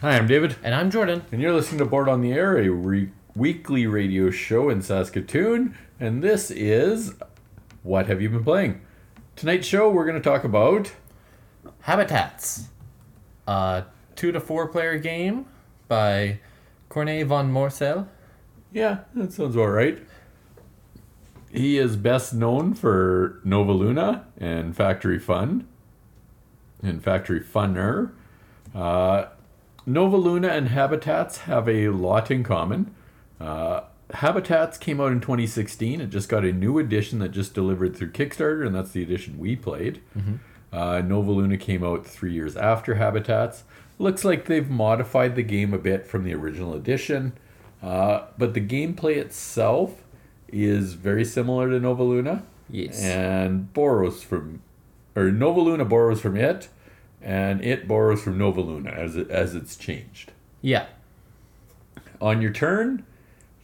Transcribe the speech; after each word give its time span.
Hi, 0.00 0.16
I'm 0.16 0.26
David, 0.26 0.56
And 0.62 0.74
I'm 0.74 0.90
Jordan. 0.90 1.22
and 1.30 1.42
you're 1.42 1.52
listening 1.52 1.78
to 1.78 1.84
Board 1.84 2.08
on 2.08 2.22
the 2.22 2.32
Air, 2.32 2.56
a 2.56 2.68
re- 2.70 3.10
weekly 3.34 3.86
radio 3.86 4.30
show 4.30 4.70
in 4.70 4.80
Saskatoon, 4.80 5.76
and 5.98 6.22
this 6.22 6.50
is 6.50 7.14
What 7.82 8.06
Have 8.06 8.22
You 8.22 8.30
Been 8.30 8.44
Playing? 8.44 8.80
Tonight's 9.36 9.66
show, 9.66 9.90
we're 9.90 10.06
going 10.06 10.20
to 10.20 10.22
talk 10.22 10.44
about. 10.44 10.92
Habitats. 11.82 12.68
A 13.46 13.84
two 14.16 14.32
to 14.32 14.40
four 14.40 14.68
player 14.68 14.96
game 14.98 15.46
by 15.88 16.40
Corné 16.88 17.26
van 17.26 17.52
Moorsel. 17.52 18.06
Yeah, 18.72 19.00
that 19.14 19.32
sounds 19.32 19.56
all 19.56 19.68
right. 19.68 19.98
He 21.52 21.78
is 21.78 21.96
best 21.96 22.32
known 22.32 22.74
for 22.74 23.40
Nova 23.44 23.72
Luna 23.72 24.26
and 24.38 24.74
Factory 24.76 25.18
Fun 25.18 25.66
and 26.82 27.02
Factory 27.02 27.40
Funner. 27.40 28.12
Uh, 28.74 29.26
Nova 29.92 30.16
Luna 30.16 30.48
and 30.48 30.68
Habitats 30.68 31.38
have 31.38 31.68
a 31.68 31.88
lot 31.88 32.30
in 32.30 32.42
common. 32.44 32.94
Uh, 33.40 33.82
Habitats 34.12 34.76
came 34.78 35.00
out 35.00 35.12
in 35.12 35.20
2016. 35.20 36.00
It 36.00 36.10
just 36.10 36.28
got 36.28 36.44
a 36.44 36.52
new 36.52 36.78
edition 36.78 37.18
that 37.20 37.30
just 37.30 37.54
delivered 37.54 37.96
through 37.96 38.10
Kickstarter, 38.10 38.66
and 38.66 38.74
that's 38.74 38.92
the 38.92 39.02
edition 39.02 39.38
we 39.38 39.56
played. 39.56 40.00
Uh, 40.72 41.00
Nova 41.00 41.30
Luna 41.32 41.56
came 41.56 41.84
out 41.84 42.06
three 42.06 42.32
years 42.32 42.56
after 42.56 42.94
Habitats. 42.96 43.64
Looks 43.98 44.24
like 44.24 44.46
they've 44.46 44.68
modified 44.70 45.36
the 45.36 45.42
game 45.42 45.74
a 45.74 45.78
bit 45.78 46.06
from 46.06 46.24
the 46.24 46.34
original 46.34 46.74
edition, 46.74 47.32
uh, 47.82 48.26
but 48.38 48.54
the 48.54 48.60
gameplay 48.60 49.16
itself 49.16 50.02
is 50.48 50.94
very 50.94 51.24
similar 51.24 51.68
to 51.70 51.78
Nova 51.80 52.02
Luna 52.02 52.42
Yes. 52.68 53.02
and 53.02 53.72
borrows 53.72 54.22
from, 54.22 54.62
or 55.14 55.30
Nova 55.30 55.60
Luna 55.60 55.84
borrows 55.84 56.20
from 56.20 56.36
it, 56.36 56.68
and 57.22 57.62
it 57.64 57.86
borrows 57.88 58.22
from 58.22 58.38
Nova 58.38 58.60
Luna 58.60 58.90
as 58.90 59.16
it, 59.16 59.30
as 59.30 59.54
it's 59.54 59.76
changed. 59.76 60.32
Yeah. 60.62 60.86
On 62.20 62.40
your 62.42 62.50
turn, 62.52 63.04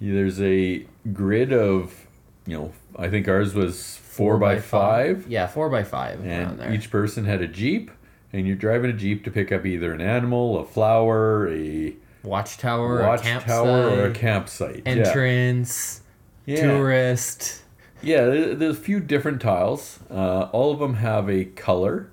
there's 0.01 0.41
a 0.41 0.87
grid 1.13 1.53
of, 1.53 2.07
you 2.47 2.57
know, 2.57 2.73
I 2.99 3.09
think 3.09 3.29
ours 3.29 3.55
was 3.55 3.97
four, 3.97 4.39
by 4.39 4.59
five, 4.61 5.27
Yeah, 5.29 5.47
four 5.47 5.69
by 5.69 5.85
five. 5.85 6.25
and 6.25 6.59
there. 6.59 6.73
each 6.73 6.91
person 6.91 7.25
had 7.27 7.43
a 7.43 7.47
jeep, 7.49 7.91
and 8.33 8.47
you're 8.47 8.57
driving 8.57 8.91
a 8.91 8.95
jeep 8.95 9.25
to 9.25 9.31
pick 9.31 9.53
up 9.53 9.67
either 9.67 9.93
an 9.93 10.01
animal, 10.01 10.59
a 10.59 10.65
flower, 10.65 11.49
a 11.53 11.95
watchtower, 12.23 13.01
a 13.03 13.07
watchtower, 13.09 13.41
campsite, 13.41 13.99
or 13.99 14.07
a 14.07 14.13
campsite. 14.13 14.83
Entrance, 14.87 16.01
Yeah. 16.47 16.63
tourist. 16.67 17.63
Yeah, 18.03 18.25
there's 18.27 18.77
a 18.77 18.81
few 18.81 19.01
different 19.01 19.41
tiles. 19.43 19.99
Uh, 20.11 20.49
all 20.53 20.73
of 20.73 20.79
them 20.79 20.95
have 20.95 21.29
a 21.29 21.45
color, 21.45 22.09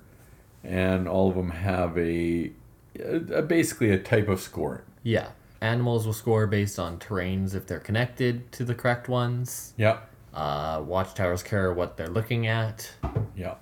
and 0.64 1.06
all 1.06 1.28
of 1.28 1.36
them 1.36 1.50
have 1.50 1.96
a, 1.98 2.50
a, 2.98 3.42
basically 3.42 3.90
a 3.90 3.98
type 3.98 4.28
of 4.28 4.40
scoring. 4.40 4.82
Yeah. 5.02 5.28
Animals 5.60 6.04
will 6.06 6.12
score 6.12 6.46
based 6.46 6.78
on 6.78 6.98
terrains 6.98 7.54
if 7.54 7.66
they're 7.66 7.80
connected 7.80 8.50
to 8.52 8.64
the 8.64 8.74
correct 8.74 9.08
ones. 9.08 9.72
Yeah, 9.78 9.98
Uh, 10.34 10.82
watchtowers 10.84 11.42
care 11.42 11.72
what 11.72 11.96
they're 11.96 12.08
looking 12.08 12.46
at. 12.48 12.90
yeah, 13.36 13.54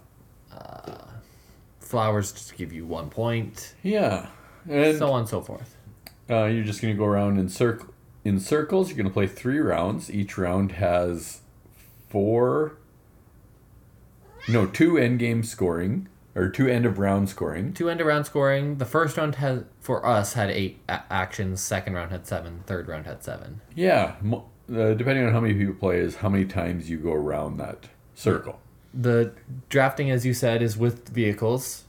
Flowers 1.80 2.32
just 2.32 2.56
give 2.56 2.72
you 2.72 2.86
one 2.86 3.10
point. 3.10 3.74
yeah. 3.82 4.28
And 4.68 4.96
so 4.96 5.10
on 5.12 5.20
and 5.20 5.28
so 5.28 5.40
forth. 5.42 5.76
uh, 6.30 6.44
you're 6.44 6.64
just 6.64 6.80
gonna 6.80 6.94
go 6.94 7.04
around 7.04 7.38
in 7.38 7.48
circle 7.48 7.88
in 8.24 8.38
circles. 8.38 8.88
You're 8.88 8.96
gonna 8.96 9.10
play 9.10 9.26
three 9.26 9.58
rounds. 9.58 10.08
Each 10.10 10.38
round 10.38 10.72
has 10.72 11.40
four. 12.08 12.76
No, 14.48 14.66
two 14.66 14.96
end 14.96 15.18
game 15.18 15.42
scoring 15.42 16.08
or 16.34 16.48
two 16.48 16.68
end 16.68 16.86
of 16.86 16.98
round 16.98 17.28
scoring. 17.28 17.72
Two 17.72 17.88
end 17.90 18.00
of 18.00 18.06
round 18.06 18.26
scoring. 18.26 18.78
The 18.78 18.84
first 18.86 19.16
round 19.16 19.36
had 19.36 19.66
for 19.80 20.04
us 20.06 20.32
had 20.34 20.50
eight 20.50 20.80
a- 20.88 21.02
actions. 21.10 21.60
Second 21.60 21.94
round 21.94 22.10
had 22.10 22.26
seven. 22.26 22.62
Third 22.66 22.88
round 22.88 23.06
had 23.06 23.22
seven. 23.22 23.60
Yeah, 23.74 24.14
mo- 24.22 24.48
uh, 24.72 24.94
depending 24.94 25.26
on 25.26 25.32
how 25.32 25.40
many 25.40 25.54
people 25.54 25.74
play, 25.74 25.98
is 25.98 26.16
how 26.16 26.28
many 26.28 26.44
times 26.44 26.88
you 26.88 26.98
go 26.98 27.12
around 27.12 27.56
that 27.58 27.88
circle. 28.14 28.60
The 28.94 29.32
drafting, 29.68 30.10
as 30.10 30.24
you 30.26 30.34
said, 30.34 30.62
is 30.62 30.76
with 30.76 31.08
vehicles. 31.08 31.84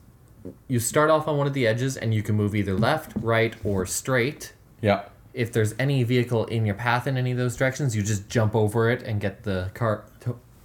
You 0.68 0.80
start 0.80 1.10
off 1.10 1.28
on 1.28 1.38
one 1.38 1.48
of 1.48 1.54
the 1.54 1.66
edges, 1.68 1.96
and 1.96 2.14
you 2.14 2.22
can 2.24 2.36
move 2.36 2.54
either 2.56 2.74
left, 2.74 3.14
right, 3.16 3.56
or 3.64 3.86
straight. 3.86 4.54
Yeah. 4.82 5.04
If 5.34 5.52
there's 5.52 5.74
any 5.80 6.04
vehicle 6.04 6.46
in 6.46 6.66
your 6.66 6.76
path 6.76 7.08
in 7.08 7.18
any 7.18 7.32
of 7.32 7.38
those 7.38 7.56
directions, 7.56 7.96
you 7.96 8.04
just 8.04 8.30
jump 8.30 8.54
over 8.56 8.90
it 8.90 9.02
and 9.04 9.20
get 9.22 9.44
the 9.44 9.72
car- 9.74 10.04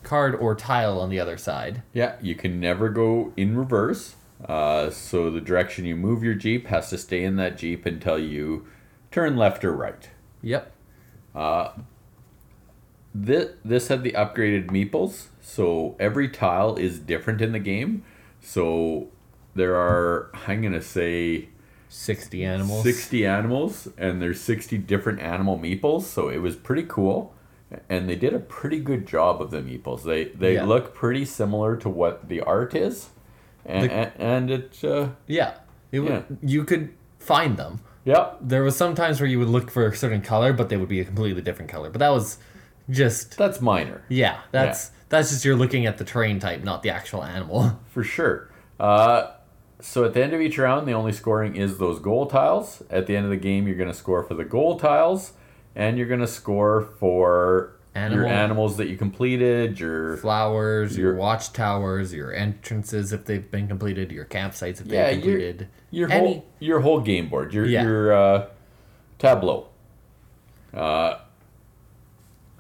card 0.09 0.35
or 0.35 0.55
tile 0.55 0.99
on 0.99 1.11
the 1.11 1.21
other 1.21 1.37
side. 1.37 1.83
Yeah, 1.93 2.17
you 2.23 2.35
can 2.35 2.59
never 2.59 2.89
go 2.89 3.33
in 3.37 3.57
reverse. 3.57 4.17
Uh, 4.45 4.89
so 4.91 5.31
the 5.31 5.41
direction 5.41 5.85
you 5.85 5.97
move 5.97 6.23
your 6.23 6.35
Jeep 6.35 6.69
has 6.69 6.91
to 6.91 6.99
stay 6.99 7.25
in 7.25 7.37
that 7.37 7.59
Jeep 7.59 7.85
until 7.85 8.19
you 8.19 8.67
turn 9.11 9.37
left 9.37 9.65
or 9.65 9.73
right. 9.73 10.09
Yep. 10.43 10.73
This, 13.15 13.51
this 13.65 13.89
had 13.89 14.03
the 14.03 14.13
upgraded 14.13 14.69
meeples, 14.69 15.27
so 15.41 15.97
every 15.99 16.29
tile 16.29 16.77
is 16.77 16.99
different 16.99 17.41
in 17.41 17.53
the 17.53 17.59
game. 17.59 18.05
So 18.41 19.09
there 19.55 19.75
are, 19.75 20.31
I'm 20.47 20.61
going 20.61 20.73
to 20.73 20.83
say, 20.83 21.49
60 21.89 22.45
animals. 22.45 22.83
60 22.85 23.27
animals, 23.27 23.89
and 23.99 24.23
there's 24.23 24.41
60 24.41 24.79
different 24.79 25.21
animal 25.21 25.59
meeples, 25.59 26.03
so 26.03 26.29
it 26.29 26.39
was 26.39 26.55
pretty 26.55 26.85
cool. 26.85 27.35
And 27.89 28.09
they 28.09 28.17
did 28.17 28.33
a 28.33 28.39
pretty 28.39 28.79
good 28.81 29.07
job 29.07 29.43
of 29.43 29.51
the 29.51 29.59
meeples. 29.61 30.03
They 30.05 30.25
they 30.25 30.55
Yeah. 30.55 30.65
look 30.65 30.95
pretty 30.95 31.25
similar 31.25 31.77
to 31.77 31.89
what 31.89 32.29
the 32.29 32.41
art 32.41 32.75
is, 32.75 33.11
and 33.67 33.89
The- 33.91 33.93
and, 33.93 34.13
and 34.19 34.51
it 34.51 34.85
uh, 34.85 35.09
Yeah. 35.27 35.55
It 35.93 36.01
would, 36.01 36.11
Yeah. 36.11 36.23
You 36.43 36.65
could 36.65 36.91
find 37.19 37.57
them. 37.57 37.81
yeah 38.05 38.31
There 38.41 38.63
was 38.63 38.77
some 38.77 38.95
times 38.95 39.21
where 39.21 39.29
you 39.29 39.39
would 39.39 39.49
look 39.49 39.71
for 39.71 39.87
a 39.87 39.95
certain 39.97 40.23
color, 40.23 40.53
but 40.53 40.69
they 40.71 40.77
would 40.77 40.89
be 40.89 41.01
a 41.01 41.05
completely 41.05 41.43
different 41.43 41.71
color. 41.71 41.91
But 41.91 41.99
that 42.01 42.11
was 42.11 42.39
just 42.91 43.37
that's 43.37 43.61
minor 43.61 44.03
yeah. 44.09 44.39
That's 44.51 44.91
that's 45.11 45.31
just 45.31 45.45
you're 45.45 45.57
looking 45.57 45.85
at 45.87 45.99
the 45.99 46.05
terrain 46.05 46.39
type, 46.39 46.63
not 46.65 46.83
the 46.83 46.91
actual 46.91 47.23
animal. 47.25 47.79
for 47.89 48.03
sure. 48.03 48.51
Uh, 48.81 49.33
so 49.81 50.05
at 50.05 50.13
the 50.15 50.23
end 50.23 50.33
of 50.33 50.41
each 50.41 50.59
round, 50.59 50.87
the 50.89 50.93
only 50.93 51.13
scoring 51.13 51.55
is 51.57 51.79
those 51.79 51.99
goal 51.99 52.27
tiles. 52.27 52.83
At 52.91 53.07
the 53.07 53.17
end 53.17 53.25
of 53.25 53.31
the 53.31 53.37
game, 53.37 53.67
you're 53.67 53.77
going 53.77 53.89
to 53.91 53.95
score 53.95 54.23
for 54.25 54.35
the 54.35 54.45
goal 54.45 54.79
tiles, 54.79 55.33
and 55.79 55.97
you're 55.97 56.07
going 56.09 56.21
to 56.21 56.27
score 56.27 56.83
for 56.99 57.73
your 57.97 58.27
animals 58.27 58.77
that 58.77 58.89
you 58.89 58.97
completed. 58.97 59.81
Your 59.81 60.19
Flowers, 60.19 60.97
your, 60.97 61.13
Your- 61.13 61.17
watchtowers, 61.19 62.13
your 62.15 62.33
entrances 62.33 63.13
if 63.13 63.25
they've 63.25 63.51
been 63.51 63.67
completed, 63.67 64.13
your 64.13 64.25
campsites 64.27 64.81
if 64.81 64.85
they've 64.85 64.93
yeah, 64.93 65.11
been 65.11 65.21
your 65.21 65.31
completed. 65.33 65.69
your 65.91 66.11
Any- 66.13 66.27
whole 66.35 66.47
your 66.61 66.81
whole 66.81 67.01
game 67.01 67.29
board. 67.29 67.53
Your 67.55 67.65
Yeah. 67.67 67.83
your 67.83 68.13
uh, 68.13 68.47
tableau. 69.19 69.69
Uh, 70.75 71.15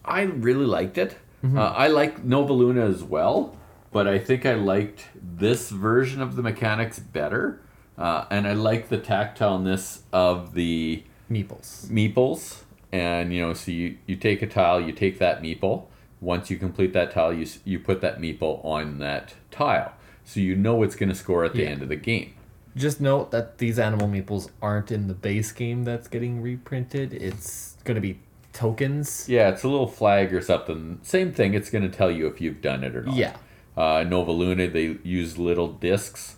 I 0.04 0.22
really 0.22 0.64
liked 0.66 0.96
it. 0.98 1.16
Uh, 1.44 1.60
I 1.60 1.86
like 1.86 2.24
Nova 2.24 2.52
Luna 2.52 2.84
as 2.86 3.04
well, 3.04 3.56
but 3.92 4.08
I 4.08 4.18
think 4.18 4.44
I 4.44 4.54
liked 4.54 5.06
this 5.14 5.70
version 5.70 6.20
of 6.20 6.34
the 6.34 6.42
mechanics 6.42 6.98
better. 6.98 7.60
Uh, 7.96 8.24
and 8.30 8.46
I 8.48 8.54
like 8.54 8.88
the 8.88 8.98
tactileness 8.98 10.00
of 10.12 10.54
the 10.54 11.04
Meeples. 11.30 11.86
meeples. 11.88 12.62
And, 12.92 13.32
you 13.34 13.42
know, 13.42 13.52
so 13.54 13.70
you, 13.70 13.98
you 14.06 14.16
take 14.16 14.40
a 14.42 14.46
tile, 14.46 14.80
you 14.80 14.92
take 14.92 15.18
that 15.18 15.42
meeple. 15.42 15.84
Once 16.20 16.50
you 16.50 16.56
complete 16.56 16.92
that 16.94 17.12
tile, 17.12 17.32
you, 17.32 17.46
you 17.64 17.78
put 17.78 18.00
that 18.00 18.20
meeple 18.20 18.64
on 18.64 18.98
that 18.98 19.34
tile. 19.50 19.92
So 20.24 20.40
you 20.40 20.56
know 20.56 20.82
it's 20.82 20.96
going 20.96 21.08
to 21.10 21.14
score 21.14 21.44
at 21.44 21.52
the 21.52 21.62
Yeah. 21.62 21.68
end 21.68 21.82
of 21.82 21.88
the 21.88 21.96
game. 21.96 22.34
Just 22.76 23.00
note 23.00 23.30
that 23.30 23.58
these 23.58 23.78
animal 23.78 24.08
meeples 24.08 24.50
aren't 24.62 24.90
in 24.92 25.08
the 25.08 25.14
base 25.14 25.52
game 25.52 25.84
that's 25.84 26.06
getting 26.08 26.40
reprinted. 26.40 27.12
It's 27.12 27.76
going 27.84 27.94
to 27.96 28.00
be 28.00 28.20
tokens. 28.52 29.28
Yeah, 29.28 29.48
it's 29.48 29.62
a 29.64 29.68
little 29.68 29.86
flag 29.86 30.32
or 30.34 30.40
something. 30.40 30.98
Same 31.02 31.32
thing, 31.32 31.54
it's 31.54 31.70
going 31.70 31.88
to 31.88 31.96
tell 31.96 32.10
you 32.10 32.26
if 32.26 32.40
you've 32.40 32.60
done 32.60 32.84
it 32.84 32.94
or 32.96 33.02
not. 33.02 33.14
Yeah. 33.16 33.36
Uh, 33.76 34.04
Nova 34.06 34.32
Luna, 34.32 34.68
they 34.68 34.98
use 35.04 35.38
little 35.38 35.68
discs, 35.68 36.36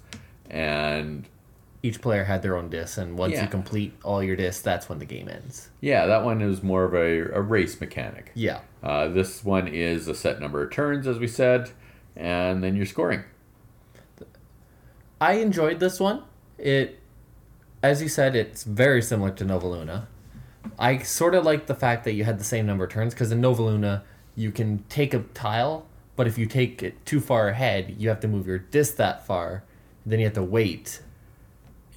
and 0.48 1.26
Each 1.82 2.00
player 2.00 2.24
had 2.24 2.42
their 2.42 2.56
own 2.56 2.68
disc, 2.68 2.98
and 2.98 3.16
once 3.16 3.32
Yeah. 3.34 3.42
you 3.42 3.48
complete 3.48 3.94
all 4.02 4.22
your 4.22 4.36
discs, 4.36 4.60
that's 4.62 4.88
when 4.88 4.98
the 4.98 5.06
game 5.06 5.28
ends. 5.28 5.70
yeah, 5.80 6.06
that 6.06 6.24
one 6.24 6.42
is 6.42 6.62
more 6.62 6.84
of 6.84 6.94
a, 6.94 7.20
a 7.34 7.40
race 7.40 7.80
mechanic. 7.80 8.32
Yeah. 8.34 8.60
Uh, 8.82 9.08
this 9.08 9.42
one 9.44 9.66
is 9.66 10.06
a 10.08 10.14
set 10.14 10.40
number 10.40 10.62
of 10.62 10.70
turns, 10.70 11.06
as 11.06 11.18
we 11.18 11.26
said, 11.26 11.70
and 12.16 12.62
then 12.62 12.76
you're 12.76 12.84
scoring. 12.86 13.24
I 15.20 15.34
enjoyed 15.34 15.80
this 15.80 16.00
one. 16.00 16.22
It, 16.58 16.98
as 17.82 18.02
you 18.02 18.08
said, 18.08 18.34
it's 18.36 18.64
very 18.64 19.02
similar 19.02 19.30
to 19.32 19.44
Nova 19.44 19.66
Luna. 19.66 20.08
I 20.78 20.98
sort 20.98 21.34
of 21.34 21.44
like 21.44 21.66
the 21.66 21.74
fact 21.74 22.04
that 22.04 22.12
you 22.12 22.24
had 22.24 22.38
the 22.38 22.44
same 22.44 22.66
number 22.66 22.84
of 22.84 22.90
turns 22.90 23.14
because 23.14 23.32
in 23.32 23.40
Nova 23.40 23.62
Luna 23.62 24.04
you 24.34 24.50
can 24.50 24.84
take 24.88 25.12
a 25.14 25.20
tile, 25.34 25.86
but 26.16 26.26
if 26.26 26.38
you 26.38 26.46
take 26.46 26.82
it 26.82 27.04
too 27.06 27.20
far 27.20 27.48
ahead, 27.48 27.94
you 27.98 28.08
have 28.08 28.20
to 28.20 28.28
move 28.28 28.46
your 28.46 28.58
disc 28.58 28.96
that 28.96 29.26
far. 29.26 29.64
Then 30.06 30.18
you 30.20 30.26
have 30.26 30.34
to 30.34 30.42
wait. 30.42 31.00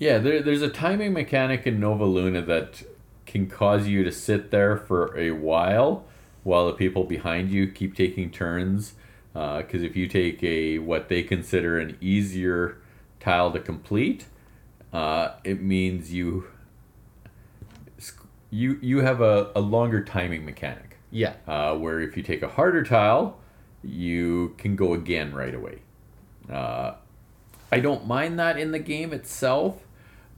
Yeah, 0.04 0.18
there, 0.18 0.42
there's 0.42 0.62
a 0.62 0.68
timing 0.68 1.14
mechanic 1.14 1.66
in 1.66 1.80
Nova 1.80 2.04
Luna 2.04 2.42
that 2.42 2.84
can 3.26 3.48
cause 3.48 3.88
you 3.88 4.04
to 4.04 4.12
sit 4.12 4.52
there 4.52 4.76
for 4.76 5.18
a 5.18 5.32
while 5.32 6.04
while 6.44 6.68
the 6.68 6.74
people 6.74 7.06
behind 7.06 7.52
you 7.52 7.68
keep 7.68 7.96
taking 7.96 8.30
turns. 8.30 8.96
Because 9.32 9.82
if 9.82 9.96
you 9.96 10.10
take 10.10 10.44
a 10.44 10.80
what 10.80 11.08
they 11.08 11.24
consider 11.24 11.80
an 11.80 11.98
easier 12.02 12.80
tile 13.22 13.54
to 13.54 13.62
complete, 13.62 14.26
uh, 14.92 15.36
it 15.46 15.62
means 15.62 16.12
you 16.12 16.48
you 18.50 18.78
you 18.82 19.00
have 19.00 19.22
a, 19.22 19.52
a 19.56 19.62
longer 19.62 20.04
timing 20.04 20.44
mechanic. 20.44 20.98
Yeah. 21.12 21.36
Uh, 21.48 21.78
where 21.78 22.02
if 22.02 22.18
you 22.18 22.24
take 22.24 22.44
a 22.44 22.50
harder 22.50 22.84
tile, 22.84 23.38
you 23.82 24.54
can 24.58 24.76
go 24.76 24.94
again 24.94 25.34
right 25.34 25.56
away. 25.56 25.80
Uh, 26.52 26.96
I 27.72 27.80
don't 27.80 28.06
mind 28.06 28.38
that 28.38 28.60
in 28.60 28.72
the 28.74 28.80
game 28.80 29.14
itself, 29.14 29.82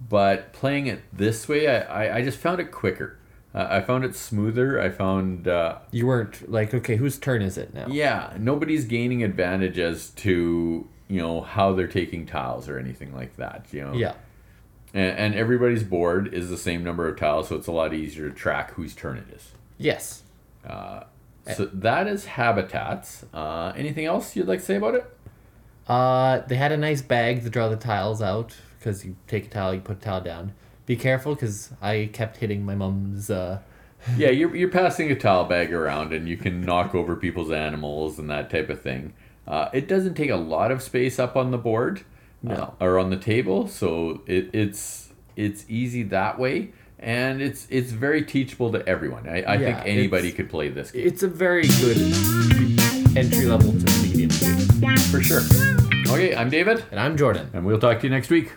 but 0.08 0.54
playing 0.54 0.88
it 0.88 1.02
this 1.14 1.48
way, 1.48 1.68
I, 1.68 2.06
I, 2.06 2.16
I 2.18 2.22
just 2.24 2.38
found 2.38 2.60
it 2.60 2.72
quicker. 2.72 3.18
Uh, 3.54 3.68
I 3.70 3.82
found 3.82 4.04
it 4.04 4.16
smoother. 4.16 4.80
I 4.82 4.90
found, 4.90 5.48
uh, 5.48 5.78
You 5.92 6.08
weren't 6.08 6.52
like, 6.52 6.74
okay, 6.74 6.98
whose 6.98 7.18
turn 7.18 7.42
is 7.42 7.58
it 7.58 7.74
now? 7.74 7.88
yeah, 7.88 8.34
nobody's 8.38 8.86
gaining 8.86 9.24
advantage 9.24 9.80
as 9.80 10.10
to, 10.12 10.88
you 11.08 11.22
know, 11.22 11.42
how 11.42 11.72
they're 11.74 11.88
taking 11.88 12.26
tiles 12.26 12.68
or 12.68 12.78
anything 12.78 13.14
like 13.16 13.36
that, 13.38 13.66
you 13.72 13.82
know. 13.84 13.94
Yeah. 13.94 14.14
And, 14.94 15.18
and 15.18 15.36
everybody's 15.36 15.84
board 15.84 16.34
is 16.34 16.50
the 16.50 16.58
same 16.58 16.84
number 16.84 17.08
of 17.08 17.18
tiles, 17.18 17.48
so 17.48 17.56
it's 17.56 17.68
a 17.68 17.72
lot 17.72 17.94
easier 17.94 18.30
to 18.30 18.36
track 18.36 18.72
whose 18.72 18.94
turn 18.94 19.18
it 19.18 19.34
is. 19.34 19.52
Yes. 19.78 20.24
So 21.56 21.66
that 21.74 22.08
is 22.08 22.26
Habitats. 22.26 23.24
Uh, 23.34 23.72
anything 23.76 24.06
else 24.06 24.36
you'd 24.36 24.48
like 24.48 24.60
to 24.60 24.66
say 24.66 24.76
about 24.78 24.96
it? 24.96 25.06
Uh, 25.88 26.40
they 26.48 26.56
had 26.56 26.72
a 26.72 26.78
nice 26.78 27.02
bag 27.04 27.44
to 27.44 27.50
draw 27.50 27.70
the 27.70 27.76
tiles 27.76 28.22
out 28.22 28.56
because 28.86 29.04
you 29.04 29.16
take 29.28 29.48
a 29.48 29.50
towel, 29.50 29.74
you 29.74 29.82
put 29.82 29.98
a 29.98 30.02
tile 30.02 30.22
down. 30.22 30.54
Be 30.86 30.96
careful 30.96 31.34
because 31.34 31.72
I 31.82 32.12
kept 32.14 32.38
hitting 32.38 32.64
my 32.64 32.76
mom's. 32.76 33.32
Uh, 33.32 33.60
yeah, 34.18 34.30
you're, 34.30 34.56
you're 34.56 34.70
passing 34.70 35.10
a 35.12 35.16
towel 35.16 35.46
bag 35.46 35.74
around 35.74 36.14
and 36.14 36.30
you 36.30 36.38
can 36.38 36.62
knock 36.62 36.94
over 36.94 37.16
people's 37.16 37.52
animals 37.52 38.20
and 38.20 38.30
that 38.30 38.52
type 38.52 38.70
of 38.70 38.80
thing. 38.80 39.14
Uh, 39.48 39.70
it 39.74 39.88
doesn't 39.88 40.14
take 40.14 40.30
a 40.30 40.36
lot 40.36 40.72
of 40.72 40.84
space 40.84 41.18
up 41.18 41.36
on 41.36 41.50
the 41.50 41.58
board 41.58 42.04
uh, 42.48 42.68
or 42.80 43.00
on 43.00 43.10
the 43.10 43.18
table, 43.18 43.68
so 43.68 44.22
it, 44.28 44.50
it's 44.54 45.10
it's 45.36 45.66
easy 45.68 46.04
that 46.04 46.38
way, 46.38 46.72
and 47.00 47.42
it's 47.42 47.66
it's 47.72 47.92
very 47.92 48.24
teachable 48.24 48.72
to 48.72 48.88
everyone. 48.88 49.28
I, 49.28 49.42
I 49.42 49.56
Yeah, 49.56 49.82
think 49.82 49.88
anybody 49.88 50.32
could 50.32 50.50
play 50.50 50.70
this 50.70 50.92
game 50.92 51.08
it's 51.08 51.24
a 51.24 51.28
very 51.28 51.68
good 51.82 51.98
entry 53.18 53.46
level 53.46 53.72
to 53.72 54.02
medium 54.02 54.30
game. 54.30 54.98
for 55.12 55.22
sure. 55.22 55.42
Okay, 56.08 56.36
I'm 56.36 56.50
David, 56.52 56.84
And 56.92 57.00
I'm 57.00 57.18
Jordan. 57.18 57.50
and 57.54 57.66
we'll 57.66 57.80
talk 57.80 58.00
to 58.02 58.04
you 58.08 58.12
next 58.12 58.30
week. 58.30 58.52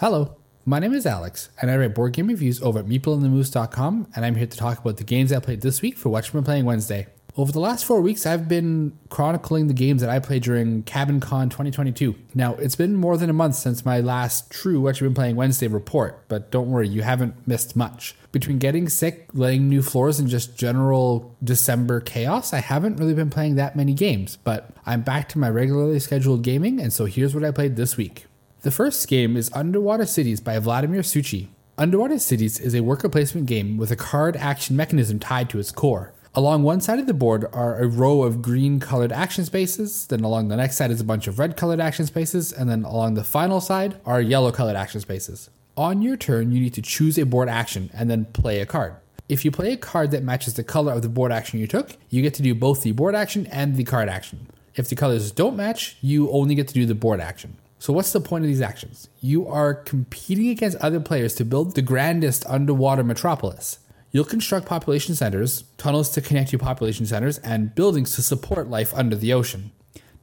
Hello, 0.00 0.36
my 0.64 0.78
name 0.78 0.94
is 0.94 1.06
Alex, 1.06 1.48
and 1.60 1.72
I 1.72 1.76
write 1.76 1.92
board 1.92 2.12
game 2.12 2.28
reviews 2.28 2.62
over 2.62 2.78
at 2.78 2.86
meepleandthemoose.com, 2.86 4.06
and 4.14 4.24
I'm 4.24 4.36
here 4.36 4.46
to 4.46 4.56
talk 4.56 4.78
about 4.78 4.96
the 4.96 5.02
games 5.02 5.32
I 5.32 5.40
played 5.40 5.60
this 5.60 5.82
week 5.82 5.98
for 5.98 6.16
You've 6.16 6.32
Been 6.32 6.44
Playing 6.44 6.66
Wednesday. 6.66 7.08
Over 7.36 7.50
the 7.50 7.58
last 7.58 7.84
four 7.84 8.00
weeks, 8.00 8.24
I've 8.24 8.46
been 8.46 8.96
chronicling 9.08 9.66
the 9.66 9.74
games 9.74 10.00
that 10.00 10.08
I 10.08 10.20
played 10.20 10.44
during 10.44 10.84
Cabin 10.84 11.18
Con 11.18 11.48
2022. 11.48 12.14
Now, 12.32 12.54
it's 12.54 12.76
been 12.76 12.94
more 12.94 13.16
than 13.16 13.28
a 13.28 13.32
month 13.32 13.56
since 13.56 13.84
my 13.84 13.98
last 13.98 14.52
true 14.52 14.80
What 14.80 15.00
You've 15.00 15.08
Been 15.08 15.16
Playing 15.16 15.34
Wednesday 15.34 15.66
report, 15.66 16.28
but 16.28 16.52
don't 16.52 16.70
worry, 16.70 16.86
you 16.86 17.02
haven't 17.02 17.48
missed 17.48 17.74
much. 17.74 18.14
Between 18.30 18.58
getting 18.58 18.88
sick, 18.88 19.26
laying 19.32 19.68
new 19.68 19.82
floors, 19.82 20.20
and 20.20 20.28
just 20.28 20.56
general 20.56 21.34
December 21.42 22.00
chaos, 22.00 22.52
I 22.52 22.60
haven't 22.60 22.98
really 22.98 23.14
been 23.14 23.30
playing 23.30 23.56
that 23.56 23.74
many 23.74 23.94
games, 23.94 24.36
but 24.44 24.70
I'm 24.86 25.02
back 25.02 25.28
to 25.30 25.40
my 25.40 25.50
regularly 25.50 25.98
scheduled 25.98 26.44
gaming, 26.44 26.78
and 26.78 26.92
so 26.92 27.06
here's 27.06 27.34
what 27.34 27.44
I 27.44 27.50
played 27.50 27.74
this 27.74 27.96
week. 27.96 28.26
The 28.62 28.72
first 28.72 29.06
game 29.06 29.36
is 29.36 29.52
Underwater 29.54 30.04
Cities 30.04 30.40
by 30.40 30.58
Vladimír 30.58 31.04
Suchý. 31.04 31.46
Underwater 31.78 32.18
Cities 32.18 32.58
is 32.58 32.74
a 32.74 32.80
worker 32.80 33.08
placement 33.08 33.46
game 33.46 33.76
with 33.76 33.92
a 33.92 33.96
card 33.96 34.36
action 34.36 34.74
mechanism 34.74 35.20
tied 35.20 35.48
to 35.50 35.60
its 35.60 35.70
core. 35.70 36.12
Along 36.34 36.64
one 36.64 36.80
side 36.80 36.98
of 36.98 37.06
the 37.06 37.14
board 37.14 37.46
are 37.52 37.78
a 37.78 37.86
row 37.86 38.22
of 38.22 38.42
green 38.42 38.80
colored 38.80 39.12
action 39.12 39.44
spaces, 39.44 40.08
then 40.08 40.24
along 40.24 40.48
the 40.48 40.56
next 40.56 40.76
side 40.76 40.90
is 40.90 41.00
a 41.00 41.04
bunch 41.04 41.28
of 41.28 41.38
red 41.38 41.56
colored 41.56 41.78
action 41.78 42.04
spaces, 42.04 42.52
and 42.52 42.68
then 42.68 42.82
along 42.82 43.14
the 43.14 43.22
final 43.22 43.60
side 43.60 44.00
are 44.04 44.20
yellow 44.20 44.50
colored 44.50 44.74
action 44.74 45.00
spaces. 45.00 45.50
On 45.76 46.02
your 46.02 46.16
turn, 46.16 46.50
you 46.50 46.60
need 46.60 46.74
to 46.74 46.82
choose 46.82 47.16
a 47.16 47.24
board 47.24 47.48
action 47.48 47.90
and 47.94 48.10
then 48.10 48.24
play 48.24 48.60
a 48.60 48.66
card. 48.66 48.96
If 49.28 49.44
you 49.44 49.52
play 49.52 49.72
a 49.72 49.76
card 49.76 50.10
that 50.10 50.24
matches 50.24 50.54
the 50.54 50.64
color 50.64 50.92
of 50.92 51.02
the 51.02 51.08
board 51.08 51.30
action 51.30 51.60
you 51.60 51.68
took, 51.68 51.96
you 52.10 52.22
get 52.22 52.34
to 52.34 52.42
do 52.42 52.56
both 52.56 52.82
the 52.82 52.90
board 52.90 53.14
action 53.14 53.46
and 53.52 53.76
the 53.76 53.84
card 53.84 54.08
action. 54.08 54.48
If 54.74 54.88
the 54.88 54.96
colors 54.96 55.30
don't 55.30 55.54
match, 55.54 55.96
you 56.00 56.28
only 56.32 56.56
get 56.56 56.66
to 56.66 56.74
do 56.74 56.86
the 56.86 56.96
board 56.96 57.20
action. 57.20 57.56
So, 57.80 57.92
what's 57.92 58.12
the 58.12 58.20
point 58.20 58.44
of 58.44 58.48
these 58.48 58.60
actions? 58.60 59.08
You 59.20 59.46
are 59.46 59.72
competing 59.72 60.48
against 60.48 60.76
other 60.78 60.98
players 60.98 61.34
to 61.36 61.44
build 61.44 61.74
the 61.74 61.82
grandest 61.82 62.44
underwater 62.46 63.04
metropolis. 63.04 63.78
You'll 64.10 64.24
construct 64.24 64.66
population 64.66 65.14
centers, 65.14 65.64
tunnels 65.76 66.10
to 66.10 66.20
connect 66.20 66.52
you 66.52 66.58
population 66.58 67.06
centers, 67.06 67.38
and 67.38 67.74
buildings 67.74 68.16
to 68.16 68.22
support 68.22 68.68
life 68.68 68.92
under 68.94 69.14
the 69.14 69.32
ocean. 69.32 69.70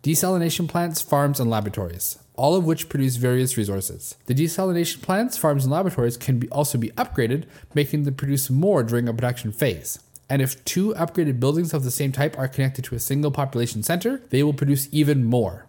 Desalination 0.04 0.68
plants, 0.68 1.02
farms, 1.02 1.40
and 1.40 1.50
laboratories, 1.50 2.20
all 2.34 2.56
of 2.56 2.66
which 2.66 2.90
produce 2.90 3.16
various 3.16 3.58
resources. 3.58 4.16
The 4.26 4.36
desalination 4.36 5.02
plants, 5.02 5.38
farms, 5.38 5.64
and 5.64 5.72
laboratories 5.72 6.18
can 6.18 6.40
be 6.40 6.50
also 6.50 6.78
be 6.78 6.90
upgraded, 6.92 7.46
making 7.74 8.04
them 8.04 8.16
produce 8.16 8.50
more 8.50 8.84
during 8.84 9.08
a 9.08 9.14
production 9.14 9.52
phase. 9.52 10.00
And 10.30 10.42
if 10.42 10.64
two 10.66 10.94
upgraded 10.96 11.40
buildings 11.40 11.74
of 11.74 11.84
the 11.84 11.92
same 11.92 12.12
type 12.12 12.38
are 12.38 12.48
connected 12.48 12.86
to 12.86 12.96
a 12.96 13.00
single 13.00 13.32
population 13.32 13.84
center, 13.84 14.22
they 14.30 14.44
will 14.44 14.54
produce 14.54 14.90
even 14.92 15.24
more. 15.24 15.65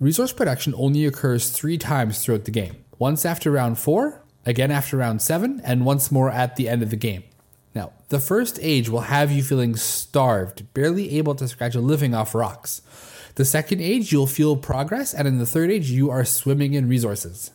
Resource 0.00 0.32
production 0.32 0.72
only 0.78 1.04
occurs 1.04 1.50
three 1.50 1.76
times 1.76 2.24
throughout 2.24 2.46
the 2.46 2.50
game 2.50 2.86
once 2.98 3.26
after 3.26 3.50
round 3.50 3.78
four, 3.78 4.24
again 4.46 4.70
after 4.70 4.96
round 4.96 5.20
seven, 5.20 5.60
and 5.62 5.84
once 5.84 6.10
more 6.10 6.30
at 6.30 6.56
the 6.56 6.70
end 6.70 6.82
of 6.82 6.88
the 6.88 6.96
game. 6.96 7.22
Now, 7.74 7.92
the 8.08 8.18
first 8.18 8.58
age 8.62 8.88
will 8.88 9.02
have 9.02 9.30
you 9.30 9.42
feeling 9.42 9.76
starved, 9.76 10.72
barely 10.72 11.18
able 11.18 11.34
to 11.34 11.46
scratch 11.46 11.74
a 11.74 11.82
living 11.82 12.14
off 12.14 12.34
rocks. 12.34 12.80
The 13.34 13.44
second 13.44 13.82
age, 13.82 14.10
you'll 14.10 14.26
feel 14.26 14.56
progress, 14.56 15.12
and 15.12 15.28
in 15.28 15.36
the 15.36 15.44
third 15.44 15.70
age, 15.70 15.90
you 15.90 16.08
are 16.08 16.24
swimming 16.24 16.72
in 16.72 16.88
resources. 16.88 17.50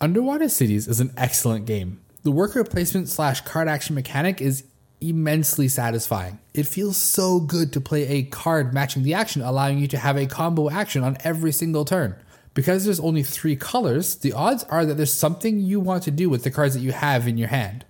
Underwater 0.00 0.48
Cities 0.48 0.86
is 0.86 1.00
an 1.00 1.12
excellent 1.16 1.66
game. 1.66 2.00
The 2.22 2.30
worker 2.30 2.62
placement 2.62 3.08
slash 3.08 3.40
card 3.40 3.66
action 3.66 3.96
mechanic 3.96 4.40
is 4.40 4.62
immensely 5.00 5.68
satisfying. 5.68 6.38
It 6.54 6.66
feels 6.66 6.96
so 6.96 7.40
good 7.40 7.72
to 7.72 7.80
play 7.80 8.06
a 8.08 8.22
card 8.24 8.72
matching 8.72 9.02
the 9.02 9.14
action, 9.14 9.42
allowing 9.42 9.78
you 9.78 9.86
to 9.88 9.98
have 9.98 10.16
a 10.16 10.26
combo 10.26 10.70
action 10.70 11.02
on 11.02 11.16
every 11.24 11.52
single 11.52 11.84
turn. 11.84 12.16
Because 12.54 12.84
there's 12.84 13.00
only 13.00 13.22
three 13.22 13.56
colors, 13.56 14.16
the 14.16 14.32
odds 14.32 14.64
are 14.64 14.86
that 14.86 14.94
there's 14.94 15.12
something 15.12 15.60
you 15.60 15.78
want 15.78 16.02
to 16.04 16.10
do 16.10 16.30
with 16.30 16.42
the 16.42 16.50
cards 16.50 16.74
that 16.74 16.80
you 16.80 16.92
have 16.92 17.28
in 17.28 17.36
your 17.36 17.48
hand. 17.48 17.84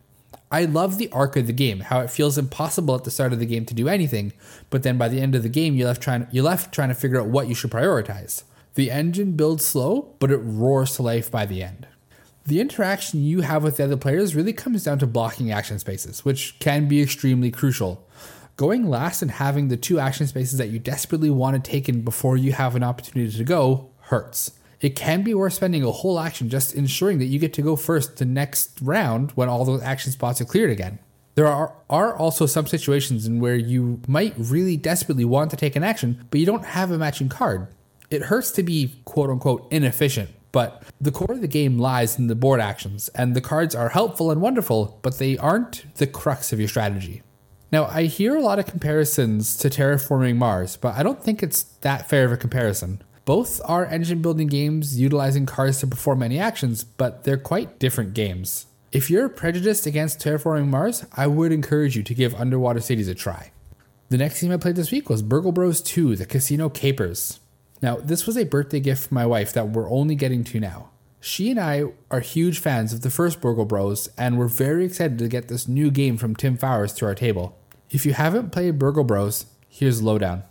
I 0.50 0.64
love 0.64 0.98
the 0.98 1.10
arc 1.10 1.36
of 1.36 1.46
the 1.46 1.52
game, 1.52 1.80
how 1.80 2.00
it 2.00 2.10
feels 2.10 2.38
impossible 2.38 2.94
at 2.94 3.04
the 3.04 3.10
start 3.10 3.32
of 3.32 3.40
the 3.40 3.46
game 3.46 3.64
to 3.66 3.74
do 3.74 3.88
anything, 3.88 4.32
but 4.70 4.82
then 4.82 4.96
by 4.96 5.08
the 5.08 5.20
end 5.20 5.34
of 5.34 5.42
the 5.42 5.48
game 5.48 5.74
you're 5.74 5.88
left 5.88 6.02
trying 6.02 6.28
you're 6.30 6.44
left 6.44 6.72
trying 6.72 6.88
to 6.88 6.94
figure 6.94 7.20
out 7.20 7.28
what 7.28 7.48
you 7.48 7.54
should 7.54 7.70
prioritize. 7.70 8.44
The 8.74 8.90
engine 8.90 9.32
builds 9.32 9.64
slow, 9.64 10.14
but 10.18 10.30
it 10.30 10.36
roars 10.38 10.96
to 10.96 11.02
life 11.02 11.30
by 11.30 11.46
the 11.46 11.62
end. 11.62 11.88
The 12.46 12.60
interaction 12.60 13.24
you 13.24 13.40
have 13.40 13.64
with 13.64 13.76
the 13.76 13.84
other 13.84 13.96
players 13.96 14.36
really 14.36 14.52
comes 14.52 14.84
down 14.84 15.00
to 15.00 15.06
blocking 15.06 15.50
action 15.50 15.80
spaces, 15.80 16.24
which 16.24 16.56
can 16.60 16.86
be 16.86 17.02
extremely 17.02 17.50
crucial. 17.50 18.06
Going 18.56 18.88
last 18.88 19.20
and 19.20 19.32
having 19.32 19.66
the 19.66 19.76
two 19.76 19.98
action 19.98 20.28
spaces 20.28 20.56
that 20.58 20.68
you 20.68 20.78
desperately 20.78 21.28
want 21.28 21.62
to 21.62 21.70
take 21.70 21.88
in 21.88 22.02
before 22.02 22.36
you 22.36 22.52
have 22.52 22.76
an 22.76 22.84
opportunity 22.84 23.36
to 23.36 23.44
go 23.44 23.90
hurts. 24.02 24.52
It 24.80 24.94
can 24.94 25.24
be 25.24 25.34
worth 25.34 25.54
spending 25.54 25.82
a 25.82 25.90
whole 25.90 26.20
action 26.20 26.48
just 26.48 26.72
ensuring 26.72 27.18
that 27.18 27.24
you 27.24 27.40
get 27.40 27.52
to 27.54 27.62
go 27.62 27.74
first 27.74 28.18
the 28.18 28.24
next 28.24 28.80
round 28.80 29.32
when 29.32 29.48
all 29.48 29.64
those 29.64 29.82
action 29.82 30.12
spots 30.12 30.40
are 30.40 30.44
cleared 30.44 30.70
again. 30.70 31.00
There 31.34 31.48
are, 31.48 31.74
are 31.90 32.16
also 32.16 32.46
some 32.46 32.68
situations 32.68 33.26
in 33.26 33.40
where 33.40 33.56
you 33.56 34.00
might 34.06 34.34
really 34.38 34.76
desperately 34.76 35.24
want 35.24 35.50
to 35.50 35.56
take 35.56 35.74
an 35.74 35.82
action, 35.82 36.26
but 36.30 36.38
you 36.38 36.46
don't 36.46 36.64
have 36.64 36.92
a 36.92 36.98
matching 36.98 37.28
card. 37.28 37.66
It 38.08 38.22
hurts 38.22 38.52
to 38.52 38.62
be 38.62 39.00
quote 39.04 39.30
unquote 39.30 39.66
inefficient, 39.72 40.30
but 40.56 40.82
the 40.98 41.12
core 41.12 41.34
of 41.34 41.42
the 41.42 41.46
game 41.46 41.78
lies 41.78 42.18
in 42.18 42.28
the 42.28 42.34
board 42.34 42.60
actions, 42.60 43.10
and 43.10 43.36
the 43.36 43.42
cards 43.42 43.74
are 43.74 43.90
helpful 43.90 44.30
and 44.30 44.40
wonderful, 44.40 44.98
but 45.02 45.18
they 45.18 45.36
aren't 45.36 45.84
the 45.96 46.06
crux 46.06 46.50
of 46.50 46.58
your 46.58 46.66
strategy. 46.66 47.20
Now, 47.70 47.84
I 47.84 48.04
hear 48.04 48.34
a 48.34 48.40
lot 48.40 48.58
of 48.58 48.64
comparisons 48.64 49.58
to 49.58 49.68
Terraforming 49.68 50.36
Mars, 50.36 50.78
but 50.78 50.94
I 50.94 51.02
don't 51.02 51.22
think 51.22 51.42
it's 51.42 51.64
that 51.82 52.08
fair 52.08 52.24
of 52.24 52.32
a 52.32 52.38
comparison. 52.38 53.02
Both 53.26 53.60
are 53.66 53.84
engine 53.84 54.22
building 54.22 54.46
games 54.46 54.98
utilizing 54.98 55.44
cards 55.44 55.80
to 55.80 55.86
perform 55.86 56.20
many 56.20 56.38
actions, 56.38 56.84
but 56.84 57.24
they're 57.24 57.36
quite 57.36 57.78
different 57.78 58.14
games. 58.14 58.64
If 58.92 59.10
you're 59.10 59.28
prejudiced 59.28 59.84
against 59.84 60.20
Terraforming 60.20 60.68
Mars, 60.68 61.04
I 61.12 61.26
would 61.26 61.52
encourage 61.52 61.96
you 61.96 62.02
to 62.04 62.14
give 62.14 62.34
Underwater 62.34 62.80
Cities 62.80 63.08
a 63.08 63.14
try. 63.14 63.52
The 64.08 64.16
next 64.16 64.40
game 64.40 64.52
I 64.52 64.56
played 64.56 64.76
this 64.76 64.90
week 64.90 65.10
was 65.10 65.20
Burgle 65.20 65.52
Bros 65.52 65.82
2 65.82 66.16
The 66.16 66.24
Casino 66.24 66.70
Capers. 66.70 67.40
Now, 67.82 67.96
this 67.96 68.26
was 68.26 68.36
a 68.36 68.44
birthday 68.44 68.80
gift 68.80 69.08
for 69.08 69.14
my 69.14 69.26
wife 69.26 69.52
that 69.52 69.70
we're 69.70 69.90
only 69.90 70.14
getting 70.14 70.44
to 70.44 70.60
now. 70.60 70.90
She 71.20 71.50
and 71.50 71.58
I 71.58 71.84
are 72.10 72.20
huge 72.20 72.60
fans 72.60 72.92
of 72.92 73.02
the 73.02 73.10
first 73.10 73.40
Burgle 73.40 73.64
Bros, 73.64 74.08
and 74.16 74.38
we're 74.38 74.48
very 74.48 74.84
excited 74.84 75.18
to 75.18 75.28
get 75.28 75.48
this 75.48 75.66
new 75.66 75.90
game 75.90 76.16
from 76.16 76.36
Tim 76.36 76.56
Fowers 76.56 76.92
to 76.94 77.06
our 77.06 77.14
table. 77.14 77.58
If 77.90 78.06
you 78.06 78.14
haven't 78.14 78.52
played 78.52 78.78
Burgle 78.78 79.04
Bros, 79.04 79.46
here's 79.68 80.02
lowdown. 80.02 80.44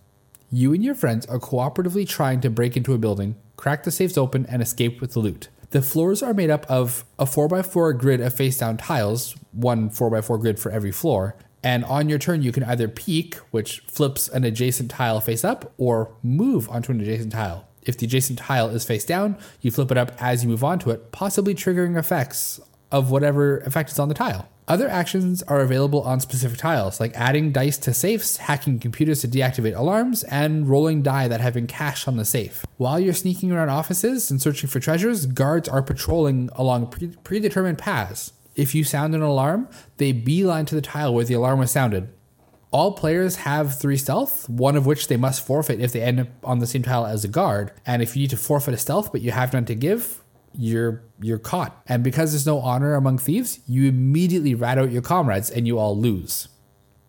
You 0.51 0.73
and 0.73 0.83
your 0.83 0.95
friends 0.95 1.25
are 1.25 1.39
cooperatively 1.39 2.07
trying 2.07 2.41
to 2.41 2.49
break 2.49 2.77
into 2.77 2.93
a 2.93 2.97
building, 2.97 3.35
crack 3.55 3.83
the 3.83 3.91
safes 3.91 4.17
open, 4.17 4.45
and 4.47 4.61
escape 4.61 5.01
with 5.01 5.13
the 5.13 5.19
loot. 5.19 5.49
The 5.71 5.81
floors 5.81 6.21
are 6.21 6.33
made 6.33 6.49
up 6.49 6.65
of 6.69 7.03
a 7.17 7.25
4x4 7.25 7.97
grid 7.97 8.21
of 8.21 8.33
face 8.33 8.57
down 8.57 8.77
tiles, 8.77 9.35
one 9.51 9.89
4x4 9.89 10.39
grid 10.39 10.59
for 10.59 10.71
every 10.71 10.91
floor, 10.91 11.35
and 11.65 11.83
on 11.85 12.09
your 12.09 12.19
turn, 12.19 12.43
you 12.43 12.51
can 12.51 12.63
either 12.63 12.87
peek, 12.87 13.37
which 13.49 13.79
flips 13.87 14.29
an 14.29 14.43
adjacent 14.43 14.91
tile 14.91 15.19
face 15.19 15.43
up, 15.43 15.73
or 15.79 16.15
move 16.21 16.69
onto 16.69 16.91
an 16.91 17.01
adjacent 17.01 17.33
tile. 17.33 17.67
If 17.81 17.97
the 17.97 18.05
adjacent 18.05 18.37
tile 18.37 18.69
is 18.69 18.85
face 18.85 19.03
down, 19.03 19.35
you 19.61 19.71
flip 19.71 19.89
it 19.89 19.97
up 19.97 20.11
as 20.21 20.43
you 20.43 20.49
move 20.49 20.63
onto 20.63 20.91
it, 20.91 21.11
possibly 21.11 21.55
triggering 21.55 21.97
effects 21.97 22.59
of 22.91 23.09
whatever 23.09 23.57
effect 23.61 23.89
is 23.89 23.97
on 23.97 24.09
the 24.09 24.13
tile. 24.13 24.47
Other 24.67 24.87
actions 24.87 25.41
are 25.43 25.61
available 25.61 26.01
on 26.01 26.19
specific 26.19 26.59
tiles, 26.59 26.99
like 26.99 27.13
adding 27.15 27.51
dice 27.51 27.79
to 27.79 27.95
safes, 27.95 28.37
hacking 28.37 28.77
computers 28.77 29.21
to 29.21 29.27
deactivate 29.27 29.75
alarms, 29.75 30.23
and 30.25 30.69
rolling 30.69 31.01
die 31.01 31.27
that 31.27 31.41
have 31.41 31.55
been 31.55 31.65
cached 31.65 32.07
on 32.07 32.17
the 32.17 32.25
safe. 32.25 32.63
While 32.77 32.99
you're 32.99 33.13
sneaking 33.13 33.51
around 33.51 33.69
offices 33.69 34.29
and 34.29 34.39
searching 34.39 34.69
for 34.69 34.79
treasures, 34.79 35.25
guards 35.25 35.67
are 35.67 35.81
patrolling 35.81 36.51
along 36.53 36.91
pre- 36.91 37.15
predetermined 37.23 37.79
paths. 37.79 38.33
If 38.55 38.73
you 38.73 38.83
sound 38.83 39.13
an 39.13 39.21
alarm, 39.21 39.67
they 39.97 40.11
beeline 40.11 40.65
to 40.67 40.75
the 40.75 40.81
tile 40.81 41.13
where 41.13 41.25
the 41.25 41.33
alarm 41.33 41.59
was 41.59 41.71
sounded. 41.71 42.09
All 42.71 42.93
players 42.93 43.37
have 43.37 43.79
three 43.79 43.97
stealth, 43.97 44.49
one 44.49 44.75
of 44.75 44.85
which 44.85 45.07
they 45.07 45.17
must 45.17 45.45
forfeit 45.45 45.79
if 45.79 45.91
they 45.91 46.01
end 46.01 46.19
up 46.19 46.27
on 46.43 46.59
the 46.59 46.67
same 46.67 46.83
tile 46.83 47.05
as 47.05 47.23
a 47.23 47.29
guard. 47.29 47.71
And 47.85 48.01
if 48.01 48.15
you 48.15 48.21
need 48.21 48.31
to 48.31 48.37
forfeit 48.37 48.73
a 48.73 48.77
stealth 48.77 49.11
but 49.11 49.21
you 49.21 49.31
have 49.31 49.53
none 49.53 49.65
to 49.65 49.75
give, 49.75 50.21
you're 50.53 51.03
you're 51.21 51.39
caught. 51.39 51.81
And 51.87 52.03
because 52.03 52.31
there's 52.31 52.45
no 52.45 52.59
honor 52.59 52.95
among 52.95 53.19
thieves, 53.19 53.59
you 53.67 53.87
immediately 53.87 54.55
rat 54.55 54.77
out 54.77 54.91
your 54.91 55.01
comrades 55.01 55.49
and 55.49 55.67
you 55.67 55.77
all 55.77 55.97
lose. 55.97 56.47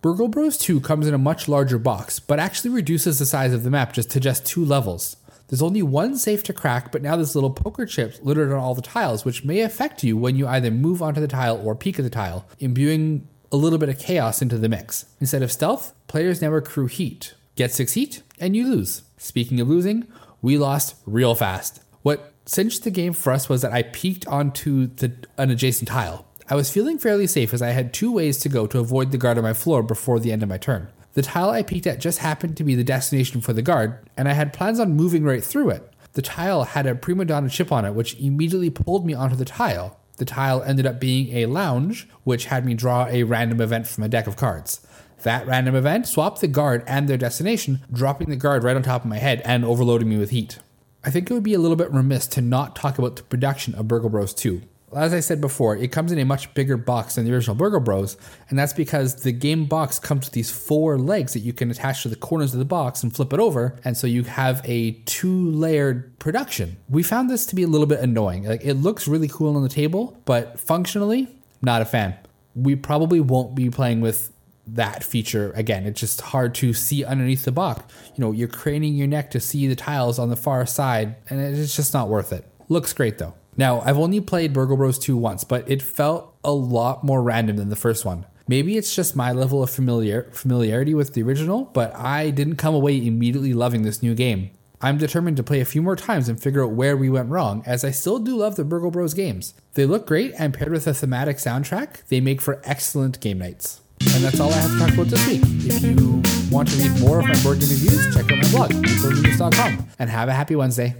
Burgle 0.02 0.28
Bros 0.28 0.56
2 0.58 0.80
comes 0.80 1.08
in 1.08 1.14
a 1.14 1.18
much 1.18 1.48
larger 1.48 1.78
box, 1.78 2.20
but 2.20 2.38
actually 2.38 2.70
reduces 2.70 3.18
the 3.18 3.26
size 3.26 3.52
of 3.52 3.64
the 3.64 3.70
map 3.70 3.92
just 3.92 4.10
to 4.12 4.20
just 4.20 4.46
two 4.46 4.64
levels. 4.64 5.16
There's 5.48 5.62
only 5.62 5.82
one 5.82 6.16
safe 6.16 6.42
to 6.44 6.52
crack, 6.52 6.90
but 6.90 7.02
now 7.02 7.16
there's 7.16 7.34
little 7.34 7.50
poker 7.50 7.86
chips 7.86 8.18
littered 8.22 8.50
on 8.50 8.58
all 8.58 8.74
the 8.74 8.82
tiles, 8.82 9.24
which 9.24 9.44
may 9.44 9.60
affect 9.60 10.02
you 10.02 10.16
when 10.16 10.36
you 10.36 10.46
either 10.46 10.70
move 10.70 11.02
onto 11.02 11.20
the 11.20 11.28
tile 11.28 11.56
or 11.64 11.74
peek 11.76 11.98
at 11.98 12.02
the 12.02 12.10
tile, 12.10 12.46
imbuing 12.58 13.28
a 13.52 13.56
little 13.56 13.78
bit 13.78 13.88
of 13.88 13.98
chaos 13.98 14.42
into 14.42 14.58
the 14.58 14.68
mix. 14.68 15.06
Instead 15.20 15.42
of 15.42 15.52
stealth, 15.52 15.94
players 16.08 16.42
now 16.42 16.52
accrue 16.54 16.86
heat. 16.86 17.34
Get 17.54 17.72
six 17.72 17.92
heat, 17.92 18.22
and 18.40 18.56
you 18.56 18.66
lose. 18.66 19.02
Speaking 19.18 19.60
of 19.60 19.68
losing, 19.68 20.06
we 20.42 20.58
lost 20.58 20.96
real 21.06 21.34
fast. 21.34 21.80
What 22.02 22.32
cinched 22.44 22.84
the 22.84 22.90
game 22.90 23.12
for 23.12 23.32
us 23.32 23.48
was 23.48 23.62
that 23.62 23.72
I 23.72 23.82
peeked 23.82 24.26
onto 24.26 24.88
the, 24.88 25.12
an 25.38 25.50
adjacent 25.50 25.88
tile. 25.88 26.26
I 26.48 26.54
was 26.54 26.70
feeling 26.70 26.98
fairly 26.98 27.26
safe 27.26 27.52
as 27.52 27.62
I 27.62 27.70
had 27.70 27.92
two 27.92 28.12
ways 28.12 28.38
to 28.38 28.48
go 28.48 28.66
to 28.66 28.78
avoid 28.78 29.10
the 29.10 29.18
guard 29.18 29.38
on 29.38 29.44
my 29.44 29.52
floor 29.52 29.82
before 29.82 30.20
the 30.20 30.32
end 30.32 30.42
of 30.42 30.48
my 30.48 30.58
turn. 30.58 30.88
The 31.16 31.22
tile 31.22 31.48
I 31.48 31.62
peeked 31.62 31.86
at 31.86 31.98
just 31.98 32.18
happened 32.18 32.58
to 32.58 32.62
be 32.62 32.74
the 32.74 32.84
destination 32.84 33.40
for 33.40 33.54
the 33.54 33.62
guard, 33.62 33.98
and 34.18 34.28
I 34.28 34.34
had 34.34 34.52
plans 34.52 34.78
on 34.78 34.96
moving 34.96 35.24
right 35.24 35.42
through 35.42 35.70
it. 35.70 35.90
The 36.12 36.20
tile 36.20 36.64
had 36.64 36.86
a 36.86 36.94
prima 36.94 37.24
donna 37.24 37.48
chip 37.48 37.72
on 37.72 37.86
it, 37.86 37.94
which 37.94 38.20
immediately 38.20 38.68
pulled 38.68 39.06
me 39.06 39.14
onto 39.14 39.34
the 39.34 39.46
tile. 39.46 39.98
The 40.18 40.26
tile 40.26 40.62
ended 40.62 40.84
up 40.84 41.00
being 41.00 41.34
a 41.34 41.46
lounge, 41.46 42.06
which 42.24 42.44
had 42.44 42.66
me 42.66 42.74
draw 42.74 43.06
a 43.06 43.22
random 43.22 43.62
event 43.62 43.86
from 43.86 44.04
a 44.04 44.10
deck 44.10 44.26
of 44.26 44.36
cards. 44.36 44.86
That 45.22 45.46
random 45.46 45.74
event 45.74 46.06
swapped 46.06 46.42
the 46.42 46.48
guard 46.48 46.84
and 46.86 47.08
their 47.08 47.16
destination, 47.16 47.80
dropping 47.90 48.28
the 48.28 48.36
guard 48.36 48.62
right 48.62 48.76
on 48.76 48.82
top 48.82 49.02
of 49.02 49.08
my 49.08 49.16
head 49.16 49.40
and 49.46 49.64
overloading 49.64 50.10
me 50.10 50.18
with 50.18 50.32
heat. 50.32 50.58
I 51.02 51.10
think 51.10 51.30
it 51.30 51.32
would 51.32 51.42
be 51.42 51.54
a 51.54 51.58
little 51.58 51.78
bit 51.78 51.90
remiss 51.90 52.26
to 52.26 52.42
not 52.42 52.76
talk 52.76 52.98
about 52.98 53.16
the 53.16 53.22
production 53.22 53.74
of 53.74 53.88
Burgle 53.88 54.10
Bros 54.10 54.34
2 54.34 54.60
as 54.94 55.12
I 55.12 55.20
said 55.20 55.40
before, 55.40 55.76
it 55.76 55.90
comes 55.90 56.12
in 56.12 56.18
a 56.18 56.24
much 56.24 56.52
bigger 56.54 56.76
box 56.76 57.16
than 57.16 57.24
the 57.24 57.32
original 57.32 57.56
Burgle 57.56 57.80
Bros, 57.80 58.16
and 58.48 58.58
that's 58.58 58.72
because 58.72 59.16
the 59.16 59.32
game 59.32 59.64
box 59.64 59.98
comes 59.98 60.26
with 60.26 60.32
these 60.32 60.50
four 60.50 60.96
legs 60.96 61.32
that 61.32 61.40
you 61.40 61.52
can 61.52 61.70
attach 61.70 62.02
to 62.02 62.08
the 62.08 62.16
corners 62.16 62.52
of 62.52 62.58
the 62.60 62.64
box 62.64 63.02
and 63.02 63.14
flip 63.14 63.32
it 63.32 63.40
over, 63.40 63.78
and 63.84 63.96
so 63.96 64.06
you 64.06 64.22
have 64.24 64.60
a 64.64 64.92
two-layered 65.06 66.18
production. 66.18 66.76
We 66.88 67.02
found 67.02 67.28
this 67.28 67.46
to 67.46 67.56
be 67.56 67.64
a 67.64 67.68
little 67.68 67.86
bit 67.86 68.00
annoying. 68.00 68.44
Like 68.44 68.64
it 68.64 68.74
looks 68.74 69.08
really 69.08 69.28
cool 69.28 69.56
on 69.56 69.62
the 69.62 69.68
table, 69.68 70.20
but 70.24 70.60
functionally, 70.60 71.28
not 71.62 71.82
a 71.82 71.84
fan. 71.84 72.14
We 72.54 72.76
probably 72.76 73.20
won't 73.20 73.54
be 73.54 73.70
playing 73.70 74.00
with 74.00 74.32
that 74.68 75.04
feature 75.04 75.52
again. 75.54 75.86
It's 75.86 76.00
just 76.00 76.20
hard 76.20 76.54
to 76.56 76.72
see 76.72 77.04
underneath 77.04 77.44
the 77.44 77.52
box. 77.52 77.82
You 78.14 78.22
know, 78.22 78.32
you're 78.32 78.48
craning 78.48 78.96
your 78.96 79.06
neck 79.06 79.30
to 79.32 79.40
see 79.40 79.66
the 79.66 79.76
tiles 79.76 80.18
on 80.18 80.30
the 80.30 80.36
far 80.36 80.64
side, 80.66 81.16
and 81.28 81.40
it's 81.40 81.76
just 81.76 81.92
not 81.92 82.08
worth 82.08 82.32
it. 82.32 82.46
Looks 82.68 82.92
great 82.92 83.18
though. 83.18 83.34
Now, 83.56 83.80
I've 83.80 83.98
only 83.98 84.20
played 84.20 84.52
Burgle 84.52 84.76
Bros 84.76 84.98
2 84.98 85.16
once, 85.16 85.44
but 85.44 85.68
it 85.70 85.80
felt 85.82 86.36
a 86.44 86.52
lot 86.52 87.02
more 87.02 87.22
random 87.22 87.56
than 87.56 87.70
the 87.70 87.76
first 87.76 88.04
one. 88.04 88.26
Maybe 88.48 88.76
it's 88.76 88.94
just 88.94 89.16
my 89.16 89.32
level 89.32 89.62
of 89.62 89.70
familiar 89.70 90.30
familiarity 90.32 90.94
with 90.94 91.14
the 91.14 91.22
original, 91.22 91.64
but 91.64 91.94
I 91.96 92.30
didn't 92.30 92.56
come 92.56 92.74
away 92.74 93.04
immediately 93.04 93.54
loving 93.54 93.82
this 93.82 94.02
new 94.02 94.14
game. 94.14 94.50
I'm 94.80 94.98
determined 94.98 95.38
to 95.38 95.42
play 95.42 95.60
a 95.60 95.64
few 95.64 95.82
more 95.82 95.96
times 95.96 96.28
and 96.28 96.40
figure 96.40 96.62
out 96.62 96.72
where 96.72 96.96
we 96.96 97.08
went 97.08 97.30
wrong, 97.30 97.62
as 97.66 97.82
I 97.82 97.90
still 97.90 98.18
do 98.18 98.36
love 98.36 98.56
the 98.56 98.64
Burgle 98.64 98.90
Bros 98.90 99.14
games. 99.14 99.54
They 99.74 99.86
look 99.86 100.06
great, 100.06 100.34
and 100.38 100.52
paired 100.52 100.70
with 100.70 100.86
a 100.86 100.94
thematic 100.94 101.38
soundtrack, 101.38 102.06
they 102.08 102.20
make 102.20 102.42
for 102.42 102.60
excellent 102.62 103.20
game 103.20 103.38
nights. 103.38 103.80
And 104.14 104.22
that's 104.22 104.38
all 104.38 104.52
I 104.52 104.56
have 104.56 104.70
to 104.70 104.78
talk 104.78 104.92
about 104.92 105.06
this 105.06 105.26
week. 105.26 105.40
If 105.44 105.82
you 105.82 106.22
want 106.52 106.68
to 106.68 106.76
read 106.76 107.00
more 107.00 107.18
of 107.18 107.26
my 107.26 107.42
board 107.42 107.58
game 107.60 107.70
reviews, 107.70 108.14
check 108.14 108.30
out 108.30 108.38
my 108.38 108.50
blog, 108.50 108.70
peoplenews.com, 108.70 109.88
and 109.98 110.10
have 110.10 110.28
a 110.28 110.34
happy 110.34 110.54
Wednesday. 110.54 110.94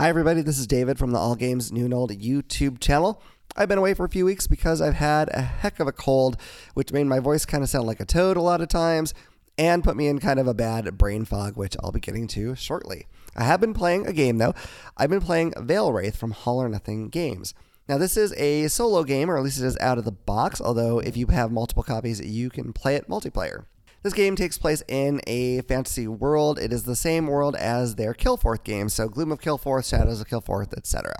Hi, 0.00 0.08
everybody. 0.08 0.40
This 0.40 0.58
is 0.58 0.66
David 0.66 0.98
from 0.98 1.10
the 1.10 1.18
All 1.18 1.36
Games 1.36 1.70
New 1.70 1.84
and 1.84 1.92
Old 1.92 2.10
YouTube 2.10 2.80
channel. 2.80 3.20
I've 3.54 3.68
been 3.68 3.76
away 3.76 3.92
for 3.92 4.06
a 4.06 4.08
few 4.08 4.24
weeks 4.24 4.46
because 4.46 4.80
I've 4.80 4.94
had 4.94 5.28
a 5.34 5.42
heck 5.42 5.78
of 5.78 5.86
a 5.86 5.92
cold, 5.92 6.38
which 6.72 6.90
made 6.90 7.04
my 7.04 7.18
voice 7.18 7.44
kind 7.44 7.62
of 7.62 7.68
sound 7.68 7.86
like 7.86 8.00
a 8.00 8.06
toad 8.06 8.38
a 8.38 8.40
lot 8.40 8.62
of 8.62 8.68
times 8.68 9.12
and 9.58 9.84
put 9.84 9.98
me 9.98 10.06
in 10.08 10.18
kind 10.18 10.40
of 10.40 10.46
a 10.46 10.54
bad 10.54 10.96
brain 10.96 11.26
fog, 11.26 11.58
which 11.58 11.76
I'll 11.82 11.92
be 11.92 12.00
getting 12.00 12.26
to 12.28 12.54
shortly. 12.54 13.08
I 13.36 13.44
have 13.44 13.60
been 13.60 13.74
playing 13.74 14.06
a 14.06 14.14
game, 14.14 14.38
though. 14.38 14.54
I've 14.96 15.10
been 15.10 15.20
playing 15.20 15.52
Veilwraith 15.52 16.16
from 16.16 16.34
All 16.46 16.62
or 16.62 16.70
Nothing 16.70 17.10
Games. 17.10 17.52
Now, 17.86 17.98
this 17.98 18.16
is 18.16 18.32
a 18.38 18.68
solo 18.68 19.04
game, 19.04 19.30
or 19.30 19.36
at 19.36 19.44
least 19.44 19.60
it 19.60 19.66
is 19.66 19.76
out 19.82 19.98
of 19.98 20.06
the 20.06 20.12
box, 20.12 20.62
although 20.62 20.98
if 20.98 21.14
you 21.14 21.26
have 21.26 21.52
multiple 21.52 21.82
copies, 21.82 22.22
you 22.22 22.48
can 22.48 22.72
play 22.72 22.96
it 22.96 23.06
multiplayer. 23.06 23.66
This 24.02 24.14
game 24.14 24.34
takes 24.34 24.56
place 24.56 24.82
in 24.88 25.20
a 25.26 25.60
fantasy 25.62 26.08
world. 26.08 26.58
It 26.58 26.72
is 26.72 26.84
the 26.84 26.96
same 26.96 27.26
world 27.26 27.54
as 27.54 27.96
their 27.96 28.14
Kilforth 28.14 28.64
games, 28.64 28.94
so 28.94 29.08
Gloom 29.08 29.30
of 29.30 29.42
Kilforth, 29.42 29.90
Shadows 29.90 30.22
of 30.22 30.26
Kilforth, 30.26 30.72
etc. 30.74 31.12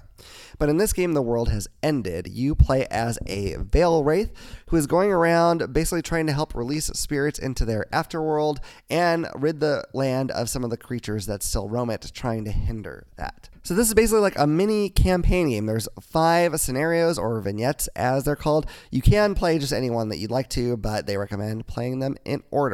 But 0.58 0.70
in 0.70 0.78
this 0.78 0.94
game, 0.94 1.12
the 1.12 1.22
world 1.22 1.50
has 1.50 1.68
ended. 1.82 2.28
You 2.28 2.54
play 2.54 2.86
as 2.90 3.18
a 3.26 3.56
Veilwraith 3.56 4.30
who 4.68 4.76
is 4.76 4.86
going 4.86 5.12
around 5.12 5.72
basically 5.74 6.02
trying 6.02 6.26
to 6.26 6.32
help 6.32 6.54
release 6.54 6.86
spirits 6.86 7.38
into 7.38 7.64
their 7.64 7.86
afterworld 7.92 8.58
and 8.88 9.26
rid 9.34 9.60
the 9.60 9.84
land 9.92 10.30
of 10.30 10.48
some 10.48 10.64
of 10.64 10.70
the 10.70 10.76
creatures 10.76 11.26
that 11.26 11.42
still 11.42 11.68
roam 11.68 11.90
it, 11.90 12.10
trying 12.14 12.44
to 12.44 12.50
hinder 12.50 13.06
that. 13.16 13.50
So 13.62 13.74
this 13.74 13.88
is 13.88 13.94
basically 13.94 14.20
like 14.20 14.38
a 14.38 14.46
mini 14.46 14.88
campaign 14.88 15.50
game. 15.50 15.66
There's 15.66 15.88
five 16.00 16.58
scenarios 16.60 17.18
or 17.18 17.40
vignettes 17.40 17.88
as 17.88 18.24
they're 18.24 18.36
called. 18.36 18.66
You 18.90 19.02
can 19.02 19.34
play 19.34 19.58
just 19.58 19.72
any 19.72 19.90
one 19.90 20.08
that 20.08 20.16
you'd 20.16 20.30
like 20.30 20.48
to, 20.50 20.76
but 20.78 21.06
they 21.06 21.18
recommend 21.18 21.66
playing 21.66 21.98
them 21.98 22.16
in 22.24 22.42
order. 22.50 22.69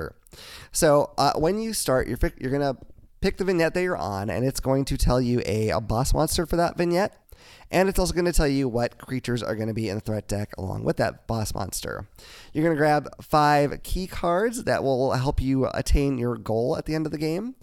So 0.73 1.12
uh, 1.19 1.33
when 1.35 1.61
you 1.61 1.73
start, 1.73 2.09
you're 2.09 2.19
you're 2.38 2.52
gonna 2.52 2.76
pick 3.21 3.38
the 3.38 3.45
vignette 3.45 3.75
that 3.75 3.83
you're 3.83 3.97
on, 3.97 4.31
and 4.31 4.45
it's 4.45 4.61
going 4.61 4.85
to 4.87 4.97
tell 4.97 5.21
you 5.21 5.43
a, 5.47 5.71
a 5.71 5.81
boss 5.81 6.14
monster 6.14 6.47
for 6.47 6.57
that 6.57 6.76
vignette. 6.76 7.26
And 7.71 7.88
it's 7.88 7.99
also 7.99 8.14
going 8.14 8.26
to 8.26 8.33
tell 8.33 8.47
you 8.47 8.69
what 8.69 8.99
creatures 8.99 9.43
are 9.43 9.57
going 9.57 9.69
to 9.69 9.75
be 9.75 9.88
in 9.88 9.97
the 9.97 10.00
threat 10.00 10.28
deck 10.28 10.52
along 10.57 10.85
with 10.85 10.99
that 10.99 11.26
boss 11.26 11.52
monster. 11.52 12.07
You're 12.52 12.64
going 12.64 12.76
to 12.76 12.78
grab 12.78 13.09
five 13.21 13.83
key 13.83 14.07
cards 14.07 14.64
that 14.64 14.85
will 14.85 15.12
help 15.12 15.40
you 15.40 15.66
attain 15.75 16.19
your 16.19 16.37
goal 16.37 16.76
at 16.76 16.87
the 16.87 16.95
end 16.95 17.07
of 17.07 17.12
the 17.12 17.19
game. 17.19 17.57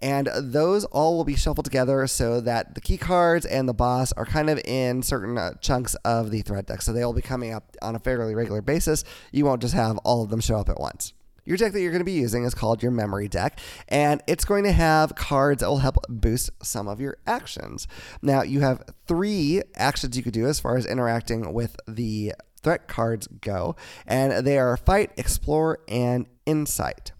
And 0.00 0.28
those 0.36 0.84
all 0.86 1.16
will 1.16 1.24
be 1.24 1.36
shuffled 1.36 1.64
together 1.64 2.06
so 2.08 2.40
that 2.40 2.74
the 2.74 2.80
key 2.80 2.98
cards 2.98 3.46
and 3.46 3.68
the 3.68 3.74
boss 3.74 4.12
are 4.12 4.26
kind 4.26 4.50
of 4.50 4.60
in 4.64 5.02
certain 5.02 5.38
uh, 5.38 5.54
chunks 5.60 5.94
of 6.04 6.32
the 6.32 6.42
threat 6.42 6.66
deck. 6.66 6.82
So 6.82 6.92
they'll 6.92 7.12
be 7.12 7.22
coming 7.22 7.52
up 7.52 7.76
on 7.80 7.94
a 7.94 8.00
fairly 8.00 8.34
regular 8.34 8.60
basis. 8.60 9.04
You 9.30 9.44
won't 9.44 9.62
just 9.62 9.74
have 9.74 9.96
all 9.98 10.24
of 10.24 10.30
them 10.30 10.40
show 10.40 10.56
up 10.56 10.68
at 10.68 10.80
once. 10.80 11.12
Your 11.44 11.56
deck 11.56 11.72
that 11.72 11.80
you're 11.80 11.90
going 11.90 12.00
to 12.00 12.04
be 12.04 12.12
using 12.12 12.44
is 12.44 12.54
called 12.54 12.82
your 12.82 12.92
memory 12.92 13.28
deck, 13.28 13.58
and 13.88 14.22
it's 14.26 14.44
going 14.44 14.64
to 14.64 14.72
have 14.72 15.14
cards 15.14 15.60
that 15.60 15.68
will 15.68 15.78
help 15.78 15.98
boost 16.08 16.50
some 16.62 16.88
of 16.88 17.00
your 17.00 17.18
actions. 17.26 17.86
Now, 18.22 18.42
you 18.42 18.60
have 18.60 18.82
three 19.06 19.62
actions 19.74 20.16
you 20.16 20.22
could 20.22 20.32
do 20.32 20.46
as 20.46 20.58
far 20.58 20.76
as 20.76 20.86
interacting 20.86 21.52
with 21.52 21.76
the 21.86 22.32
threat 22.62 22.88
cards 22.88 23.26
go, 23.26 23.76
and 24.06 24.46
they 24.46 24.58
are 24.58 24.76
Fight, 24.76 25.12
Explore, 25.18 25.80
and 25.86 26.26
Insight. 26.46 27.12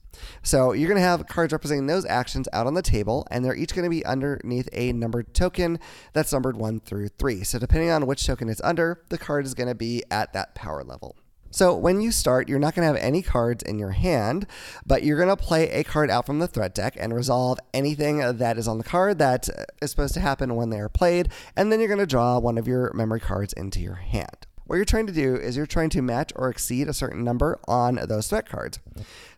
So 0.43 0.73
you're 0.73 0.89
going 0.89 1.01
to 1.01 1.07
have 1.07 1.27
cards 1.27 1.53
representing 1.53 1.87
those 1.87 2.07
actions 2.07 2.49
out 2.53 2.67
on 2.67 2.75
the 2.75 2.83
table, 2.83 3.27
and 3.31 3.45
they're 3.45 3.55
each 3.55 3.75
going 3.75 3.85
to 3.85 3.91
be 3.91 4.07
underneath 4.07 4.69
a 4.73 4.93
numbered 4.93 5.35
token 5.35 5.79
that's 6.13 6.33
numbered 6.33 6.57
one 6.57 6.81
through 6.81 7.09
three. 7.09 7.45
So 7.45 7.59
depending 7.59 7.91
on 7.91 8.07
which 8.07 8.27
token 8.27 8.49
it's 8.49 8.63
under, 8.63 9.03
the 9.11 9.19
card 9.19 9.45
is 9.45 9.55
going 9.55 9.69
to 9.69 9.75
be 9.75 10.03
at 10.11 10.33
that 10.33 10.55
power 10.55 10.83
level. 10.83 11.17
So 11.55 11.73
when 11.73 12.01
you 12.01 12.11
start, 12.11 12.49
you're 12.49 12.59
not 12.59 12.75
going 12.75 12.83
to 12.83 12.93
have 12.93 13.01
any 13.01 13.23
cards 13.23 13.63
in 13.63 13.79
your 13.79 13.93
hand, 13.93 14.49
but 14.85 15.05
you're 15.05 15.17
going 15.17 15.29
to 15.29 15.37
play 15.37 15.71
a 15.71 15.85
card 15.85 16.11
out 16.11 16.27
from 16.27 16.41
the 16.41 16.49
threat 16.49 16.75
deck 16.75 16.97
and 16.99 17.15
resolve 17.15 17.61
anything 17.73 18.19
that 18.19 18.59
is 18.59 18.67
on 18.67 18.79
the 18.79 18.83
card 18.83 19.21
that 19.21 19.49
is 19.81 19.93
supposed 19.93 20.15
to 20.15 20.21
happen 20.21 20.57
when 20.57 20.71
they 20.71 20.81
are 20.81 20.89
played, 20.89 21.29
and 21.55 21.71
then 21.71 21.79
you're 21.79 21.87
going 21.87 22.01
to 22.01 22.07
draw 22.07 22.41
one 22.41 22.59
of 22.59 22.67
your 22.67 22.93
memory 22.93 23.21
cards 23.21 23.53
into 23.53 23.79
your 23.79 23.95
hand. 23.95 24.49
What 24.65 24.77
you're 24.77 24.85
trying 24.85 25.07
to 25.07 25.13
do 25.13 25.37
is 25.37 25.57
you're 25.57 25.65
trying 25.65 25.91
to 25.91 26.03
match 26.03 26.33
or 26.35 26.49
exceed 26.49 26.89
a 26.89 26.93
certain 26.93 27.23
number 27.23 27.61
on 27.69 28.01
those 28.09 28.27
threat 28.27 28.49
cards. 28.49 28.81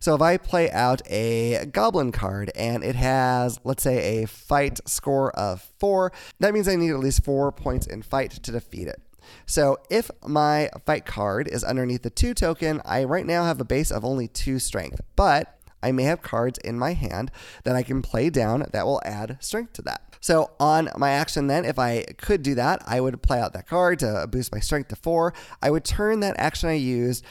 So 0.00 0.14
if 0.14 0.22
I 0.22 0.38
play 0.38 0.70
out 0.70 1.02
a 1.10 1.66
goblin 1.66 2.12
card 2.12 2.50
and 2.56 2.82
it 2.82 2.96
has, 2.96 3.60
let's 3.62 3.82
say, 3.82 4.22
a 4.22 4.26
fight 4.26 4.80
score 4.88 5.32
of 5.32 5.60
four, 5.78 6.12
that 6.40 6.54
means 6.54 6.66
I 6.66 6.76
need 6.76 6.92
at 6.92 6.98
least 6.98 7.24
four 7.24 7.52
points 7.52 7.86
in 7.86 8.00
fight 8.00 8.30
to 8.30 8.52
defeat 8.52 8.88
it. 8.88 9.02
So 9.46 9.78
if 9.90 10.10
my 10.26 10.70
fight 10.84 11.06
card 11.06 11.48
is 11.48 11.64
underneath 11.64 12.02
the 12.02 12.10
two 12.10 12.34
token, 12.34 12.80
I 12.84 13.04
right 13.04 13.26
now 13.26 13.44
have 13.44 13.60
a 13.60 13.64
base 13.64 13.90
of 13.90 14.04
only 14.04 14.28
two 14.28 14.58
strength, 14.58 15.00
but 15.14 15.58
I 15.82 15.92
may 15.92 16.04
have 16.04 16.22
cards 16.22 16.58
in 16.64 16.78
my 16.78 16.94
hand 16.94 17.30
that 17.64 17.76
I 17.76 17.82
can 17.82 18.02
play 18.02 18.30
down 18.30 18.66
that 18.72 18.86
will 18.86 19.00
add 19.04 19.38
strength 19.40 19.74
to 19.74 19.82
that. 19.82 20.02
So 20.20 20.50
on 20.58 20.90
my 20.96 21.10
action 21.10 21.46
then, 21.46 21.64
if 21.64 21.78
I 21.78 22.04
could 22.18 22.42
do 22.42 22.54
that, 22.56 22.82
I 22.86 23.00
would 23.00 23.22
play 23.22 23.38
out 23.38 23.52
that 23.52 23.68
card 23.68 24.00
to 24.00 24.26
boost 24.28 24.52
my 24.52 24.60
strength 24.60 24.88
to 24.88 24.96
four. 24.96 25.32
I 25.62 25.70
would 25.70 25.84
turn 25.84 26.20
that 26.20 26.34
action 26.38 26.68
I 26.68 26.74
used 26.74 27.24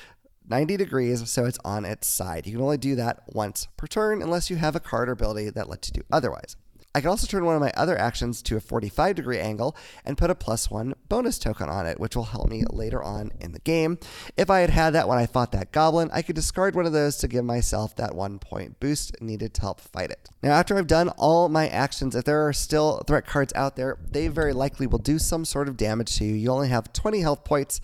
90 0.47 0.77
degrees 0.77 1.29
so 1.29 1.45
it's 1.45 1.57
on 1.65 1.85
its 1.85 2.07
side. 2.07 2.45
You 2.45 2.53
can 2.53 2.61
only 2.61 2.77
do 2.77 2.95
that 2.95 3.23
once 3.27 3.67
per 3.77 3.87
turn 3.87 4.21
unless 4.21 4.49
you 4.49 4.57
have 4.57 4.75
a 4.75 4.79
card 4.79 5.09
or 5.09 5.13
ability 5.13 5.49
that 5.49 5.69
lets 5.69 5.89
you 5.89 5.93
do 5.93 6.05
otherwise. 6.11 6.55
I 6.95 7.01
can 7.01 7.09
also 7.09 7.27
turn 7.27 7.43
one 7.43 7.55
of 7.55 7.61
my 7.61 7.73
other 7.75 7.97
actions 7.97 8.41
to 8.43 8.55
a 8.55 8.61
45 8.61 9.17
degree 9.17 9.37
angle 9.37 9.75
and 10.05 10.17
put 10.17 10.29
a 10.29 10.35
plus 10.35 10.71
one 10.71 10.95
bonus 11.09 11.37
token 11.37 11.67
on 11.67 11.85
it, 11.85 11.99
which 11.99 12.15
will 12.15 12.23
help 12.23 12.47
me 12.47 12.63
later 12.69 13.03
on 13.03 13.33
in 13.41 13.51
the 13.51 13.59
game. 13.59 13.99
If 14.37 14.49
I 14.49 14.61
had 14.61 14.69
had 14.69 14.91
that 14.91 15.09
when 15.09 15.17
I 15.17 15.25
fought 15.25 15.51
that 15.51 15.73
goblin, 15.73 16.09
I 16.13 16.21
could 16.21 16.37
discard 16.37 16.73
one 16.73 16.85
of 16.85 16.93
those 16.93 17.17
to 17.17 17.27
give 17.27 17.43
myself 17.43 17.97
that 17.97 18.15
one 18.15 18.39
point 18.39 18.79
boost 18.79 19.21
needed 19.21 19.53
to 19.55 19.61
help 19.61 19.81
fight 19.81 20.09
it. 20.09 20.29
Now, 20.41 20.53
after 20.53 20.77
I've 20.77 20.87
done 20.87 21.09
all 21.17 21.49
my 21.49 21.67
actions, 21.67 22.15
if 22.15 22.23
there 22.23 22.47
are 22.47 22.53
still 22.53 23.03
threat 23.05 23.25
cards 23.25 23.51
out 23.55 23.75
there, 23.75 23.97
they 24.09 24.29
very 24.29 24.53
likely 24.53 24.87
will 24.87 24.97
do 24.97 25.19
some 25.19 25.43
sort 25.43 25.67
of 25.67 25.75
damage 25.75 26.15
to 26.19 26.23
you. 26.23 26.33
You 26.33 26.49
only 26.49 26.69
have 26.69 26.93
20 26.93 27.19
health 27.19 27.43
points 27.43 27.81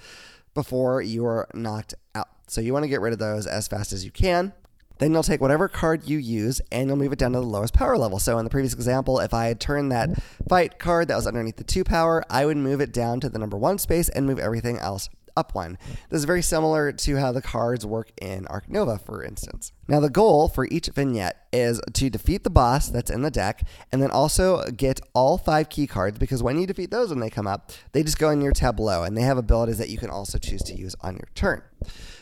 before 0.54 1.02
you 1.02 1.26
are 1.26 1.50
knocked 1.54 1.96
out. 2.16 2.30
So 2.48 2.62
you 2.62 2.72
want 2.72 2.84
to 2.84 2.90
get 2.90 3.02
rid 3.02 3.12
of 3.12 3.20
those 3.20 3.46
as 3.46 3.68
fast 3.68 3.92
as 3.92 4.06
you 4.06 4.12
can. 4.12 4.54
Then 5.02 5.14
you'll 5.14 5.24
take 5.24 5.42
whatever 5.42 5.68
card 5.68 6.08
you 6.08 6.20
use 6.20 6.62
and 6.72 6.88
you'll 6.88 6.96
move 6.96 7.12
it 7.12 7.18
down 7.18 7.34
to 7.34 7.40
the 7.40 7.46
lowest 7.46 7.74
power 7.74 7.98
level. 7.98 8.20
So 8.20 8.38
in 8.38 8.44
the 8.44 8.52
previous 8.52 8.76
example, 8.76 9.20
if 9.20 9.34
I 9.34 9.48
had 9.48 9.60
turned 9.60 9.92
that 9.92 10.22
fight 10.48 10.78
card 10.78 11.08
that 11.08 11.16
was 11.16 11.26
underneath 11.26 11.56
the 11.56 11.64
two 11.64 11.84
power, 11.84 12.24
I 12.30 12.46
would 12.46 12.58
move 12.58 12.82
it 12.82 12.94
down 12.94 13.20
to 13.22 13.30
the 13.30 13.40
number 13.40 13.58
one 13.58 13.80
space 13.80 14.10
and 14.10 14.28
move 14.28 14.38
everything 14.38 14.78
else 14.78 15.10
up 15.36 15.56
one. 15.56 15.80
This 16.10 16.20
is 16.20 16.26
very 16.26 16.44
similar 16.44 16.92
to 16.92 17.18
how 17.18 17.32
the 17.32 17.42
cards 17.42 17.84
work 17.84 18.12
in 18.22 18.46
Arc 18.46 18.70
Nova, 18.70 19.00
for 19.00 19.24
instance. 19.24 19.72
Now, 19.88 20.00
the 20.00 20.10
goal 20.10 20.48
for 20.48 20.68
each 20.70 20.88
vignette 20.88 21.48
is 21.52 21.82
to 21.94 22.10
defeat 22.12 22.44
the 22.44 22.52
boss 22.52 22.90
that's 22.90 23.10
in 23.10 23.24
the 23.24 23.32
deck 23.32 23.68
and 23.92 24.04
then 24.04 24.12
also 24.12 24.64
get 24.70 25.02
all 25.16 25.40
five 25.40 25.70
key 25.70 25.88
cards 25.88 26.20
because 26.20 26.44
when 26.44 26.60
you 26.60 26.68
defeat 26.68 26.92
those 26.92 27.10
when 27.10 27.22
they 27.22 27.32
come 27.32 27.48
up, 27.48 27.72
they 27.94 28.04
just 28.04 28.20
go 28.20 28.30
in 28.30 28.42
your 28.42 28.52
tableau 28.52 29.04
and 29.04 29.18
they 29.18 29.22
have 29.22 29.40
abilities 29.40 29.80
that 29.80 29.90
you 29.90 29.98
can 29.98 30.12
also 30.12 30.38
choose 30.38 30.62
to 30.64 30.76
use 30.76 30.96
on 31.02 31.16
your 31.16 31.30
turn. 31.34 31.64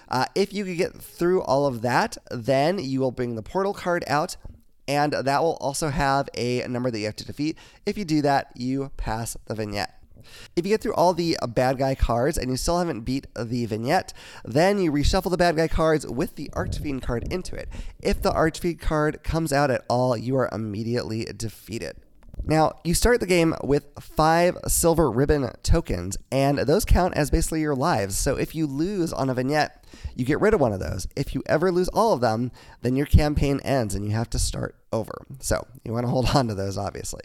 Uh, 0.10 0.26
if 0.36 0.54
you 0.54 0.66
could 0.66 0.78
get 0.78 0.96
through 0.96 1.42
all 1.42 1.66
of 1.66 1.82
that, 1.82 2.18
then 2.32 2.80
you 2.80 3.00
will 3.00 3.12
bring 3.12 3.36
the 3.36 3.44
portal 3.44 3.74
card 3.74 4.04
out, 4.08 4.36
and 4.88 5.14
that 5.14 5.42
will 5.42 5.58
also 5.58 5.90
have 5.90 6.28
a 6.36 6.68
number 6.68 6.90
that 6.90 7.00
you 7.00 7.06
have 7.06 7.16
to 7.16 7.26
defeat. 7.26 7.58
If 7.86 7.98
you 7.98 8.06
do 8.06 8.22
that, 8.24 8.52
you 8.56 8.92
pass 8.98 9.38
the 9.46 9.56
vignette. 9.56 9.96
If 10.56 10.66
you 10.66 10.74
get 10.74 10.82
through 10.82 10.94
all 10.96 11.14
the 11.14 11.38
bad 11.48 11.78
guy 11.78 11.96
cards 11.96 12.38
and 12.38 12.52
you 12.52 12.58
still 12.58 12.78
haven't 12.80 13.02
beat 13.02 13.28
the 13.36 13.66
vignette, 13.66 14.14
then 14.44 14.80
you 14.80 14.92
reshuffle 14.92 15.32
the 15.32 15.38
bad 15.38 15.56
guy 15.56 15.68
cards 15.68 16.06
with 16.06 16.36
the 16.36 16.50
Archfiend 16.54 17.02
card 17.02 17.32
into 17.32 17.56
it. 17.56 17.70
If 18.02 18.22
the 18.22 18.32
Archfiend 18.32 18.80
card 18.80 19.24
comes 19.24 19.54
out 19.54 19.72
at 19.72 19.86
all, 19.90 20.18
you 20.18 20.36
are 20.36 20.50
immediately 20.52 21.26
defeated. 21.26 21.98
Now, 22.44 22.74
you 22.84 22.94
start 22.94 23.20
the 23.20 23.28
game 23.28 23.54
with 23.64 23.86
five 24.00 24.58
silver 24.68 25.12
ribbon 25.12 25.52
tokens, 25.62 26.18
and 26.32 26.58
those 26.60 26.86
count 26.86 27.16
as 27.16 27.30
basically 27.30 27.62
your 27.62 27.76
lives. 27.76 28.18
So 28.18 28.36
if 28.36 28.56
you 28.56 28.66
lose 28.66 29.14
on 29.14 29.30
a 29.30 29.34
vignette, 29.34 29.86
you 30.16 30.26
get 30.26 30.42
rid 30.42 30.54
of 30.54 30.60
one 30.60 30.74
of 30.74 30.80
those. 30.80 31.08
If 31.16 31.36
you 31.36 31.44
ever 31.46 31.72
lose 31.72 31.90
all 31.90 32.14
of 32.14 32.22
them, 32.22 32.52
then 32.82 32.96
your 32.96 33.06
campaign 33.06 33.60
ends 33.64 33.96
and 33.96 34.06
you 34.06 34.12
have 34.12 34.30
to 34.32 34.40
start 34.40 34.76
over. 34.92 35.26
So 35.40 35.66
you 35.84 35.94
want 35.94 36.06
to 36.06 36.10
hold 36.10 36.30
on 36.36 36.48
to 36.48 36.56
those, 36.56 36.78
obviously. 36.78 37.22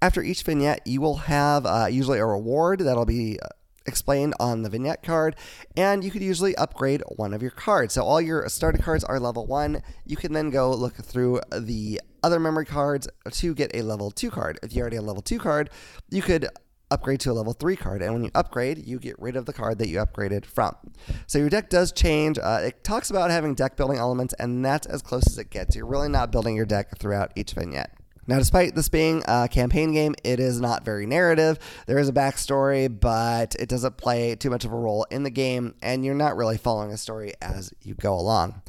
After 0.00 0.22
each 0.22 0.42
vignette, 0.42 0.84
you 0.86 1.00
will 1.00 1.16
have 1.16 1.64
uh, 1.64 1.86
usually 1.90 2.18
a 2.18 2.26
reward 2.26 2.80
that'll 2.80 3.06
be 3.06 3.38
uh, 3.40 3.48
explained 3.86 4.34
on 4.40 4.62
the 4.62 4.70
vignette 4.70 5.02
card, 5.02 5.36
and 5.76 6.04
you 6.04 6.10
could 6.10 6.22
usually 6.22 6.54
upgrade 6.56 7.02
one 7.16 7.34
of 7.34 7.42
your 7.42 7.50
cards. 7.50 7.94
So 7.94 8.02
all 8.02 8.20
your 8.20 8.48
starter 8.48 8.78
cards 8.78 9.04
are 9.04 9.18
level 9.18 9.46
one. 9.46 9.82
You 10.06 10.16
can 10.16 10.32
then 10.32 10.50
go 10.50 10.70
look 10.70 10.96
through 10.96 11.40
the 11.56 12.00
other 12.22 12.38
memory 12.38 12.66
cards 12.66 13.08
to 13.30 13.54
get 13.54 13.74
a 13.74 13.82
level 13.82 14.10
two 14.10 14.30
card. 14.30 14.58
If 14.62 14.74
you 14.74 14.80
already 14.80 14.96
have 14.96 15.04
a 15.04 15.08
level 15.08 15.22
two 15.22 15.38
card, 15.38 15.70
you 16.10 16.22
could 16.22 16.48
upgrade 16.92 17.20
to 17.20 17.30
a 17.30 17.32
level 17.32 17.54
3 17.54 17.74
card. 17.74 18.02
And 18.02 18.12
when 18.12 18.24
you 18.24 18.30
upgrade, 18.34 18.86
you 18.86 18.98
get 18.98 19.18
rid 19.18 19.34
of 19.34 19.46
the 19.46 19.52
card 19.52 19.78
that 19.78 19.88
you 19.88 19.98
upgraded 19.98 20.44
from. 20.44 20.76
So 21.26 21.38
your 21.38 21.48
deck 21.48 21.70
does 21.70 21.90
change. 21.90 22.38
Uh, 22.38 22.60
it 22.64 22.84
talks 22.84 23.10
about 23.10 23.30
having 23.30 23.54
deck 23.54 23.76
building 23.76 23.96
elements, 23.96 24.34
and 24.38 24.64
that's 24.64 24.86
as 24.86 25.02
close 25.02 25.26
as 25.26 25.38
it 25.38 25.50
gets. 25.50 25.74
You're 25.74 25.86
really 25.86 26.10
not 26.10 26.30
building 26.30 26.54
your 26.54 26.66
deck 26.66 26.98
throughout 26.98 27.32
each 27.34 27.54
vignette. 27.54 27.96
Now, 28.26 28.38
despite 28.38 28.74
this 28.76 28.88
being 28.88 29.22
a 29.26 29.48
campaign 29.48 29.92
game, 29.92 30.14
it 30.22 30.38
is 30.38 30.60
not 30.60 30.84
very 30.84 31.06
narrative. 31.06 31.58
There 31.86 31.98
is 31.98 32.08
a 32.08 32.12
backstory, 32.12 32.88
but 32.88 33.56
it 33.56 33.68
doesn't 33.68 33.96
play 33.96 34.36
too 34.36 34.50
much 34.50 34.64
of 34.64 34.72
a 34.72 34.76
role 34.76 35.06
in 35.10 35.24
the 35.24 35.30
game, 35.30 35.74
and 35.82 36.04
you're 36.04 36.14
not 36.14 36.36
really 36.36 36.56
following 36.56 36.92
a 36.92 36.96
story 36.96 37.32
as 37.42 37.72
you 37.82 37.94
go 37.94 38.14
along. 38.14 38.62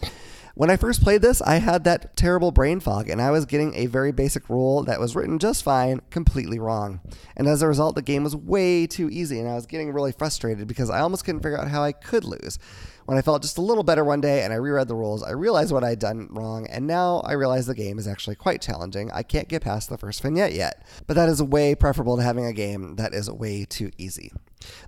When 0.55 0.69
I 0.69 0.77
first 0.77 1.01
played 1.01 1.23
this, 1.23 1.41
I 1.41 1.55
had 1.55 1.83
that 1.83 2.15
terrible 2.15 2.51
brain 2.51 2.79
fog, 2.79 3.09
and 3.09 3.19
I 3.19 3.31
was 3.31 3.47
getting 3.47 3.73
a 3.73 3.87
very 3.87 4.11
basic 4.11 4.49
rule 4.49 4.83
that 4.83 4.99
was 4.99 5.15
written 5.15 5.39
just 5.39 5.63
fine, 5.63 6.01
completely 6.11 6.59
wrong. 6.59 7.01
And 7.35 7.47
as 7.47 7.63
a 7.63 7.67
result, 7.67 7.95
the 7.95 8.03
game 8.03 8.23
was 8.23 8.35
way 8.35 8.85
too 8.85 9.09
easy, 9.09 9.39
and 9.39 9.49
I 9.49 9.55
was 9.55 9.65
getting 9.65 9.91
really 9.91 10.11
frustrated 10.11 10.67
because 10.67 10.91
I 10.91 10.99
almost 10.99 11.25
couldn't 11.25 11.41
figure 11.41 11.59
out 11.59 11.69
how 11.69 11.83
I 11.83 11.91
could 11.91 12.23
lose. 12.23 12.59
When 13.05 13.17
I 13.17 13.21
felt 13.21 13.41
just 13.41 13.57
a 13.57 13.61
little 13.61 13.83
better 13.83 14.05
one 14.05 14.21
day 14.21 14.43
and 14.43 14.53
I 14.53 14.55
reread 14.55 14.87
the 14.87 14.95
rules, 14.95 15.23
I 15.23 15.31
realized 15.31 15.73
what 15.73 15.83
I'd 15.83 15.99
done 15.99 16.29
wrong, 16.31 16.67
and 16.67 16.87
now 16.87 17.19
I 17.25 17.33
realize 17.33 17.65
the 17.65 17.75
game 17.75 17.99
is 17.99 18.07
actually 18.07 18.35
quite 18.35 18.61
challenging. 18.61 19.11
I 19.11 19.23
can't 19.23 19.49
get 19.49 19.61
past 19.61 19.89
the 19.89 19.97
first 19.97 20.21
vignette 20.21 20.53
yet, 20.53 20.85
but 21.05 21.15
that 21.15 21.27
is 21.27 21.43
way 21.43 21.75
preferable 21.75 22.15
to 22.15 22.23
having 22.23 22.45
a 22.45 22.53
game 22.53 22.95
that 22.95 23.13
is 23.13 23.29
way 23.29 23.65
too 23.65 23.91
easy. 23.97 24.31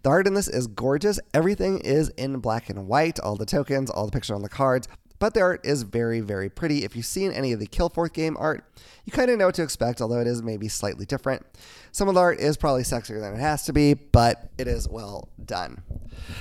The 0.03 0.09
art 0.09 0.27
in 0.27 0.33
this 0.33 0.47
is 0.47 0.67
gorgeous. 0.67 1.19
Everything 1.33 1.79
is 1.79 2.07
in 2.11 2.39
black 2.39 2.69
and 2.69 2.87
white, 2.87 3.19
all 3.19 3.35
the 3.35 3.45
tokens, 3.45 3.89
all 3.89 4.05
the 4.05 4.13
pictures 4.13 4.35
on 4.35 4.43
the 4.43 4.49
cards 4.49 4.87
but 5.19 5.33
the 5.33 5.41
art 5.41 5.65
is 5.65 5.83
very, 5.83 6.19
very 6.19 6.49
pretty. 6.49 6.83
If 6.83 6.95
you've 6.95 7.05
seen 7.05 7.31
any 7.31 7.51
of 7.51 7.59
the 7.59 7.67
Kilforth 7.67 8.13
game 8.13 8.35
art, 8.39 8.65
you 9.05 9.11
kind 9.11 9.29
of 9.29 9.37
know 9.37 9.47
what 9.47 9.55
to 9.55 9.63
expect, 9.63 10.01
although 10.01 10.19
it 10.19 10.27
is 10.27 10.41
maybe 10.41 10.67
slightly 10.67 11.05
different. 11.05 11.45
Some 11.91 12.07
of 12.07 12.15
the 12.15 12.21
art 12.21 12.39
is 12.39 12.57
probably 12.57 12.83
sexier 12.83 13.21
than 13.21 13.33
it 13.33 13.39
has 13.39 13.63
to 13.65 13.73
be, 13.73 13.93
but 13.93 14.49
it 14.57 14.67
is 14.67 14.89
well 14.89 15.29
done. 15.43 15.83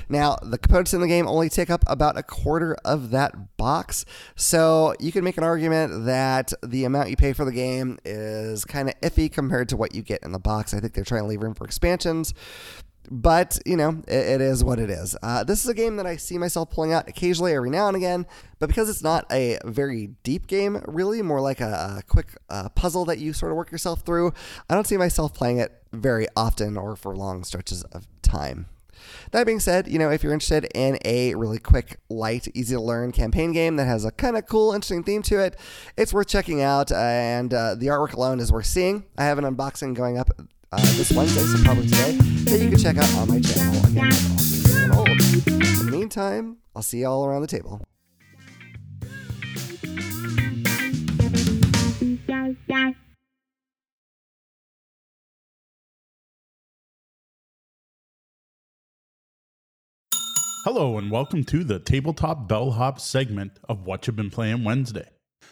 Now, 0.09 0.37
the 0.43 0.59
components 0.59 0.95
in 0.95 1.01
the 1.01 1.07
game 1.07 1.27
only 1.27 1.49
take 1.49 1.71
up 1.71 1.85
about 1.87 2.17
a 2.17 2.23
quarter 2.23 2.77
of 2.85 3.11
that 3.11 3.57
box, 3.57 4.05
so 4.35 4.95
you 4.99 5.13
can 5.13 5.25
make 5.25 5.37
an 5.37 5.45
argument 5.45 6.07
that 6.07 6.53
the 6.63 6.85
amount 6.85 7.11
you 7.11 7.17
pay 7.17 7.33
for 7.33 7.45
the 7.45 7.53
game 7.53 7.99
is 8.05 8.65
kind 8.65 8.89
of 8.89 9.01
iffy 9.01 9.31
compared 9.31 9.69
to 9.69 9.77
what 9.77 9.95
you 9.95 10.03
get 10.03 10.23
in 10.23 10.33
the 10.33 10.39
box. 10.39 10.75
I 10.75 10.81
think 10.81 10.95
they're 10.95 11.05
trying 11.05 11.23
to 11.23 11.29
leave 11.29 11.43
room 11.43 11.55
for 11.55 11.65
expansions, 11.65 12.35
but 13.11 13.59
you 13.67 13.77
know 13.77 14.03
it, 14.09 14.41
it 14.41 14.41
is 14.41 14.65
what 14.65 14.79
it 14.79 14.91
is 14.91 15.17
uh, 15.23 15.45
this 15.45 15.65
is 15.65 15.71
a 15.71 15.75
game 15.75 15.97
that 15.97 16.07
i 16.07 16.17
see 16.17 16.39
myself 16.39 16.71
pulling 16.71 16.93
out 16.93 17.09
occasionally 17.09 17.53
every 17.53 17.71
now 17.71 17.89
and 17.89 17.97
again 17.97 18.27
but 18.59 18.67
because 18.69 18.89
it's 18.89 19.03
not 19.03 19.27
a 19.31 19.59
very 19.65 20.09
deep 20.23 20.47
game 20.47 20.83
really 20.87 21.23
more 21.23 21.41
like 21.41 21.61
a, 21.61 21.99
a 21.99 22.03
quick 22.07 22.37
uh, 22.49 22.69
puzzle 22.71 23.05
that 23.05 23.19
you 23.19 23.33
sort 23.33 23.53
of 23.53 23.57
work 23.57 23.71
yourself 23.71 24.03
through 24.03 24.33
i 24.69 24.75
don't 24.75 24.87
see 24.87 24.97
myself 24.97 25.35
playing 25.35 25.59
it 25.59 25.83
very 25.93 26.27
often 26.37 26.77
or 26.77 26.97
for 26.97 27.17
long 27.17 27.45
stretches 27.45 27.83
of 27.85 28.07
time 28.23 28.67
that 29.33 29.47
being 29.47 29.61
said, 29.61 29.89
you 29.89 29.99
know, 29.99 30.11
if 30.11 30.23
you're 30.23 30.33
interested 30.33 30.67
in 30.75 30.99
a 31.05 31.35
really 31.35 31.59
quick, 31.59 31.99
light, 32.09 32.49
easy 32.55 32.75
to 32.75 32.81
learn 32.81 33.13
campaign 33.13 33.53
game 33.53 33.77
that 33.77 33.87
has 33.87 34.05
a 34.05 34.11
kind 34.11 34.37
of 34.37 34.47
cool, 34.47 34.73
interesting 34.73 35.03
theme 35.03 35.23
to 35.23 35.41
it, 35.41 35.57
it's 35.97 36.13
worth 36.13 36.29
checking 36.29 36.63
out. 36.63 36.93
And 36.93 37.53
uh, 37.53 37.75
the 37.75 37.87
artwork 37.87 38.15
alone 38.15 38.41
is 38.41 38.53
worth 38.53 38.67
seeing. 38.67 39.05
I 39.19 39.25
have 39.25 39.39
an 39.39 39.45
unboxing 39.45 39.95
going 39.95 40.19
up 40.19 40.31
uh, 40.75 40.81
this 40.97 41.13
Wednesday, 41.13 41.43
so 41.43 41.63
probably 41.63 41.87
today, 41.87 42.13
that 42.45 42.61
you 42.61 42.69
can 42.69 42.79
check 42.79 42.97
out 42.97 43.15
on 43.15 43.29
my 43.29 43.41
channel. 43.41 43.85
Again, 43.87 44.13
old. 44.93 45.09
In 45.09 45.87
the 45.87 45.89
meantime, 45.91 46.59
I'll 46.75 46.83
see 46.83 46.99
you 46.99 47.07
all 47.07 47.25
around 47.25 47.43
the 47.43 47.47
table. 47.47 47.81
Hello, 60.65 60.97
and 60.97 61.11
welcome 61.11 61.45
to 61.45 61.63
the 61.63 61.79
Tabletop 61.79 62.49
Bellhop 62.49 62.99
segment 62.99 63.59
of 63.69 63.85
What 63.85 64.07
You've 64.07 64.17
Been 64.17 64.31
Playing 64.31 64.65
Wednesday. 64.65 65.09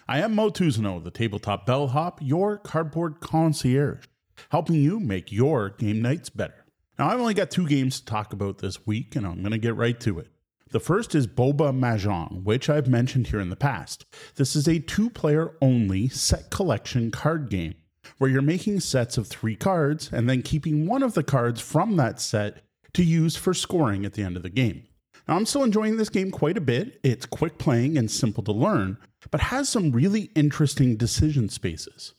I 0.09 0.21
am 0.21 0.35
Moe 0.35 0.51
Tousignant, 0.51 1.05
the 1.05 1.11
Tabletop 1.11 1.67
Bellhop, 1.67 2.19
your 2.23 2.57
cardboard 2.57 3.21
concierge, 3.21 4.07
helping 4.51 4.77
you 4.77 5.01
make 5.01 5.33
your 5.33 5.71
game 5.71 6.03
nights 6.03 6.31
better. 6.31 6.65
Now, 6.99 7.09
I've 7.09 7.21
only 7.21 7.35
got 7.35 7.51
two 7.51 7.67
games 7.67 8.01
to 8.01 8.07
talk 8.07 8.33
about 8.33 8.59
this 8.59 8.87
week, 8.87 9.17
and 9.17 9.27
I'm 9.27 9.41
going 9.41 9.53
to 9.53 9.59
get 9.59 9.75
right 9.75 9.99
to 10.01 10.19
it. 10.19 10.29
The 10.71 10.81
first 10.81 11.15
is 11.15 11.27
Boba 11.27 11.79
Mahjong, 11.79 12.45
which 12.45 12.71
I've 12.71 12.89
mentioned 12.89 13.27
here 13.27 13.41
in 13.41 13.51
the 13.51 13.57
past. 13.57 14.07
This 14.37 14.57
is 14.57 14.67
a 14.67 14.79
two 14.79 15.11
player 15.11 15.55
only 15.61 16.09
set 16.09 16.51
collection 16.51 17.11
card 17.11 17.51
game 17.51 17.75
where 18.19 18.31
you're 18.31 18.41
making 18.41 18.81
sets 18.81 19.19
of 19.19 19.27
three 19.27 19.55
cards 19.55 20.11
and 20.13 20.31
then 20.31 20.43
keeping 20.43 20.87
one 20.87 21.03
of 21.03 21.15
the 21.15 21.23
cards 21.23 21.61
from 21.61 21.97
that 21.97 22.21
set 22.21 22.63
to 22.95 23.05
use 23.05 23.37
for 23.37 23.53
scoring 23.53 24.07
at 24.07 24.15
the 24.15 24.23
end 24.23 24.37
of 24.37 24.43
the 24.43 24.49
game. 24.51 24.85
Now, 25.29 25.37
I'm 25.37 25.47
still 25.47 25.63
enjoying 25.63 25.99
this 25.99 26.09
game 26.09 26.31
quite 26.31 26.57
a 26.57 26.63
bit. 26.63 26.99
It's 27.03 27.27
quick 27.27 27.59
playing 27.59 27.97
and 27.99 28.11
simple 28.11 28.43
to 28.45 28.53
learn, 28.53 28.99
but 29.31 29.41
has 29.41 29.69
some 29.69 29.93
really 29.93 30.31
interesting 30.35 30.97
decision 30.97 31.49
spaces. 31.49 32.15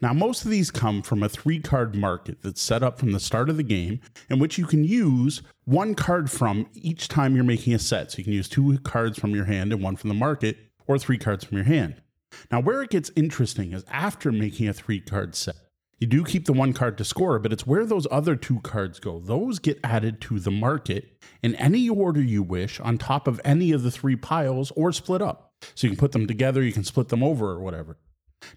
Now, 0.00 0.12
most 0.12 0.44
of 0.44 0.50
these 0.50 0.70
come 0.70 1.02
from 1.02 1.22
a 1.22 1.28
three 1.28 1.60
card 1.60 1.94
market 1.94 2.38
that's 2.42 2.62
set 2.62 2.82
up 2.82 2.98
from 2.98 3.12
the 3.12 3.20
start 3.20 3.48
of 3.48 3.56
the 3.56 3.62
game, 3.62 4.00
in 4.28 4.38
which 4.38 4.58
you 4.58 4.66
can 4.66 4.84
use 4.84 5.42
one 5.64 5.94
card 5.94 6.30
from 6.30 6.68
each 6.74 7.08
time 7.08 7.34
you're 7.34 7.44
making 7.44 7.74
a 7.74 7.78
set. 7.78 8.12
So 8.12 8.18
you 8.18 8.24
can 8.24 8.32
use 8.32 8.48
two 8.48 8.78
cards 8.78 9.18
from 9.18 9.34
your 9.34 9.46
hand 9.46 9.72
and 9.72 9.82
one 9.82 9.96
from 9.96 10.08
the 10.08 10.14
market, 10.14 10.58
or 10.86 10.98
three 10.98 11.18
cards 11.18 11.44
from 11.44 11.56
your 11.56 11.66
hand. 11.66 12.02
Now, 12.50 12.60
where 12.60 12.82
it 12.82 12.90
gets 12.90 13.10
interesting 13.16 13.72
is 13.72 13.84
after 13.90 14.32
making 14.32 14.68
a 14.68 14.72
three 14.72 15.00
card 15.00 15.34
set. 15.34 15.56
You 15.98 16.06
do 16.06 16.24
keep 16.24 16.44
the 16.44 16.52
one 16.52 16.74
card 16.74 16.98
to 16.98 17.04
score, 17.04 17.38
but 17.38 17.54
it's 17.54 17.66
where 17.66 17.86
those 17.86 18.06
other 18.10 18.36
two 18.36 18.60
cards 18.60 19.00
go. 19.00 19.18
Those 19.18 19.58
get 19.58 19.80
added 19.82 20.20
to 20.22 20.38
the 20.38 20.50
market 20.50 21.22
in 21.42 21.54
any 21.54 21.88
order 21.88 22.20
you 22.20 22.42
wish 22.42 22.78
on 22.80 22.98
top 22.98 23.26
of 23.26 23.40
any 23.46 23.72
of 23.72 23.82
the 23.82 23.90
three 23.90 24.16
piles 24.16 24.70
or 24.76 24.92
split 24.92 25.22
up. 25.22 25.54
So 25.74 25.86
you 25.86 25.92
can 25.92 25.98
put 25.98 26.12
them 26.12 26.26
together, 26.26 26.62
you 26.62 26.72
can 26.72 26.84
split 26.84 27.08
them 27.08 27.22
over 27.22 27.50
or 27.50 27.60
whatever. 27.60 27.96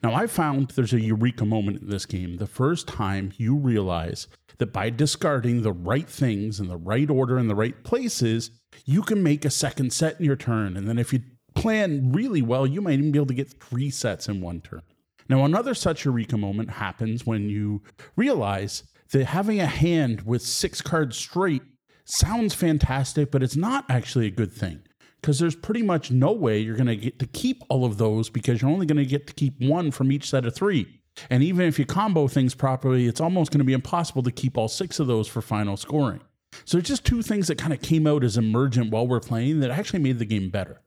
Now, 0.04 0.14
I 0.14 0.28
found 0.28 0.70
there's 0.72 0.94
a 0.94 1.02
eureka 1.02 1.46
moment 1.46 1.82
in 1.82 1.90
this 1.90 2.06
game 2.06 2.38
the 2.38 2.48
first 2.48 2.88
time 2.88 3.34
you 3.38 3.56
realize 3.56 4.28
that 4.58 4.74
by 4.74 4.90
discarding 4.90 5.62
the 5.62 5.72
right 5.72 6.08
things 6.08 6.60
in 6.60 6.68
the 6.68 6.78
right 6.78 7.10
order 7.10 7.38
in 7.38 7.48
the 7.48 7.56
right 7.56 7.84
places, 7.84 8.52
you 8.86 9.02
can 9.02 9.24
make 9.24 9.46
a 9.46 9.50
second 9.50 9.94
set 9.94 10.20
in 10.20 10.26
your 10.26 10.36
turn. 10.36 10.76
And 10.78 10.88
then 10.88 11.00
if 11.00 11.14
you 11.14 11.22
plan 11.56 12.12
really 12.12 12.42
well, 12.42 12.68
you 12.68 12.82
might 12.82 13.00
even 13.00 13.12
be 13.12 13.20
able 13.20 13.28
to 13.28 13.34
get 13.34 13.62
three 13.62 13.90
sets 13.90 14.28
in 14.28 14.42
one 14.42 14.62
turn. 14.62 14.82
Now, 15.28 15.46
another 15.46 15.74
such 15.74 16.06
eureka 16.06 16.38
moment 16.38 16.72
happens 16.72 17.26
when 17.26 17.50
you 17.50 17.82
realize 18.16 18.84
that 19.12 19.26
having 19.26 19.60
a 19.60 19.66
hand 19.66 20.24
with 20.24 20.42
six 20.42 20.82
cards 20.82 21.18
straight 21.18 21.62
sounds 22.06 22.54
fantastic, 22.54 23.32
but 23.32 23.44
it's 23.44 23.56
not 23.56 23.86
actually 23.90 24.28
a 24.28 24.32
good 24.32 24.52
thing 24.52 24.82
because 25.22 25.40
there's 25.40 25.56
pretty 25.56 25.84
much 25.84 26.12
no 26.12 26.32
way 26.32 26.60
you're 26.60 26.76
going 26.76 26.88
to 26.88 26.96
get 26.96 27.20
to 27.20 27.28
keep 27.28 27.64
all 27.70 27.86
of 27.86 27.98
those 27.98 28.30
because 28.30 28.62
you're 28.62 28.72
only 28.72 28.86
going 28.86 28.98
to 28.98 29.06
get 29.06 29.28
to 29.28 29.34
keep 29.34 29.60
one 29.60 29.92
from 29.92 30.12
each 30.12 30.30
set 30.30 30.46
of 30.46 30.56
three. 30.56 31.00
And 31.30 31.44
even 31.44 31.66
if 31.66 31.78
you 31.78 31.86
combo 31.86 32.28
things 32.28 32.56
properly, 32.56 33.08
it's 33.08 33.20
almost 33.20 33.52
going 33.52 33.60
to 33.60 33.66
be 33.66 33.74
impossible 33.74 34.24
to 34.24 34.32
keep 34.32 34.58
all 34.58 34.68
six 34.68 35.00
of 35.00 35.08
those 35.08 35.28
for 35.28 35.42
final 35.42 35.76
scoring. 35.76 36.22
So, 36.66 36.78
it's 36.78 36.90
just 36.90 37.06
two 37.06 37.22
things 37.22 37.48
that 37.48 37.60
kind 37.60 37.74
of 37.74 37.82
came 37.82 38.08
out 38.08 38.24
as 38.24 38.38
emergent 38.38 38.90
while 38.90 39.08
we're 39.08 39.20
playing 39.20 39.60
that 39.60 39.70
actually 39.70 40.00
made 40.00 40.18
the 40.18 40.26
game 40.26 40.50
better. 40.50 40.82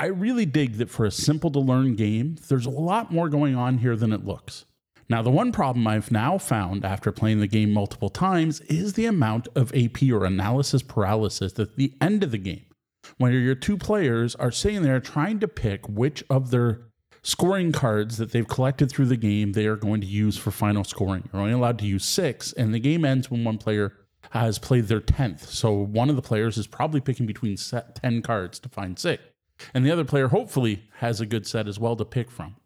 I 0.00 0.06
really 0.06 0.46
dig 0.46 0.78
that 0.78 0.90
for 0.90 1.04
a 1.04 1.10
simple 1.10 1.50
to 1.50 1.60
learn 1.60 1.94
game, 1.94 2.36
there's 2.48 2.66
a 2.66 2.70
lot 2.70 3.12
more 3.12 3.28
going 3.28 3.54
on 3.54 3.78
here 3.78 3.96
than 3.96 4.12
it 4.12 4.24
looks. 4.24 4.64
Now, 5.08 5.22
the 5.22 5.30
one 5.30 5.52
problem 5.52 5.86
I've 5.86 6.10
now 6.10 6.38
found 6.38 6.84
after 6.84 7.12
playing 7.12 7.40
the 7.40 7.46
game 7.46 7.72
multiple 7.72 8.08
times 8.08 8.60
is 8.62 8.94
the 8.94 9.06
amount 9.06 9.48
of 9.54 9.74
AP 9.74 10.02
or 10.10 10.24
analysis 10.24 10.82
paralysis 10.82 11.58
at 11.58 11.76
the 11.76 11.92
end 12.00 12.24
of 12.24 12.30
the 12.30 12.38
game, 12.38 12.64
when 13.18 13.32
your 13.32 13.54
two 13.54 13.76
players 13.76 14.34
are 14.36 14.50
sitting 14.50 14.82
there 14.82 15.00
trying 15.00 15.40
to 15.40 15.48
pick 15.48 15.88
which 15.88 16.24
of 16.28 16.50
their 16.50 16.82
scoring 17.22 17.72
cards 17.72 18.18
that 18.18 18.32
they've 18.32 18.48
collected 18.48 18.90
through 18.90 19.06
the 19.06 19.16
game 19.16 19.52
they 19.52 19.66
are 19.66 19.76
going 19.76 20.00
to 20.00 20.06
use 20.06 20.36
for 20.36 20.50
final 20.50 20.84
scoring. 20.84 21.28
You're 21.32 21.42
only 21.42 21.54
allowed 21.54 21.78
to 21.78 21.86
use 21.86 22.04
six, 22.04 22.52
and 22.52 22.74
the 22.74 22.78
game 22.78 23.04
ends 23.04 23.30
when 23.30 23.44
one 23.44 23.58
player 23.58 23.94
has 24.30 24.58
played 24.58 24.88
their 24.88 25.00
10th. 25.00 25.40
So 25.46 25.72
one 25.72 26.10
of 26.10 26.16
the 26.16 26.22
players 26.22 26.58
is 26.58 26.66
probably 26.66 27.00
picking 27.00 27.26
between 27.26 27.56
set 27.56 27.94
10 27.96 28.22
cards 28.22 28.58
to 28.60 28.68
find 28.68 28.98
six. 28.98 29.22
And 29.72 29.86
the 29.86 29.90
other 29.90 30.04
player 30.04 30.28
hopefully 30.28 30.84
has 30.98 31.20
a 31.20 31.26
good 31.26 31.46
set 31.46 31.68
as 31.68 31.78
well 31.78 31.96
to 31.96 32.04
pick 32.04 32.30
from. 32.30 32.56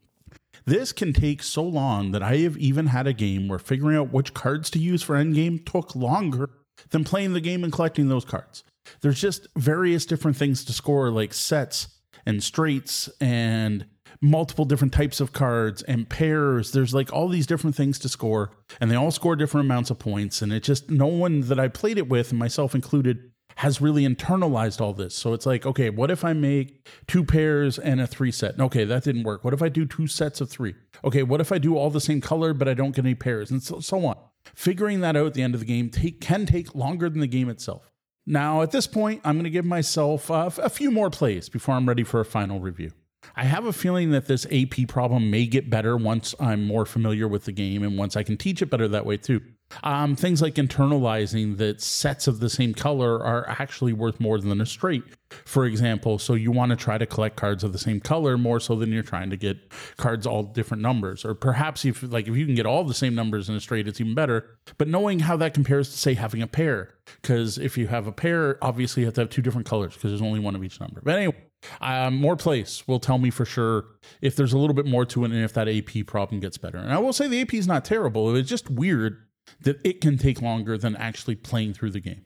This 0.64 0.92
can 0.92 1.12
take 1.12 1.42
so 1.42 1.62
long 1.62 2.12
that 2.12 2.22
I 2.22 2.38
have 2.38 2.56
even 2.56 2.86
had 2.86 3.06
a 3.06 3.12
game 3.12 3.48
where 3.48 3.58
figuring 3.58 3.96
out 3.96 4.12
which 4.12 4.34
cards 4.34 4.70
to 4.70 4.78
use 4.78 5.02
for 5.02 5.14
endgame 5.16 5.64
took 5.64 5.94
longer 5.94 6.50
than 6.90 7.04
playing 7.04 7.32
the 7.32 7.40
game 7.40 7.64
and 7.64 7.72
collecting 7.72 8.08
those 8.08 8.24
cards. 8.24 8.64
There's 9.00 9.20
just 9.20 9.46
various 9.56 10.06
different 10.06 10.36
things 10.36 10.64
to 10.64 10.72
score, 10.72 11.10
like 11.10 11.34
sets 11.34 11.88
and 12.26 12.42
straights 12.42 13.08
and 13.20 13.86
multiple 14.20 14.64
different 14.64 14.92
types 14.92 15.20
of 15.20 15.32
cards 15.32 15.82
and 15.82 16.08
pairs. 16.08 16.72
There's 16.72 16.94
like 16.94 17.12
all 17.12 17.28
these 17.28 17.46
different 17.46 17.76
things 17.76 17.98
to 18.00 18.08
score, 18.08 18.52
and 18.80 18.90
they 18.90 18.96
all 18.96 19.10
score 19.10 19.36
different 19.36 19.66
amounts 19.66 19.90
of 19.90 19.98
points. 19.98 20.42
And 20.42 20.52
it 20.52 20.62
just, 20.62 20.90
no 20.90 21.06
one 21.06 21.42
that 21.42 21.60
I 21.60 21.68
played 21.68 21.98
it 21.98 22.08
with, 22.08 22.32
myself 22.32 22.74
included, 22.74 23.30
has 23.56 23.80
really 23.80 24.06
internalized 24.06 24.80
all 24.80 24.92
this. 24.92 25.16
So 25.16 25.32
it's 25.32 25.44
like, 25.44 25.66
okay, 25.66 25.90
what 25.90 26.12
if 26.12 26.24
I 26.24 26.32
make 26.32 26.88
two 27.08 27.24
pairs 27.24 27.76
and 27.76 28.00
a 28.00 28.06
three 28.06 28.30
set? 28.30 28.60
Okay, 28.60 28.84
that 28.84 29.02
didn't 29.02 29.24
work. 29.24 29.44
What 29.44 29.52
if 29.52 29.62
I 29.62 29.68
do 29.68 29.84
two 29.84 30.06
sets 30.06 30.40
of 30.40 30.48
three? 30.48 30.74
Okay, 31.04 31.24
what 31.24 31.40
if 31.40 31.50
I 31.50 31.58
do 31.58 31.76
all 31.76 31.90
the 31.90 32.00
same 32.00 32.20
color 32.20 32.54
but 32.54 32.68
I 32.68 32.74
don't 32.74 32.94
get 32.94 33.04
any 33.04 33.16
pairs 33.16 33.50
and 33.50 33.60
so, 33.60 33.80
so 33.80 34.06
on. 34.06 34.16
Figuring 34.54 35.00
that 35.00 35.16
out 35.16 35.26
at 35.26 35.34
the 35.34 35.42
end 35.42 35.54
of 35.54 35.60
the 35.60 35.66
game 35.66 35.90
take, 35.90 36.20
can 36.20 36.46
take 36.46 36.74
longer 36.74 37.10
than 37.10 37.20
the 37.20 37.26
game 37.26 37.48
itself. 37.48 37.90
Now, 38.30 38.60
at 38.60 38.72
this 38.72 38.86
point, 38.86 39.22
I'm 39.24 39.36
going 39.36 39.44
to 39.44 39.50
give 39.50 39.64
myself 39.64 40.30
uh, 40.30 40.50
a 40.58 40.68
few 40.68 40.90
more 40.90 41.08
plays 41.08 41.48
before 41.48 41.76
I'm 41.76 41.88
ready 41.88 42.04
for 42.04 42.20
a 42.20 42.26
final 42.26 42.60
review. 42.60 42.90
I 43.34 43.44
have 43.44 43.64
a 43.64 43.72
feeling 43.72 44.10
that 44.10 44.26
this 44.26 44.46
AP 44.52 44.86
problem 44.86 45.30
may 45.30 45.46
get 45.46 45.70
better 45.70 45.96
once 45.96 46.34
I'm 46.38 46.66
more 46.66 46.84
familiar 46.84 47.26
with 47.26 47.46
the 47.46 47.52
game 47.52 47.82
and 47.82 47.96
once 47.96 48.16
I 48.16 48.22
can 48.22 48.36
teach 48.36 48.60
it 48.60 48.66
better 48.66 48.86
that 48.86 49.06
way 49.06 49.16
too. 49.16 49.40
Um, 49.82 50.16
things 50.16 50.40
like 50.40 50.54
internalizing 50.54 51.58
that 51.58 51.80
sets 51.80 52.26
of 52.26 52.40
the 52.40 52.48
same 52.48 52.74
color 52.74 53.22
are 53.22 53.48
actually 53.48 53.92
worth 53.92 54.18
more 54.18 54.38
than 54.40 54.60
a 54.60 54.66
straight, 54.66 55.04
for 55.44 55.66
example. 55.66 56.18
So 56.18 56.34
you 56.34 56.50
want 56.50 56.70
to 56.70 56.76
try 56.76 56.98
to 56.98 57.06
collect 57.06 57.36
cards 57.36 57.62
of 57.62 57.72
the 57.72 57.78
same 57.78 58.00
color 58.00 58.38
more 58.38 58.60
so 58.60 58.76
than 58.76 58.92
you're 58.92 59.02
trying 59.02 59.30
to 59.30 59.36
get 59.36 59.58
cards 59.96 60.26
all 60.26 60.42
different 60.42 60.82
numbers. 60.82 61.24
Or 61.24 61.34
perhaps 61.34 61.84
if 61.84 62.02
like 62.02 62.28
if 62.28 62.36
you 62.36 62.46
can 62.46 62.54
get 62.54 62.66
all 62.66 62.84
the 62.84 62.94
same 62.94 63.14
numbers 63.14 63.48
in 63.48 63.54
a 63.54 63.60
straight, 63.60 63.86
it's 63.86 64.00
even 64.00 64.14
better. 64.14 64.58
But 64.78 64.88
knowing 64.88 65.20
how 65.20 65.36
that 65.36 65.54
compares 65.54 65.90
to 65.90 65.98
say 65.98 66.14
having 66.14 66.42
a 66.42 66.46
pair, 66.46 66.94
because 67.20 67.58
if 67.58 67.76
you 67.76 67.88
have 67.88 68.06
a 68.06 68.12
pair, 68.12 68.62
obviously 68.62 69.02
you 69.02 69.06
have 69.06 69.14
to 69.14 69.22
have 69.22 69.30
two 69.30 69.42
different 69.42 69.66
colors 69.66 69.94
because 69.94 70.10
there's 70.10 70.22
only 70.22 70.40
one 70.40 70.54
of 70.54 70.64
each 70.64 70.80
number. 70.80 71.00
But 71.02 71.16
anyway. 71.16 71.36
Um, 71.80 72.14
more 72.14 72.36
place 72.36 72.86
will 72.86 73.00
tell 73.00 73.18
me 73.18 73.30
for 73.30 73.44
sure 73.44 73.86
if 74.22 74.36
there's 74.36 74.52
a 74.52 74.58
little 74.58 74.74
bit 74.74 74.86
more 74.86 75.04
to 75.06 75.24
it 75.24 75.32
and 75.32 75.42
if 75.42 75.54
that 75.54 75.68
AP 75.68 76.06
problem 76.06 76.40
gets 76.40 76.56
better. 76.56 76.78
And 76.78 76.92
I 76.92 76.98
will 76.98 77.12
say 77.12 77.26
the 77.26 77.40
AP 77.40 77.52
is 77.54 77.66
not 77.66 77.84
terrible. 77.84 78.36
It's 78.36 78.48
just 78.48 78.70
weird 78.70 79.27
that 79.60 79.80
it 79.84 80.00
can 80.00 80.18
take 80.18 80.42
longer 80.42 80.78
than 80.78 80.96
actually 80.96 81.36
playing 81.36 81.74
through 81.74 81.90
the 81.90 82.00
game. 82.00 82.24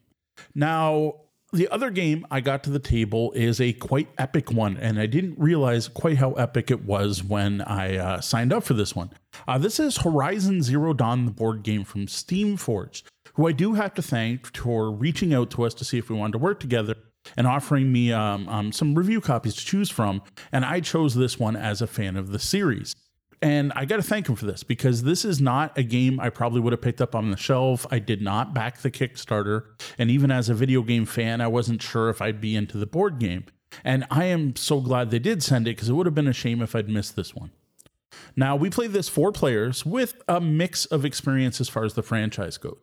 Now, 0.55 1.15
the 1.53 1.69
other 1.69 1.91
game 1.91 2.27
I 2.31 2.41
got 2.41 2.65
to 2.65 2.71
the 2.71 2.79
table 2.79 3.31
is 3.33 3.61
a 3.61 3.75
quite 3.75 4.09
epic 4.17 4.51
one, 4.51 4.79
and 4.79 4.99
I 4.99 5.07
didn't 5.07 5.39
realize 5.39 5.87
quite 5.87 6.17
how 6.17 6.33
epic 6.33 6.71
it 6.71 6.85
was 6.85 7.23
when 7.23 7.61
I 7.61 7.97
uh, 7.97 8.21
signed 8.23 8.53
up 8.53 8.65
for 8.65 8.73
this 8.73 8.97
one. 8.97 9.11
Uh, 9.47 9.59
this 9.59 9.79
is 9.79 9.99
Horizon 9.99 10.63
Zero 10.63 10.95
Dawn, 10.95 11.27
the 11.27 11.31
board 11.31 11.63
game 11.63 11.85
from 11.85 12.07
Steamforged, 12.07 13.03
who 13.35 13.47
I 13.47 13.53
do 13.53 13.75
have 13.75 13.93
to 13.95 14.03
thank 14.03 14.57
for 14.57 14.91
reaching 14.91 15.35
out 15.35 15.51
to 15.51 15.65
us 15.65 15.75
to 15.75 15.85
see 15.85 15.99
if 15.99 16.09
we 16.09 16.17
wanted 16.17 16.33
to 16.33 16.39
work 16.39 16.59
together 16.59 16.97
and 17.37 17.47
offering 17.47 17.93
me 17.93 18.13
um, 18.13 18.49
um, 18.49 18.73
some 18.73 18.95
review 18.95 19.21
copies 19.21 19.55
to 19.57 19.65
choose 19.65 19.91
from. 19.91 20.23
And 20.51 20.65
I 20.65 20.81
chose 20.81 21.15
this 21.15 21.39
one 21.39 21.57
as 21.57 21.83
a 21.83 21.87
fan 21.87 22.17
of 22.17 22.33
the 22.33 22.39
series. 22.39 22.95
And 23.43 23.73
I 23.75 23.87
got 23.87 23.97
to 23.97 24.03
thank 24.03 24.29
him 24.29 24.37
for 24.37 24.47
this 24.47 24.63
because 24.63 25.03
this 25.03 25.25
is 25.25 25.41
not 25.41 25.77
a 25.77 25.83
game 25.83 26.21
I 26.21 26.31
probably 26.31 26.61
would 26.61 26.73
have 26.73 26.81
picked 26.81 27.03
up 27.03 27.17
on 27.17 27.33
the 27.33 27.37
shelf. 27.37 27.85
I 27.91 27.99
did 27.99 28.23
not 28.23 28.55
back 28.55 28.79
the 28.79 28.91
Kickstarter. 28.91 29.65
And 29.99 30.11
even 30.11 30.31
as 30.31 30.49
a 30.49 30.55
video 30.55 30.83
game 30.83 31.05
fan, 31.05 31.41
I 31.41 31.49
wasn't 31.49 31.83
sure 31.83 32.09
if 32.09 32.23
I'd 32.23 32.41
be 32.41 32.55
into 32.55 32.79
the 32.79 32.87
board 32.87 33.19
game. 33.19 33.47
And 33.85 34.07
I 34.11 34.27
am 34.27 34.55
so 34.55 34.81
glad 34.81 35.11
they 35.11 35.19
did 35.19 35.43
send 35.43 35.67
it 35.67 35.75
because 35.75 35.89
it 35.89 35.95
would 35.95 36.07
have 36.07 36.15
been 36.15 36.29
a 36.29 36.33
shame 36.33 36.63
if 36.63 36.77
I'd 36.77 36.89
missed 36.89 37.17
this 37.17 37.35
one. 37.35 37.51
Now, 38.37 38.55
we 38.55 38.71
played 38.71 38.93
this 38.93 39.09
four 39.09 39.33
players 39.33 39.85
with 39.85 40.23
a 40.29 40.41
mix 40.41 40.87
of 40.87 41.05
experience 41.05 41.61
as 41.61 41.69
far 41.69 41.85
as 41.85 41.95
the 41.95 42.03
franchise 42.03 42.59
goes. 42.59 42.79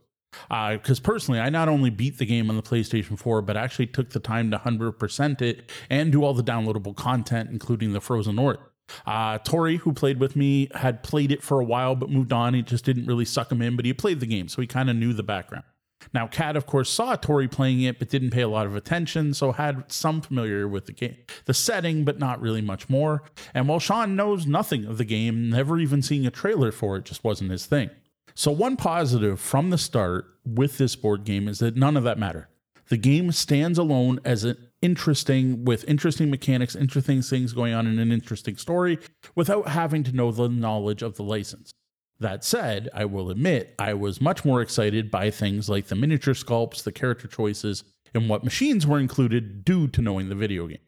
Because 0.50 1.00
uh, 1.00 1.04
personally, 1.04 1.39
I 1.39 1.50
not 1.50 1.69
only 1.69 1.89
beat 1.89 2.17
the 2.17 2.26
game 2.26 2.50
on 2.50 2.56
the 2.56 2.62
PlayStation 2.62 3.17
4, 3.17 3.41
but 3.41 3.58
actually 3.58 3.88
took 3.88 4.12
the 4.12 4.19
time 4.19 4.52
to 4.52 4.58
100% 4.58 5.41
it 5.41 5.72
and 5.89 6.12
do 6.12 6.24
all 6.24 6.34
the 6.34 6.43
downloadable 6.43 6.95
content, 6.95 7.50
including 7.50 7.93
the 7.93 8.02
Frozen 8.02 8.36
North. 8.36 8.60
Uh, 9.06 9.38
Tori, 9.39 9.78
who 9.78 9.93
played 9.93 10.19
with 10.19 10.36
me, 10.36 10.69
had 10.75 11.04
played 11.04 11.32
it 11.32 11.43
for 11.43 11.60
a 11.60 11.65
while 11.65 11.95
but 11.95 12.10
moved 12.10 12.34
on. 12.34 12.54
He 12.54 12.62
just 12.62 12.86
didn't 12.86 13.06
really 13.06 13.25
suck 13.25 13.52
him 13.52 13.62
in, 13.62 13.75
but 13.75 13.86
he 13.86 13.93
played 13.93 14.19
the 14.19 14.25
game, 14.25 14.47
so 14.47 14.62
he 14.62 14.67
kind 14.67 14.89
of 14.89 14.95
knew 14.95 15.13
the 15.13 15.23
background. 15.23 15.65
Now, 16.13 16.28
Kat, 16.28 16.56
of 16.56 16.65
course, 16.65 16.89
saw 16.89 17.15
Tori 17.15 17.47
playing 17.47 17.82
it, 17.82 17.99
but 17.99 18.10
didn't 18.10 18.32
pay 18.32 18.41
a 18.41 18.47
lot 18.47 18.65
of 18.65 18.75
attention, 18.75 19.34
so 19.34 19.52
had 19.52 19.91
some 19.91 20.21
familiar 20.21 20.67
with 20.67 20.86
the 20.86 20.93
game, 20.93 21.17
the 21.45 21.54
setting, 21.54 22.06
but 22.06 22.19
not 22.19 22.41
really 22.41 22.62
much 22.62 22.89
more. 22.89 23.23
And 23.54 23.67
while 23.67 23.80
Sean 23.80 24.15
knows 24.15 24.47
nothing 24.47 24.86
of 24.86 24.97
the 24.97 25.06
game, 25.06 25.49
never 25.49 25.78
even 25.78 26.02
seeing 26.02 26.25
a 26.25 26.32
trailer 26.32 26.71
for 26.71 26.97
it 26.97 27.06
just 27.06 27.23
wasn't 27.23 27.52
his 27.52 27.65
thing. 27.65 27.89
So, 28.34 28.52
one 28.52 28.78
positive 28.78 29.39
from 29.39 29.69
the 29.69 29.78
start 29.78 30.25
with 30.45 30.78
this 30.78 30.95
board 30.95 31.25
game 31.25 31.47
is 31.47 31.60
that 31.60 31.75
none 31.75 31.97
of 31.97 32.04
that 32.04 32.17
mattered. 32.17 32.47
The 32.88 32.97
game 32.97 33.32
stands 33.32 33.78
alone 33.78 34.19
as 34.23 34.43
an 34.45 34.58
interesting, 34.81 35.65
with 35.65 35.87
interesting 35.87 36.29
mechanics, 36.29 36.75
interesting 36.75 37.21
things 37.21 37.53
going 37.53 37.73
on 37.73 37.87
in 37.87 37.99
an 37.99 38.11
interesting 38.11 38.57
story, 38.57 38.99
without 39.35 39.69
having 39.69 40.03
to 40.03 40.11
know 40.11 40.31
the 40.31 40.49
knowledge 40.49 41.01
of 41.01 41.15
the 41.15 41.23
license. 41.23 41.71
That 42.19 42.43
said, 42.43 42.89
I 42.93 43.05
will 43.05 43.29
admit 43.29 43.75
I 43.79 43.93
was 43.93 44.19
much 44.19 44.43
more 44.43 44.61
excited 44.61 45.09
by 45.09 45.31
things 45.31 45.69
like 45.69 45.87
the 45.87 45.95
miniature 45.95 46.33
sculpts, 46.33 46.83
the 46.83 46.91
character 46.91 47.27
choices, 47.27 47.83
and 48.13 48.27
what 48.27 48.43
machines 48.43 48.85
were 48.85 48.99
included 48.99 49.63
due 49.63 49.87
to 49.87 50.01
knowing 50.01 50.29
the 50.29 50.35
video 50.35 50.67
game. 50.67 50.79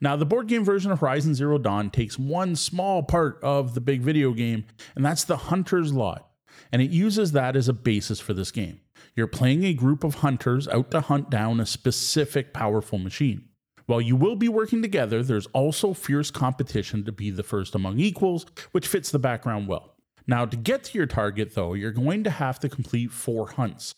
Now, 0.00 0.16
the 0.16 0.26
board 0.26 0.48
game 0.48 0.64
version 0.64 0.90
of 0.90 1.00
Horizon 1.00 1.34
Zero 1.34 1.58
Dawn 1.58 1.90
takes 1.90 2.18
one 2.18 2.56
small 2.56 3.02
part 3.02 3.38
of 3.42 3.74
the 3.74 3.80
big 3.80 4.02
video 4.02 4.32
game, 4.32 4.64
and 4.94 5.04
that's 5.04 5.24
the 5.24 5.36
Hunter's 5.36 5.92
Lot, 5.92 6.28
and 6.72 6.82
it 6.82 6.90
uses 6.90 7.32
that 7.32 7.56
as 7.56 7.68
a 7.68 7.72
basis 7.72 8.20
for 8.20 8.34
this 8.34 8.50
game. 8.50 8.80
You're 9.16 9.26
playing 9.26 9.64
a 9.64 9.72
group 9.72 10.04
of 10.04 10.16
hunters 10.16 10.68
out 10.68 10.90
to 10.90 11.00
hunt 11.00 11.30
down 11.30 11.58
a 11.58 11.66
specific 11.66 12.52
powerful 12.52 12.98
machine. 12.98 13.48
While 13.86 14.02
you 14.02 14.14
will 14.14 14.36
be 14.36 14.48
working 14.48 14.82
together, 14.82 15.22
there's 15.22 15.46
also 15.46 15.94
fierce 15.94 16.30
competition 16.30 17.04
to 17.04 17.12
be 17.12 17.30
the 17.30 17.42
first 17.42 17.74
among 17.74 17.98
equals, 17.98 18.44
which 18.72 18.86
fits 18.86 19.10
the 19.10 19.18
background 19.18 19.68
well. 19.68 19.94
Now, 20.26 20.44
to 20.44 20.56
get 20.56 20.84
to 20.84 20.98
your 20.98 21.06
target, 21.06 21.54
though, 21.54 21.72
you're 21.72 21.92
going 21.92 22.24
to 22.24 22.30
have 22.30 22.58
to 22.60 22.68
complete 22.68 23.10
four 23.10 23.48
hunts 23.52 23.94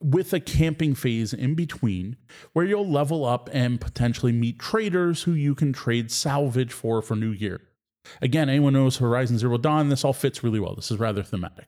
with 0.00 0.32
a 0.32 0.40
camping 0.40 0.94
phase 0.94 1.34
in 1.34 1.54
between 1.54 2.16
where 2.52 2.64
you'll 2.64 2.88
level 2.88 3.24
up 3.24 3.50
and 3.52 3.80
potentially 3.80 4.32
meet 4.32 4.58
traders 4.58 5.24
who 5.24 5.32
you 5.32 5.54
can 5.54 5.72
trade 5.72 6.10
salvage 6.10 6.72
for 6.72 7.02
for 7.02 7.16
New 7.16 7.32
Year. 7.32 7.60
Again, 8.22 8.48
anyone 8.48 8.74
knows 8.74 8.98
Horizon 8.98 9.38
Zero 9.38 9.58
Dawn, 9.58 9.88
this 9.88 10.04
all 10.04 10.12
fits 10.12 10.44
really 10.44 10.60
well. 10.60 10.74
This 10.74 10.90
is 10.90 10.98
rather 10.98 11.22
thematic. 11.22 11.66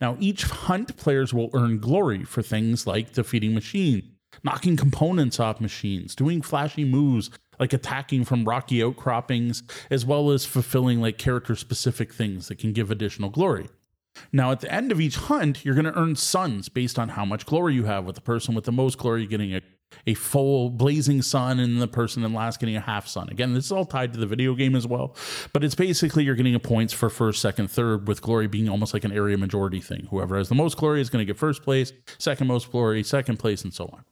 Now, 0.00 0.16
each 0.20 0.44
hunt 0.44 0.96
players 0.96 1.32
will 1.32 1.50
earn 1.52 1.78
glory 1.78 2.24
for 2.24 2.42
things 2.42 2.86
like 2.86 3.12
defeating 3.12 3.54
machines, 3.54 4.04
knocking 4.42 4.76
components 4.76 5.40
off 5.40 5.60
machines, 5.60 6.14
doing 6.14 6.42
flashy 6.42 6.84
moves 6.84 7.30
like 7.58 7.72
attacking 7.74 8.24
from 8.24 8.46
rocky 8.46 8.82
outcroppings, 8.82 9.62
as 9.90 10.06
well 10.06 10.30
as 10.30 10.46
fulfilling 10.46 11.00
like 11.00 11.18
character 11.18 11.54
specific 11.54 12.12
things 12.12 12.48
that 12.48 12.58
can 12.58 12.72
give 12.72 12.90
additional 12.90 13.28
glory. 13.28 13.68
Now, 14.32 14.50
at 14.50 14.60
the 14.60 14.72
end 14.72 14.90
of 14.90 15.00
each 15.00 15.16
hunt, 15.16 15.64
you're 15.64 15.74
going 15.74 15.84
to 15.84 15.96
earn 15.96 16.16
suns 16.16 16.68
based 16.68 16.98
on 16.98 17.10
how 17.10 17.24
much 17.24 17.46
glory 17.46 17.74
you 17.74 17.84
have, 17.84 18.04
with 18.04 18.16
the 18.16 18.20
person 18.20 18.54
with 18.54 18.64
the 18.64 18.72
most 18.72 18.98
glory 18.98 19.26
getting 19.26 19.54
a 19.54 19.60
a 20.06 20.14
full 20.14 20.70
blazing 20.70 21.22
sun 21.22 21.58
and 21.58 21.80
the 21.80 21.88
person 21.88 22.24
in 22.24 22.32
last 22.32 22.60
getting 22.60 22.76
a 22.76 22.80
half 22.80 23.06
sun. 23.06 23.28
Again, 23.30 23.54
this 23.54 23.66
is 23.66 23.72
all 23.72 23.84
tied 23.84 24.12
to 24.12 24.18
the 24.18 24.26
video 24.26 24.54
game 24.54 24.74
as 24.74 24.86
well, 24.86 25.14
but 25.52 25.64
it's 25.64 25.74
basically 25.74 26.24
you're 26.24 26.34
getting 26.34 26.54
a 26.54 26.60
points 26.60 26.92
for 26.92 27.10
first, 27.10 27.40
second, 27.40 27.70
third, 27.70 28.08
with 28.08 28.22
glory 28.22 28.46
being 28.46 28.68
almost 28.68 28.94
like 28.94 29.04
an 29.04 29.12
area 29.12 29.36
majority 29.36 29.80
thing. 29.80 30.06
Whoever 30.10 30.36
has 30.36 30.48
the 30.48 30.54
most 30.54 30.76
glory 30.76 31.00
is 31.00 31.10
going 31.10 31.24
to 31.24 31.26
get 31.26 31.38
first 31.38 31.62
place, 31.62 31.92
second 32.18 32.46
most 32.46 32.70
glory, 32.70 33.02
second 33.02 33.38
place, 33.38 33.62
and 33.62 33.72
so 33.72 33.86
on. 33.86 34.04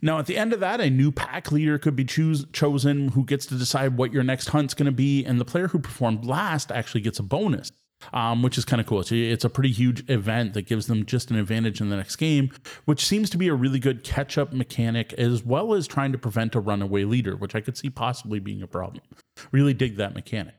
Now, 0.00 0.18
at 0.18 0.26
the 0.26 0.36
end 0.36 0.52
of 0.52 0.60
that, 0.60 0.80
a 0.80 0.90
new 0.90 1.12
pack 1.12 1.52
leader 1.52 1.78
could 1.78 1.94
be 1.94 2.04
choose, 2.04 2.44
chosen 2.52 3.08
who 3.08 3.24
gets 3.24 3.46
to 3.46 3.54
decide 3.54 3.96
what 3.96 4.12
your 4.12 4.22
next 4.22 4.48
hunt's 4.48 4.74
going 4.74 4.86
to 4.86 4.92
be, 4.92 5.24
and 5.24 5.40
the 5.40 5.44
player 5.44 5.68
who 5.68 5.78
performed 5.78 6.24
last 6.24 6.72
actually 6.72 7.02
gets 7.02 7.18
a 7.18 7.22
bonus 7.22 7.72
um, 8.12 8.42
which 8.42 8.58
is 8.58 8.64
kind 8.64 8.80
of 8.80 8.86
cool. 8.86 9.02
So 9.02 9.14
it's 9.14 9.44
a 9.44 9.50
pretty 9.50 9.72
huge 9.72 10.08
event 10.08 10.54
that 10.54 10.62
gives 10.62 10.86
them 10.86 11.04
just 11.06 11.30
an 11.30 11.38
advantage 11.38 11.80
in 11.80 11.88
the 11.88 11.96
next 11.96 12.16
game, 12.16 12.50
which 12.84 13.04
seems 13.04 13.30
to 13.30 13.38
be 13.38 13.48
a 13.48 13.54
really 13.54 13.78
good 13.78 14.04
catch 14.04 14.38
up 14.38 14.52
mechanic 14.52 15.12
as 15.14 15.44
well 15.44 15.74
as 15.74 15.86
trying 15.86 16.12
to 16.12 16.18
prevent 16.18 16.54
a 16.54 16.60
runaway 16.60 17.04
leader, 17.04 17.36
which 17.36 17.54
I 17.54 17.60
could 17.60 17.76
see 17.76 17.90
possibly 17.90 18.40
being 18.40 18.62
a 18.62 18.66
problem. 18.66 19.02
Really 19.50 19.74
dig 19.74 19.96
that 19.96 20.14
mechanic. 20.14 20.54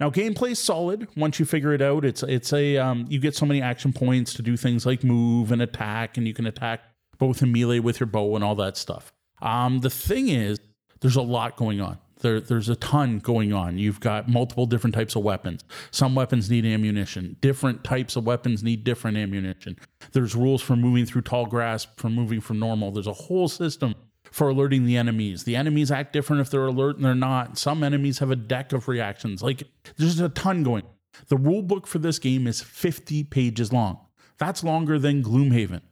Now, 0.00 0.10
gameplay's 0.10 0.58
solid 0.58 1.08
once 1.16 1.38
you 1.38 1.44
figure 1.44 1.72
it 1.72 1.80
out. 1.80 2.04
It's 2.04 2.22
it's 2.24 2.52
a 2.52 2.78
um, 2.78 3.06
you 3.08 3.20
get 3.20 3.36
so 3.36 3.46
many 3.46 3.62
action 3.62 3.92
points 3.92 4.34
to 4.34 4.42
do 4.42 4.56
things 4.56 4.84
like 4.84 5.04
move 5.04 5.52
and 5.52 5.62
attack, 5.62 6.16
and 6.16 6.26
you 6.26 6.34
can 6.34 6.46
attack 6.46 6.80
both 7.18 7.42
in 7.42 7.52
melee 7.52 7.78
with 7.78 8.00
your 8.00 8.08
bow 8.08 8.34
and 8.34 8.42
all 8.44 8.56
that 8.56 8.76
stuff. 8.76 9.12
Um, 9.40 9.78
the 9.78 9.90
thing 9.90 10.28
is, 10.28 10.58
there's 11.00 11.16
a 11.16 11.22
lot 11.22 11.56
going 11.56 11.80
on. 11.80 11.98
There, 12.24 12.40
there's 12.40 12.70
a 12.70 12.76
ton 12.76 13.18
going 13.18 13.52
on. 13.52 13.76
You've 13.76 14.00
got 14.00 14.30
multiple 14.30 14.64
different 14.64 14.94
types 14.94 15.14
of 15.14 15.22
weapons. 15.22 15.62
Some 15.90 16.14
weapons 16.14 16.48
need 16.48 16.64
ammunition. 16.64 17.36
Different 17.42 17.84
types 17.84 18.16
of 18.16 18.24
weapons 18.24 18.62
need 18.62 18.82
different 18.82 19.18
ammunition. 19.18 19.76
There's 20.12 20.34
rules 20.34 20.62
for 20.62 20.74
moving 20.74 21.04
through 21.04 21.20
tall 21.20 21.44
grass, 21.44 21.86
for 21.98 22.08
moving 22.08 22.40
from 22.40 22.58
normal. 22.58 22.92
There's 22.92 23.06
a 23.06 23.12
whole 23.12 23.46
system 23.46 23.94
for 24.30 24.48
alerting 24.48 24.86
the 24.86 24.96
enemies. 24.96 25.44
The 25.44 25.54
enemies 25.54 25.90
act 25.90 26.14
different 26.14 26.40
if 26.40 26.48
they're 26.48 26.64
alert 26.64 26.96
and 26.96 27.04
they're 27.04 27.14
not. 27.14 27.58
Some 27.58 27.82
enemies 27.82 28.20
have 28.20 28.30
a 28.30 28.36
deck 28.36 28.72
of 28.72 28.88
reactions. 28.88 29.42
Like 29.42 29.64
there's 29.98 30.18
a 30.18 30.30
ton 30.30 30.62
going. 30.62 30.84
The 31.28 31.36
rule 31.36 31.60
book 31.60 31.86
for 31.86 31.98
this 31.98 32.18
game 32.18 32.46
is 32.46 32.62
50 32.62 33.24
pages 33.24 33.70
long. 33.70 33.98
That's 34.38 34.64
longer 34.64 34.98
than 34.98 35.22
Gloomhaven. 35.22 35.82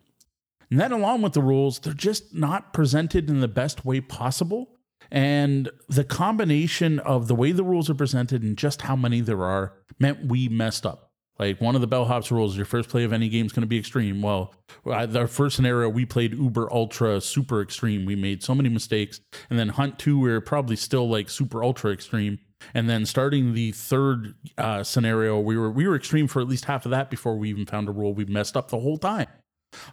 And 0.71 0.81
then, 0.81 0.93
along 0.93 1.21
with 1.21 1.35
the 1.35 1.43
rules, 1.43 1.79
they're 1.79 1.93
just 1.93 2.35
not 2.35 2.73
presented 2.73 3.29
in 3.29 3.41
the 3.41 3.49
best 3.49 3.85
way 3.85 4.01
possible. 4.01 4.79
And 5.13 5.71
the 5.91 6.05
combination 6.05 6.99
of 6.99 7.29
the 7.29 7.35
way 7.35 7.53
the 7.53 7.63
rules 7.63 7.91
are 7.91 7.95
presented 7.95 8.43
and 8.43 8.57
just 8.57 8.83
how 8.83 8.97
many 8.97 9.21
there 9.21 9.45
are 9.45 9.75
meant 9.99 10.27
we 10.27 10.49
messed 10.49 10.87
up. 10.87 11.11
Like 11.39 11.61
one 11.61 11.75
of 11.75 11.83
the 11.83 11.89
bellhops 11.89 12.31
rules, 12.31 12.57
your 12.57 12.65
first 12.65 12.89
play 12.89 13.05
of 13.05 13.13
any 13.13 13.29
game 13.29 13.45
is 13.45 13.53
going 13.53 13.61
to 13.61 13.67
be 13.67 13.79
extreme. 13.79 14.23
Well, 14.23 14.55
our 14.87 15.27
first 15.27 15.57
scenario, 15.57 15.91
we 15.91 16.07
played 16.07 16.33
uber 16.33 16.73
ultra 16.73 17.21
super 17.21 17.61
extreme. 17.61 18.07
We 18.07 18.17
made 18.17 18.43
so 18.43 18.55
many 18.55 18.71
mistakes. 18.71 19.21
And 19.51 19.59
then 19.59 19.69
Hunt 19.69 19.99
2, 19.99 20.19
we 20.19 20.31
are 20.31 20.41
probably 20.41 20.77
still 20.77 21.07
like 21.09 21.29
super 21.29 21.63
ultra 21.63 21.93
extreme. 21.93 22.39
And 22.73 22.89
then 22.89 23.05
starting 23.05 23.53
the 23.53 23.73
third 23.73 24.35
uh, 24.57 24.83
scenario, 24.83 25.39
we 25.39 25.59
were 25.59 25.71
we 25.71 25.87
were 25.87 25.97
extreme 25.97 26.27
for 26.27 26.41
at 26.41 26.49
least 26.49 26.67
half 26.67 26.87
of 26.87 26.91
that 26.93 27.11
before 27.11 27.37
we 27.37 27.51
even 27.51 27.67
found 27.67 27.89
a 27.89 27.93
rule 27.93 28.15
we 28.15 28.25
messed 28.25 28.57
up 28.57 28.71
the 28.71 28.79
whole 28.81 28.97
time. 28.97 29.27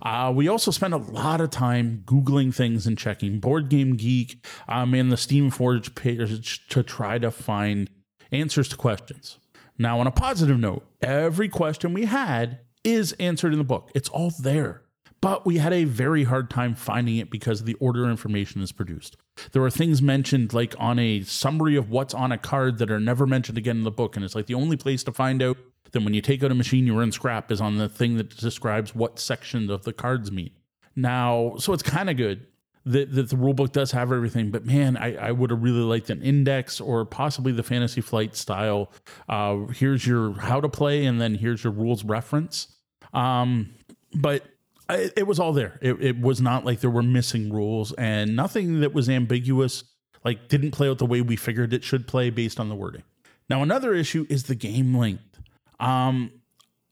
Uh, 0.02 0.32
we 0.36 0.48
also 0.48 0.72
spend 0.72 0.94
a 0.94 0.98
lot 0.98 1.42
of 1.42 1.50
time 1.50 2.04
Googling 2.06 2.54
things 2.54 2.86
and 2.88 2.98
checking 2.98 3.40
Board 3.40 3.70
Game 3.70 3.96
Geek 3.96 4.46
um, 4.68 4.94
and 4.94 5.12
the 5.12 5.16
Steamforged 5.16 5.96
page 5.96 6.68
to 6.68 6.84
try 6.84 7.18
to 7.18 7.32
find 7.32 7.90
answers 8.32 8.68
to 8.70 8.76
questions. 8.76 9.40
Now, 9.78 10.00
on 10.00 10.08
a 10.08 10.12
positive 10.12 10.60
note, 10.60 10.86
every 11.02 11.48
question 11.48 11.94
we 11.94 12.06
had 12.06 12.60
is 12.84 13.14
answered 13.14 13.54
in 13.54 13.60
the 13.60 13.66
book, 13.66 13.92
it's 13.96 14.10
all 14.10 14.32
there. 14.40 14.84
But 15.22 15.46
we 15.46 15.58
had 15.58 15.74
a 15.74 15.84
very 15.84 16.24
hard 16.24 16.50
time 16.50 16.76
finding 16.76 17.18
it 17.18 17.30
because 17.30 17.64
the 17.64 17.74
order 17.76 18.10
information 18.10 18.62
is 18.62 18.72
produced. 18.72 19.18
There 19.52 19.64
are 19.64 19.70
things 19.70 20.02
mentioned 20.02 20.54
like 20.54 20.76
on 20.80 20.98
a 20.98 21.22
summary 21.24 21.76
of 21.76 21.90
what's 21.90 22.14
on 22.14 22.32
a 22.32 22.38
card 22.38 22.78
that 22.78 22.90
are 22.90 23.02
never 23.02 23.26
mentioned 23.28 23.58
again 23.58 23.78
in 23.78 23.84
the 23.84 23.92
book. 23.92 24.16
And 24.16 24.24
it's 24.24 24.36
like 24.36 24.46
the 24.46 24.54
only 24.54 24.78
place 24.78 25.04
to 25.04 25.12
find 25.12 25.44
out 25.44 25.58
then 25.92 26.04
when 26.04 26.14
you 26.14 26.22
take 26.22 26.44
out 26.44 26.52
a 26.52 26.56
machine 26.56 26.86
you 26.88 26.98
run 26.98 27.12
scrap 27.12 27.52
is 27.52 27.62
on 27.62 27.78
the 27.78 27.90
thing 27.90 28.18
that 28.18 28.36
describes 28.38 28.96
what 28.96 29.20
sections 29.20 29.70
of 29.70 29.84
the 29.84 29.94
cards 29.94 30.32
mean. 30.32 30.52
Now, 30.96 31.56
so 31.58 31.74
it's 31.74 31.84
kind 31.84 32.10
of 32.10 32.18
good 32.18 32.46
that, 32.86 33.14
that 33.14 33.30
the 33.30 33.36
rulebook 33.36 33.72
does 33.72 33.92
have 33.92 34.12
everything, 34.12 34.52
but 34.52 34.66
man, 34.66 34.98
I, 34.98 35.16
I 35.16 35.32
would 35.32 35.52
have 35.52 35.62
really 35.62 35.82
liked 35.82 36.10
an 36.10 36.22
index 36.22 36.82
or 36.82 37.06
possibly 37.06 37.52
the 37.52 37.64
Fantasy 37.64 38.02
Flight 38.02 38.36
style. 38.36 38.92
Uh, 39.28 39.68
here's 39.68 40.06
your 40.06 40.34
how 40.34 40.60
to 40.60 40.70
play, 40.70 41.06
and 41.06 41.22
then 41.22 41.36
here's 41.36 41.64
your 41.64 41.74
rules 41.74 42.04
reference. 42.04 42.68
Um, 43.14 43.74
but 44.16 44.44
it, 44.90 45.14
it 45.18 45.28
was 45.28 45.40
all 45.40 45.54
there. 45.54 45.78
It, 45.82 46.02
it 46.02 46.20
was 46.20 46.42
not 46.42 46.66
like 46.66 46.80
there 46.80 46.90
were 46.90 47.04
missing 47.04 47.54
rules 47.54 47.94
and 47.94 48.36
nothing 48.36 48.80
that 48.82 48.94
was 48.94 49.10
ambiguous, 49.10 49.84
like 50.24 50.48
didn't 50.48 50.72
play 50.72 50.90
out 50.90 50.98
the 50.98 51.06
way 51.06 51.22
we 51.22 51.36
figured 51.36 51.74
it 51.74 51.84
should 51.84 52.08
play 52.08 52.30
based 52.30 52.60
on 52.60 52.70
the 52.70 52.76
wording. 52.76 53.04
Now, 53.50 53.64
another 53.64 53.94
issue 53.94 54.26
is 54.30 54.44
the 54.44 54.56
game 54.56 54.96
length. 54.96 55.29
Um, 55.80 56.32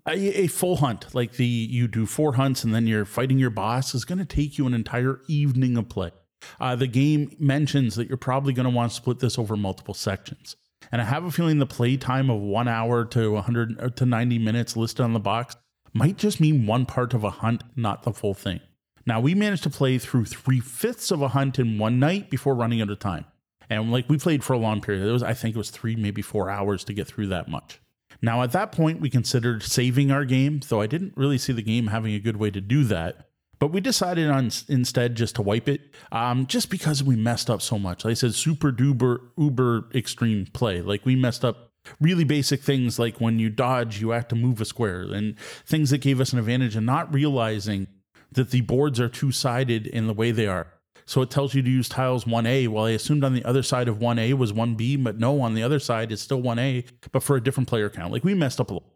a, 0.07 0.43
a 0.43 0.47
full 0.47 0.77
hunt, 0.77 1.13
like 1.13 1.33
the 1.33 1.45
you 1.45 1.87
do 1.87 2.05
four 2.05 2.33
hunts 2.33 2.63
and 2.63 2.73
then 2.73 2.87
you're 2.87 3.05
fighting 3.05 3.39
your 3.39 3.49
boss, 3.49 3.93
is 3.93 4.05
going 4.05 4.19
to 4.19 4.25
take 4.25 4.57
you 4.57 4.65
an 4.65 4.73
entire 4.73 5.19
evening 5.27 5.77
of 5.77 5.89
play. 5.89 6.11
Uh, 6.59 6.75
the 6.75 6.87
game 6.87 7.35
mentions 7.39 7.95
that 7.95 8.07
you're 8.07 8.17
probably 8.17 8.53
going 8.53 8.65
to 8.65 8.75
want 8.75 8.91
to 8.91 8.95
split 8.95 9.19
this 9.19 9.37
over 9.37 9.57
multiple 9.57 9.93
sections. 9.93 10.55
And 10.91 11.01
I 11.01 11.05
have 11.05 11.25
a 11.25 11.31
feeling 11.31 11.59
the 11.59 11.65
play 11.65 11.97
time 11.97 12.29
of 12.29 12.39
one 12.39 12.67
hour 12.67 13.03
to 13.05 13.31
100 13.33 13.97
to 13.97 14.05
90 14.05 14.39
minutes 14.39 14.77
listed 14.77 15.03
on 15.03 15.13
the 15.13 15.19
box 15.19 15.55
might 15.93 16.17
just 16.17 16.39
mean 16.39 16.65
one 16.65 16.85
part 16.85 17.13
of 17.13 17.23
a 17.23 17.29
hunt, 17.29 17.63
not 17.75 18.03
the 18.03 18.13
full 18.13 18.33
thing. 18.33 18.59
Now, 19.05 19.19
we 19.19 19.33
managed 19.33 19.63
to 19.63 19.69
play 19.69 19.97
through 19.97 20.25
three 20.25 20.59
fifths 20.59 21.11
of 21.11 21.21
a 21.21 21.29
hunt 21.29 21.59
in 21.59 21.79
one 21.79 21.99
night 21.99 22.29
before 22.29 22.55
running 22.55 22.81
out 22.81 22.89
of 22.89 22.99
time. 22.99 23.25
And 23.69 23.91
like 23.91 24.09
we 24.09 24.17
played 24.17 24.43
for 24.43 24.53
a 24.53 24.57
long 24.57 24.79
period. 24.81 25.07
It 25.07 25.11
was, 25.11 25.23
I 25.23 25.33
think 25.33 25.55
it 25.55 25.57
was 25.57 25.71
three, 25.71 25.95
maybe 25.95 26.21
four 26.21 26.49
hours 26.49 26.83
to 26.85 26.93
get 26.93 27.07
through 27.07 27.27
that 27.27 27.47
much. 27.49 27.81
Now, 28.21 28.41
at 28.43 28.51
that 28.51 28.71
point, 28.71 28.99
we 29.01 29.09
considered 29.09 29.63
saving 29.63 30.11
our 30.11 30.25
game, 30.25 30.61
though 30.67 30.81
I 30.81 30.87
didn't 30.87 31.13
really 31.15 31.37
see 31.37 31.53
the 31.53 31.61
game 31.61 31.87
having 31.87 32.13
a 32.13 32.19
good 32.19 32.37
way 32.37 32.51
to 32.51 32.61
do 32.61 32.83
that. 32.85 33.27
But 33.59 33.71
we 33.71 33.81
decided 33.81 34.29
on 34.29 34.51
instead 34.67 35.15
just 35.15 35.35
to 35.35 35.41
wipe 35.41 35.67
it, 35.67 35.81
um, 36.11 36.45
just 36.45 36.69
because 36.69 37.03
we 37.03 37.15
messed 37.15 37.49
up 37.49 37.61
so 37.61 37.79
much. 37.79 38.05
Like 38.05 38.11
I 38.11 38.15
said, 38.15 38.35
super 38.35 38.71
duper 38.71 39.19
uber 39.37 39.89
extreme 39.95 40.45
play. 40.53 40.81
Like 40.81 41.05
we 41.05 41.15
messed 41.15 41.43
up 41.43 41.71
really 41.99 42.23
basic 42.23 42.61
things 42.61 42.99
like 42.99 43.19
when 43.19 43.39
you 43.39 43.49
dodge, 43.49 43.99
you 43.99 44.11
have 44.11 44.27
to 44.27 44.35
move 44.35 44.61
a 44.61 44.65
square, 44.65 45.01
and 45.01 45.39
things 45.65 45.89
that 45.89 45.99
gave 45.99 46.21
us 46.21 46.33
an 46.33 46.39
advantage, 46.39 46.75
and 46.75 46.85
not 46.85 47.11
realizing 47.11 47.87
that 48.31 48.51
the 48.51 48.61
boards 48.61 48.99
are 48.99 49.09
two 49.09 49.31
sided 49.31 49.87
in 49.87 50.05
the 50.05 50.13
way 50.13 50.31
they 50.31 50.47
are. 50.47 50.67
So 51.07 51.21
it 51.21 51.31
tells 51.31 51.55
you 51.55 51.61
to 51.61 51.69
use 51.69 51.87
tiles 51.87 52.25
1A. 52.25 52.67
Well, 52.67 52.85
I 52.85 52.91
assumed 52.91 53.23
on 53.23 53.33
the 53.33 53.43
other 53.45 53.63
side 53.63 53.87
of 53.87 53.99
1A 53.99 54.33
was 54.33 54.51
1B, 54.51 55.01
but 55.01 55.17
no, 55.17 55.39
on 55.39 55.53
the 55.53 55.63
other 55.63 55.79
side 55.79 56.11
it's 56.11 56.21
still 56.21 56.41
1A, 56.41 56.85
but 57.11 57.23
for 57.23 57.37
a 57.37 57.41
different 57.41 57.69
player 57.69 57.89
count. 57.89 58.11
Like 58.11 58.25
we 58.25 58.33
messed 58.33 58.59
up 58.59 58.69
a 58.69 58.73
little. 58.73 58.93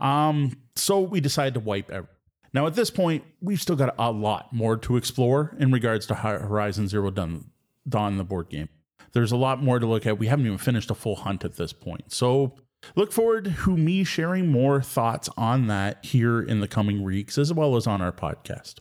Um, 0.00 0.56
so 0.74 1.00
we 1.00 1.20
decided 1.20 1.54
to 1.54 1.60
wipe 1.60 1.90
everything. 1.90 2.10
Now, 2.52 2.66
at 2.68 2.74
this 2.74 2.90
point, 2.90 3.24
we've 3.40 3.60
still 3.60 3.74
got 3.74 3.94
a 3.98 4.12
lot 4.12 4.52
more 4.52 4.76
to 4.76 4.96
explore 4.96 5.56
in 5.58 5.72
regards 5.72 6.06
to 6.06 6.14
Horizon 6.14 6.86
Zero 6.86 7.10
Dawn, 7.10 7.50
Dawn 7.88 8.16
the 8.16 8.24
board 8.24 8.48
game. 8.48 8.68
There's 9.12 9.32
a 9.32 9.36
lot 9.36 9.62
more 9.62 9.78
to 9.78 9.86
look 9.86 10.06
at. 10.06 10.18
We 10.18 10.28
haven't 10.28 10.46
even 10.46 10.58
finished 10.58 10.90
a 10.90 10.94
full 10.94 11.16
hunt 11.16 11.44
at 11.44 11.56
this 11.56 11.72
point. 11.72 12.12
So 12.12 12.54
look 12.94 13.12
forward 13.12 13.56
to 13.64 13.76
me 13.76 14.04
sharing 14.04 14.48
more 14.48 14.80
thoughts 14.82 15.28
on 15.36 15.66
that 15.66 16.04
here 16.04 16.40
in 16.40 16.60
the 16.60 16.68
coming 16.68 17.02
weeks, 17.02 17.38
as 17.38 17.52
well 17.52 17.74
as 17.74 17.86
on 17.88 18.00
our 18.00 18.12
podcast. 18.12 18.74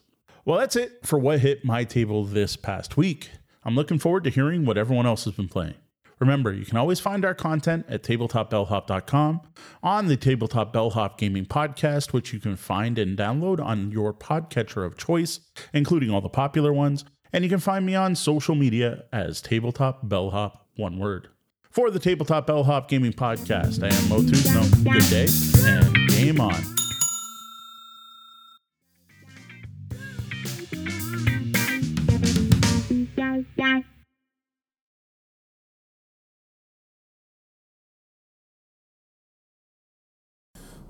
Well, 0.46 0.60
that's 0.60 0.76
it 0.76 1.00
for 1.04 1.18
what 1.18 1.40
hit 1.40 1.64
my 1.64 1.86
table 1.86 2.26
this 2.26 2.58
past 2.58 2.98
week. 2.98 3.30
I'm 3.64 3.76
looking 3.76 3.98
forward 3.98 4.26
to 4.26 4.30
hearing 4.30 4.66
what 4.66 4.78
everyone 4.78 5.06
else 5.06 5.24
has 5.24 5.36
been 5.36 5.48
playing. 5.48 5.76
Remember, 6.20 6.54
you 6.54 6.66
can 6.66 6.78
always 6.78 7.00
find 7.00 7.24
our 7.24 7.34
content 7.34 7.86
at 7.88 8.04
tabletopbellhop.com, 8.04 9.42
on 9.82 10.08
the 10.08 10.18
Tabletop 10.18 10.74
Bellhop 10.74 11.18
Gaming 11.18 11.46
Podcast, 11.46 12.12
which 12.12 12.34
you 12.34 12.40
can 12.40 12.56
find 12.58 13.00
and 13.00 13.18
download 13.18 13.64
on 13.64 13.92
your 13.92 14.14
podcatcher 14.14 14.86
of 14.86 14.98
choice, 14.98 15.40
including 15.74 16.12
all 16.12 16.22
the 16.22 16.30
popular 16.30 16.74
ones. 16.74 17.06
And 17.32 17.44
you 17.44 17.50
can 17.50 17.60
find 17.60 17.86
me 17.86 17.96
on 17.96 18.16
social 18.16 18.54
media 18.54 19.06
as 19.12 19.42
Tabletop 19.42 20.08
Bellhop, 20.08 20.68
one 20.76 21.00
word. 21.00 21.30
For 21.72 21.90
the 21.90 22.00
Tabletop 22.00 22.48
Bellhop 22.48 22.90
Gaming 22.90 23.14
Podcast, 23.14 23.82
I 23.82 23.96
am 23.96 24.10
Moe 24.10 24.22
Tousignant. 24.22 24.84
Good 24.84 25.10
day 25.10 25.28
and 25.68 26.10
game 26.10 26.40
on. 26.40 26.83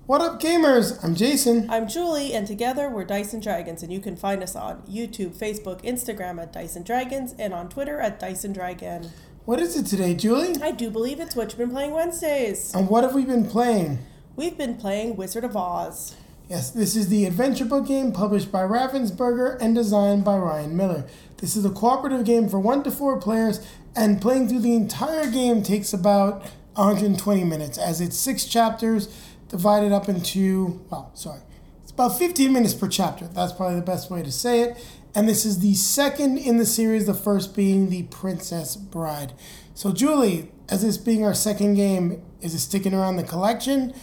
What 0.06 0.20
up, 0.20 0.42
gamers? 0.42 1.02
I'm 1.02 1.16
Jason. 1.16 1.70
I'm 1.70 1.88
Julie, 1.88 2.34
and 2.34 2.46
together 2.46 2.90
we're 2.90 3.06
Dice 3.06 3.34
and 3.34 3.42
Dragons, 3.42 3.84
and 3.84 3.94
you 3.94 4.02
can 4.02 4.18
find 4.18 4.44
us 4.44 4.54
on 4.54 4.82
YouTube, 4.82 5.34
Facebook, 5.34 5.82
Instagram 5.84 6.42
at 6.42 6.52
Dice 6.52 6.76
and 6.76 6.86
Dragons, 6.86 7.34
and 7.40 7.54
on 7.54 7.70
Twitter 7.70 8.02
at 8.02 8.20
Dice 8.20 8.44
and 8.44 8.54
Dragon. 8.54 9.12
What 9.46 9.62
is 9.62 9.78
it 9.78 9.86
today, 9.86 10.14
Julie? 10.14 10.62
I 10.62 10.72
do 10.72 10.90
believe 10.90 11.22
it's 11.22 11.38
what 11.38 11.52
you've 11.52 11.58
been 11.58 11.72
playing 11.72 11.92
Wednesdays. 11.92 12.74
And 12.76 12.90
what 12.90 13.04
have 13.06 13.16
we 13.16 13.24
been 13.24 13.46
playing? 13.46 14.00
We've 14.36 14.58
been 14.58 14.76
playing 14.76 15.16
Wizard 15.16 15.46
of 15.46 15.56
Oz. 15.56 16.16
Yes, 16.50 16.70
this 16.70 16.98
is 16.98 17.08
the 17.08 17.26
adventure 17.26 17.64
book 17.64 17.88
game 17.88 18.12
published 18.12 18.52
by 18.52 18.64
Ravensburger 18.64 19.58
and 19.62 19.74
designed 19.74 20.26
by 20.26 20.38
Ryan 20.38 20.76
Miller. 20.76 21.06
This 21.44 21.58
is 21.58 21.66
a 21.66 21.70
cooperative 21.70 22.24
game 22.24 22.48
for 22.48 22.58
one 22.58 22.84
to 22.84 22.90
four 22.90 23.20
players, 23.20 23.60
and 23.98 24.22
playing 24.22 24.48
through 24.48 24.62
the 24.62 24.76
entire 24.76 25.30
game 25.30 25.62
takes 25.62 25.92
about 25.92 26.42
120 26.76 27.44
minutes, 27.44 27.78
as 27.78 28.00
it's 28.00 28.16
six 28.16 28.46
chapters 28.46 29.14
divided 29.50 29.92
up 29.92 30.08
into, 30.08 30.86
well, 30.90 31.12
sorry, 31.16 31.42
it's 31.82 31.92
about 31.92 32.18
15 32.18 32.54
minutes 32.54 32.74
per 32.74 32.88
chapter. 32.88 33.28
That's 33.28 33.52
probably 33.52 33.76
the 33.76 33.86
best 33.86 34.10
way 34.10 34.24
to 34.24 34.32
say 34.32 34.62
it. 34.62 34.88
And 35.14 35.28
this 35.28 35.44
is 35.44 35.60
the 35.60 35.74
second 35.74 36.38
in 36.38 36.60
the 36.60 36.66
series, 36.66 37.08
the 37.08 37.14
first 37.14 37.54
being 37.54 37.90
The 37.90 38.04
Princess 38.04 38.78
Bride. 38.78 39.34
So, 39.74 39.92
Julie, 39.92 40.50
as 40.70 40.82
this 40.82 40.98
being 40.98 41.26
our 41.26 41.34
second 41.34 41.76
game, 41.76 42.24
is 42.40 42.54
it 42.54 42.60
sticking 42.60 42.94
around 42.94 43.18
the 43.18 43.24
collection? 43.24 43.94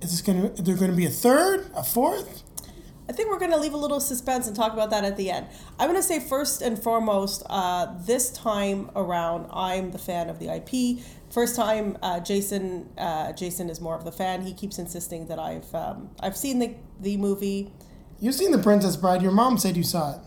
Is 0.00 0.12
this 0.12 0.22
going 0.22 0.54
to, 0.54 0.62
there 0.62 0.76
going 0.76 0.92
to 0.92 0.96
be 0.96 1.06
a 1.06 1.10
third, 1.10 1.68
a 1.74 1.82
fourth? 1.82 2.44
I 3.08 3.12
think 3.12 3.30
we're 3.30 3.38
going 3.38 3.52
to 3.52 3.56
leave 3.56 3.74
a 3.74 3.78
little 3.78 4.00
suspense 4.00 4.46
and 4.48 4.56
talk 4.56 4.72
about 4.72 4.90
that 4.90 5.04
at 5.04 5.16
the 5.16 5.30
end. 5.30 5.46
I'm 5.78 5.88
going 5.88 6.00
to 6.00 6.02
say 6.02 6.18
first 6.18 6.60
and 6.60 6.80
foremost, 6.80 7.44
uh, 7.48 7.94
this 8.00 8.30
time 8.30 8.90
around, 8.96 9.48
I'm 9.52 9.92
the 9.92 9.98
fan 9.98 10.28
of 10.28 10.40
the 10.40 10.54
IP. 10.56 11.04
First 11.30 11.54
time, 11.54 11.98
uh, 12.02 12.20
Jason. 12.20 12.88
Uh, 12.98 13.32
Jason 13.32 13.70
is 13.70 13.80
more 13.80 13.94
of 13.94 14.04
the 14.04 14.12
fan. 14.12 14.42
He 14.42 14.52
keeps 14.52 14.78
insisting 14.78 15.26
that 15.26 15.38
I've 15.38 15.72
um, 15.74 16.10
I've 16.20 16.36
seen 16.36 16.58
the 16.58 16.74
the 17.00 17.16
movie. 17.16 17.72
You've 18.18 18.34
seen 18.34 18.50
The 18.50 18.58
Princess 18.58 18.96
Bride. 18.96 19.22
Your 19.22 19.32
mom 19.32 19.58
said 19.58 19.76
you 19.76 19.82
saw 19.82 20.14
it. 20.14 20.20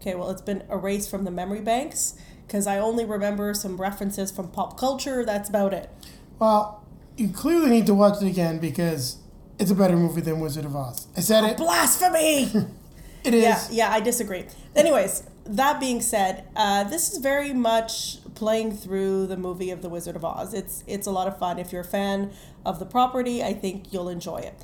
Okay, 0.00 0.14
well, 0.14 0.30
it's 0.30 0.42
been 0.42 0.62
erased 0.70 1.10
from 1.10 1.24
the 1.24 1.30
memory 1.30 1.62
banks 1.62 2.14
because 2.46 2.66
I 2.66 2.78
only 2.78 3.04
remember 3.04 3.54
some 3.54 3.80
references 3.80 4.30
from 4.30 4.48
pop 4.48 4.78
culture. 4.78 5.24
That's 5.24 5.48
about 5.48 5.72
it. 5.72 5.90
Well, 6.38 6.84
you 7.16 7.30
clearly 7.30 7.70
need 7.70 7.86
to 7.86 7.94
watch 7.94 8.22
it 8.22 8.26
again 8.26 8.58
because 8.58 9.18
it's 9.58 9.70
a 9.70 9.74
better 9.74 9.96
movie 9.96 10.20
than 10.20 10.40
Wizard 10.40 10.64
of 10.64 10.76
Oz. 10.76 11.06
I 11.16 11.20
said 11.20 11.44
it. 11.44 11.56
Blasphemy! 11.56 12.50
It 13.24 13.34
is. 13.34 13.42
yeah, 13.42 13.66
yeah, 13.72 13.90
I 13.92 13.98
disagree. 13.98 14.44
Anyways, 14.76 15.24
that 15.46 15.80
being 15.80 16.00
said, 16.00 16.44
uh, 16.54 16.84
this 16.84 17.10
is 17.12 17.18
very 17.18 17.52
much 17.52 18.18
playing 18.36 18.70
through 18.76 19.26
the 19.26 19.36
movie 19.36 19.70
of 19.72 19.82
The 19.82 19.88
Wizard 19.88 20.14
of 20.14 20.24
Oz. 20.24 20.54
It's 20.54 20.84
it's 20.86 21.08
a 21.08 21.10
lot 21.10 21.26
of 21.26 21.36
fun. 21.36 21.58
If 21.58 21.72
you're 21.72 21.80
a 21.80 21.84
fan 21.84 22.30
of 22.64 22.78
the 22.78 22.86
property, 22.86 23.42
I 23.42 23.52
think 23.52 23.92
you'll 23.92 24.08
enjoy 24.08 24.36
it. 24.36 24.54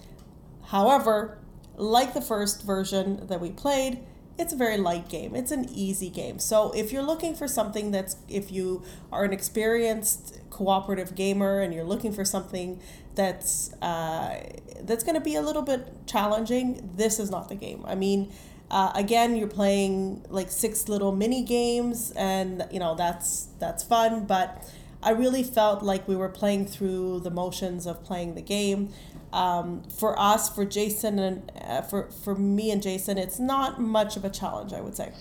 However, 0.66 1.38
like 1.76 2.14
the 2.14 2.20
first 2.20 2.62
version 2.62 3.26
that 3.26 3.40
we 3.40 3.50
played, 3.50 3.98
it's 4.38 4.52
a 4.52 4.56
very 4.56 4.76
light 4.78 5.08
game. 5.08 5.34
It's 5.34 5.50
an 5.50 5.68
easy 5.68 6.08
game. 6.08 6.38
So 6.38 6.70
if 6.72 6.92
you're 6.92 7.02
looking 7.02 7.34
for 7.34 7.48
something 7.48 7.90
that's 7.90 8.16
if 8.28 8.52
you 8.52 8.84
are 9.10 9.24
an 9.24 9.32
experienced 9.32 10.38
cooperative 10.50 11.14
gamer 11.16 11.60
and 11.60 11.74
you're 11.74 11.84
looking 11.84 12.12
for 12.12 12.24
something 12.24 12.78
that's 13.14 13.72
uh, 13.82 14.40
that's 14.82 15.04
going 15.04 15.14
to 15.14 15.20
be 15.20 15.36
a 15.36 15.42
little 15.42 15.62
bit 15.62 16.06
challenging, 16.06 16.90
this 16.96 17.18
is 17.18 17.30
not 17.30 17.48
the 17.48 17.54
game. 17.54 17.84
I 17.86 17.94
mean, 17.94 18.32
uh, 18.70 18.90
again, 18.94 19.36
you're 19.36 19.48
playing 19.48 20.24
like 20.30 20.50
six 20.50 20.88
little 20.88 21.12
mini 21.12 21.42
games, 21.42 22.12
and 22.16 22.66
you 22.70 22.78
know 22.80 22.94
that's 22.94 23.48
that's 23.58 23.84
fun. 23.84 24.24
But 24.24 24.68
I 25.02 25.10
really 25.10 25.42
felt 25.42 25.82
like 25.82 26.08
we 26.08 26.16
were 26.16 26.28
playing 26.28 26.66
through 26.66 27.20
the 27.20 27.30
motions 27.30 27.86
of 27.86 28.02
playing 28.04 28.34
the 28.34 28.42
game. 28.42 28.90
Um, 29.32 29.82
for 29.84 30.18
us, 30.18 30.54
for 30.54 30.64
Jason 30.64 31.18
and 31.18 31.52
uh, 31.60 31.82
for 31.82 32.10
for 32.10 32.34
me 32.34 32.70
and 32.70 32.82
Jason, 32.82 33.18
it's 33.18 33.38
not 33.38 33.80
much 33.80 34.16
of 34.16 34.24
a 34.24 34.30
challenge, 34.30 34.72
I 34.72 34.80
would 34.80 34.96
say. 34.96 35.12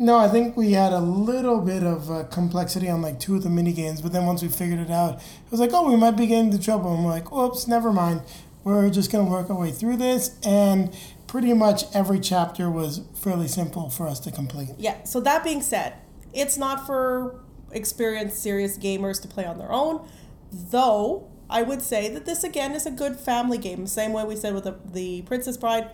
No, 0.00 0.16
I 0.16 0.28
think 0.28 0.56
we 0.56 0.72
had 0.72 0.94
a 0.94 0.98
little 0.98 1.60
bit 1.60 1.82
of 1.82 2.10
uh, 2.10 2.24
complexity 2.24 2.88
on 2.88 3.02
like 3.02 3.20
two 3.20 3.36
of 3.36 3.42
the 3.42 3.50
mini 3.50 3.74
games, 3.74 4.00
but 4.00 4.14
then 4.14 4.24
once 4.24 4.40
we 4.40 4.48
figured 4.48 4.80
it 4.80 4.90
out, 4.90 5.16
it 5.16 5.50
was 5.50 5.60
like, 5.60 5.74
oh, 5.74 5.86
we 5.86 5.94
might 5.94 6.12
be 6.12 6.26
getting 6.26 6.46
into 6.46 6.58
trouble. 6.58 6.94
And 6.94 7.04
we're 7.04 7.10
like, 7.10 7.30
oops, 7.30 7.68
never 7.68 7.92
mind. 7.92 8.22
We're 8.64 8.88
just 8.88 9.12
gonna 9.12 9.30
work 9.30 9.50
our 9.50 9.60
way 9.60 9.70
through 9.72 9.98
this, 9.98 10.38
and 10.42 10.90
pretty 11.26 11.52
much 11.52 11.84
every 11.94 12.18
chapter 12.18 12.70
was 12.70 13.02
fairly 13.14 13.46
simple 13.46 13.90
for 13.90 14.08
us 14.08 14.18
to 14.20 14.30
complete. 14.30 14.70
Yeah. 14.78 15.04
So 15.04 15.20
that 15.20 15.44
being 15.44 15.60
said, 15.60 15.96
it's 16.32 16.56
not 16.56 16.86
for 16.86 17.38
experienced, 17.70 18.42
serious 18.42 18.78
gamers 18.78 19.20
to 19.20 19.28
play 19.28 19.44
on 19.44 19.58
their 19.58 19.70
own, 19.70 20.08
though. 20.50 21.28
I 21.50 21.60
would 21.60 21.82
say 21.82 22.08
that 22.08 22.24
this 22.24 22.42
again 22.42 22.72
is 22.72 22.86
a 22.86 22.90
good 22.90 23.16
family 23.16 23.58
game. 23.58 23.86
Same 23.86 24.14
way 24.14 24.24
we 24.24 24.36
said 24.36 24.54
with 24.54 24.64
the, 24.64 24.78
the 24.90 25.22
Princess 25.22 25.58
Bride. 25.58 25.90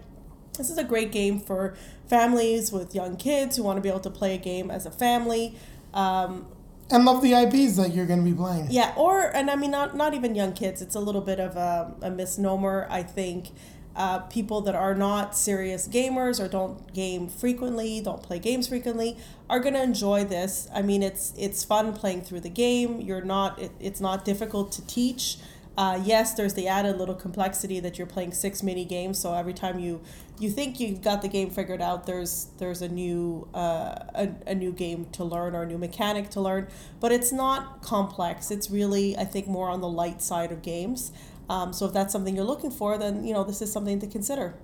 This 0.57 0.71
is 0.71 0.79
a 0.79 0.85
great 0.85 1.13
game 1.13 1.41
for 1.41 1.75
families 2.09 2.73
with 2.73 2.95
young 2.95 3.17
kids 3.17 3.57
who 3.57 3.63
want 3.63 3.77
to 3.79 3.81
be 3.83 3.89
able 3.89 4.01
to 4.01 4.11
play 4.11 4.35
a 4.35 4.39
game 4.39 4.71
as 4.71 4.87
a 4.87 4.91
family. 4.91 5.57
Um, 5.95 6.47
and 6.91 7.05
love 7.05 7.21
the 7.23 7.33
IPs 7.35 7.77
that 7.77 7.93
you're 7.95 8.07
going 8.07 8.25
to 8.25 8.31
be 8.31 8.37
playing. 8.37 8.69
Yeah, 8.71 8.93
or 8.97 9.23
and 9.35 9.51
I 9.51 9.57
mean 9.57 9.73
not 9.73 9.97
not 9.97 10.15
even 10.15 10.35
young 10.37 10.53
kids. 10.53 10.81
It's 10.81 10.95
a 10.95 11.01
little 11.01 11.21
bit 11.21 11.41
of 11.41 11.57
a, 11.57 11.95
a 12.03 12.11
misnomer, 12.11 12.87
I 12.91 13.03
think. 13.03 13.51
uh, 13.95 14.19
people 14.21 14.61
that 14.61 14.75
are 14.75 14.95
not 14.95 15.35
serious 15.35 15.89
gamers 15.89 16.39
or 16.39 16.49
don't 16.49 16.93
game 16.93 17.29
frequently, 17.29 18.01
don't 18.01 18.23
play 18.23 18.39
games 18.39 18.69
frequently, 18.69 19.17
are 19.49 19.59
going 19.59 19.73
to 19.75 19.83
enjoy 19.83 20.23
this. 20.25 20.69
I 20.75 20.83
mean, 20.83 21.03
it's 21.03 21.33
it's 21.39 21.65
fun 21.65 21.95
playing 21.95 22.23
through 22.23 22.41
the 22.41 22.51
game. 22.51 23.01
You're 23.01 23.25
not 23.25 23.59
it, 23.59 23.73
it's 23.81 24.01
not 24.01 24.25
difficult 24.25 24.71
to 24.73 24.87
teach. 24.87 25.39
Uh, 25.77 26.01
yes, 26.03 26.33
there's 26.35 26.55
the 26.55 26.67
added 26.69 26.97
little 26.97 27.15
complexity 27.15 27.81
that 27.81 27.99
you're 27.99 28.07
playing 28.07 28.33
six 28.33 28.63
mini 28.63 28.85
games. 28.85 29.19
So 29.19 29.35
every 29.35 29.53
time 29.53 29.79
you 29.79 30.01
you 30.39 30.51
think 30.51 30.81
you've 30.81 31.03
got 31.03 31.23
the 31.23 31.29
game 31.29 31.51
figured 31.51 31.83
out, 31.83 32.07
there's 32.07 32.49
there's 32.59 32.81
a 32.81 32.89
new 32.89 33.47
uh, 33.55 33.95
a, 34.15 34.31
a 34.47 34.55
new 34.55 34.73
game 34.73 35.07
to 35.13 35.25
learn 35.25 35.55
or 35.55 35.63
a 35.63 35.67
new 35.67 35.79
mechanic 35.79 36.31
to 36.31 36.41
learn. 36.41 36.69
But 36.99 37.13
it's 37.13 37.33
not 37.33 37.83
complex. 37.83 38.51
It's 38.51 38.71
really 38.71 39.17
I 39.17 39.25
think 39.25 39.47
more 39.47 39.69
on 39.69 39.81
the 39.81 39.89
light 39.89 40.23
side 40.23 40.51
of 40.51 40.63
games. 40.63 41.13
Um, 41.49 41.73
so 41.73 41.87
if 41.87 41.93
that's 41.93 42.13
something 42.13 42.35
you're 42.35 42.45
looking 42.45 42.71
for, 42.71 42.97
then 42.97 43.25
you 43.25 43.35
know 43.35 43.45
this 43.45 43.61
is 43.61 43.71
something 43.71 44.01
to 44.01 44.07
consider. 44.07 44.55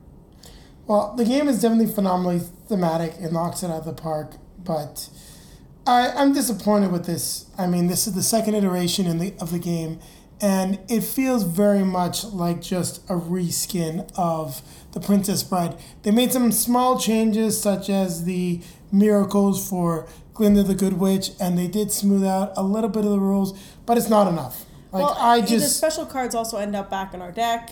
Well, 0.87 1.15
the 1.17 1.25
game 1.25 1.47
is 1.47 1.61
definitely 1.61 1.93
phenomenally 1.93 2.41
thematic. 2.69 3.15
and 3.21 3.33
knocks 3.33 3.63
it 3.63 3.71
out 3.71 3.81
of 3.81 3.85
the 3.85 3.93
park, 3.93 4.37
but 4.59 5.09
I, 5.87 6.11
I'm 6.11 6.33
disappointed 6.33 6.91
with 6.91 7.07
this. 7.07 7.47
I 7.59 7.67
mean, 7.67 7.87
this 7.87 8.07
is 8.07 8.15
the 8.15 8.23
second 8.23 8.55
iteration 8.55 9.07
in 9.07 9.19
the 9.19 9.35
of 9.41 9.53
the 9.53 9.59
game, 9.59 10.01
and 10.43 10.79
it 10.89 11.03
feels 11.03 11.45
very 11.45 11.85
much 11.85 12.25
like 12.25 12.61
just 12.61 13.03
a 13.09 13.15
reskin 13.15 14.11
of 14.17 14.61
the 14.93 15.01
Princess 15.01 15.43
Bride. 15.43 15.77
They 16.03 16.11
made 16.11 16.33
some 16.33 16.51
small 16.53 16.99
changes, 16.99 17.59
such 17.61 17.89
as 17.89 18.25
the 18.25 18.61
miracles 18.91 19.67
for 19.69 20.07
Glinda 20.35 20.63
the 20.63 20.75
Good 20.75 20.95
Witch, 20.95 21.31
and 21.41 21.57
they 21.57 21.69
did 21.69 21.93
smooth 21.93 22.25
out 22.25 22.53
a 22.57 22.63
little 22.63 22.91
bit 22.91 23.05
of 23.05 23.11
the 23.11 23.19
rules, 23.21 23.59
but 23.87 23.97
it's 23.97 24.09
not 24.11 24.27
enough. 24.29 24.65
Like 24.93 25.05
well, 25.05 25.17
I 25.19 25.41
the 25.41 25.47
just 25.47 25.77
special 25.79 26.05
cards 26.05 26.35
also 26.35 26.59
end 26.59 26.77
up 26.77 26.91
back 26.91 27.15
in 27.15 27.23
our 27.23 27.33
deck, 27.33 27.71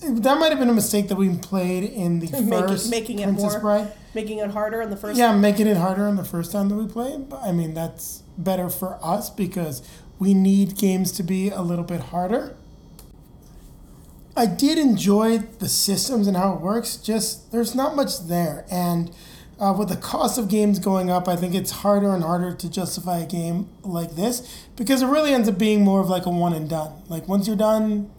that 0.00 0.38
might 0.38 0.50
have 0.50 0.60
been 0.60 0.68
a 0.68 0.74
mistake 0.74 1.08
that 1.08 1.16
we 1.16 1.34
played 1.38 1.82
in 1.82 2.20
the 2.20 2.26
Make 2.42 2.42
it- 2.64 2.68
first 2.68 2.90
making 2.90 3.18
it 3.18 3.24
Princess 3.24 3.52
more- 3.54 3.60
Bride. 3.60 3.92
making 4.14 4.38
it 4.38 4.50
harder 4.50 4.80
in 4.80 4.90
the 4.90 4.96
first. 4.96 5.18
Yeah, 5.18 5.34
making 5.36 5.66
it 5.66 5.76
harder 5.76 6.06
on 6.06 6.14
the 6.16 6.24
first 6.24 6.52
time 6.52 6.68
that 6.68 6.76
we 6.76 6.86
played. 6.86 7.28
But 7.28 7.42
I 7.42 7.50
mean, 7.50 7.74
that's 7.74 8.22
better 8.36 8.68
for 8.70 8.98
us 9.02 9.30
because 9.30 9.82
we 10.18 10.34
need 10.34 10.76
games 10.76 11.12
to 11.12 11.22
be 11.22 11.50
a 11.50 11.62
little 11.62 11.84
bit 11.84 12.00
harder. 12.00 12.54
I 14.36 14.46
did 14.46 14.78
enjoy 14.78 15.38
the 15.38 15.68
systems 15.68 16.26
and 16.28 16.36
how 16.36 16.54
it 16.54 16.60
works. 16.60 16.96
Just 16.96 17.50
there's 17.50 17.74
not 17.74 17.96
much 17.96 18.20
there, 18.28 18.64
and 18.70 19.10
uh, 19.58 19.74
with 19.76 19.88
the 19.88 19.96
cost 19.96 20.38
of 20.38 20.48
games 20.48 20.78
going 20.78 21.10
up, 21.10 21.26
I 21.26 21.34
think 21.34 21.54
it's 21.54 21.72
harder 21.72 22.10
and 22.14 22.22
harder 22.22 22.54
to 22.54 22.70
justify 22.70 23.18
a 23.18 23.26
game 23.26 23.68
like 23.82 24.14
this 24.14 24.66
because 24.76 25.02
it 25.02 25.06
really 25.06 25.34
ends 25.34 25.48
up 25.48 25.58
being 25.58 25.82
more 25.82 26.00
of 26.00 26.08
like 26.08 26.26
a 26.26 26.30
one 26.30 26.52
and 26.52 26.68
done. 26.70 27.02
Like 27.08 27.26
once 27.26 27.48
you're 27.48 27.56
done, 27.56 28.10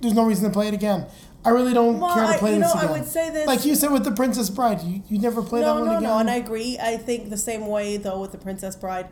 there's 0.00 0.14
no 0.14 0.24
reason 0.24 0.44
to 0.46 0.50
play 0.50 0.66
it 0.66 0.74
again. 0.74 1.06
I 1.44 1.50
really 1.50 1.72
don't 1.72 2.00
Well, 2.00 2.12
care 2.12 2.24
to 2.24 2.30
I- 2.30 2.38
play 2.38 2.54
you 2.54 2.58
this 2.60 2.74
know, 2.74 2.80
I 2.80 2.84
again. 2.84 2.98
would 2.98 3.08
say 3.08 3.30
this- 3.30 3.46
like 3.46 3.64
you 3.64 3.76
said 3.76 3.92
with 3.92 4.02
the 4.02 4.10
Princess 4.10 4.50
Bride, 4.50 4.82
you, 4.82 5.02
you 5.08 5.20
never 5.20 5.40
played 5.40 5.62
that 5.62 5.68
no, 5.68 5.74
one 5.76 5.84
no, 5.84 5.90
again. 5.98 6.02
no, 6.02 6.18
and 6.18 6.28
I 6.28 6.34
agree. 6.34 6.76
I 6.82 6.96
think 6.96 7.30
the 7.30 7.36
same 7.36 7.68
way 7.68 7.96
though 7.96 8.20
with 8.20 8.32
the 8.32 8.38
Princess 8.38 8.74
Bride, 8.74 9.06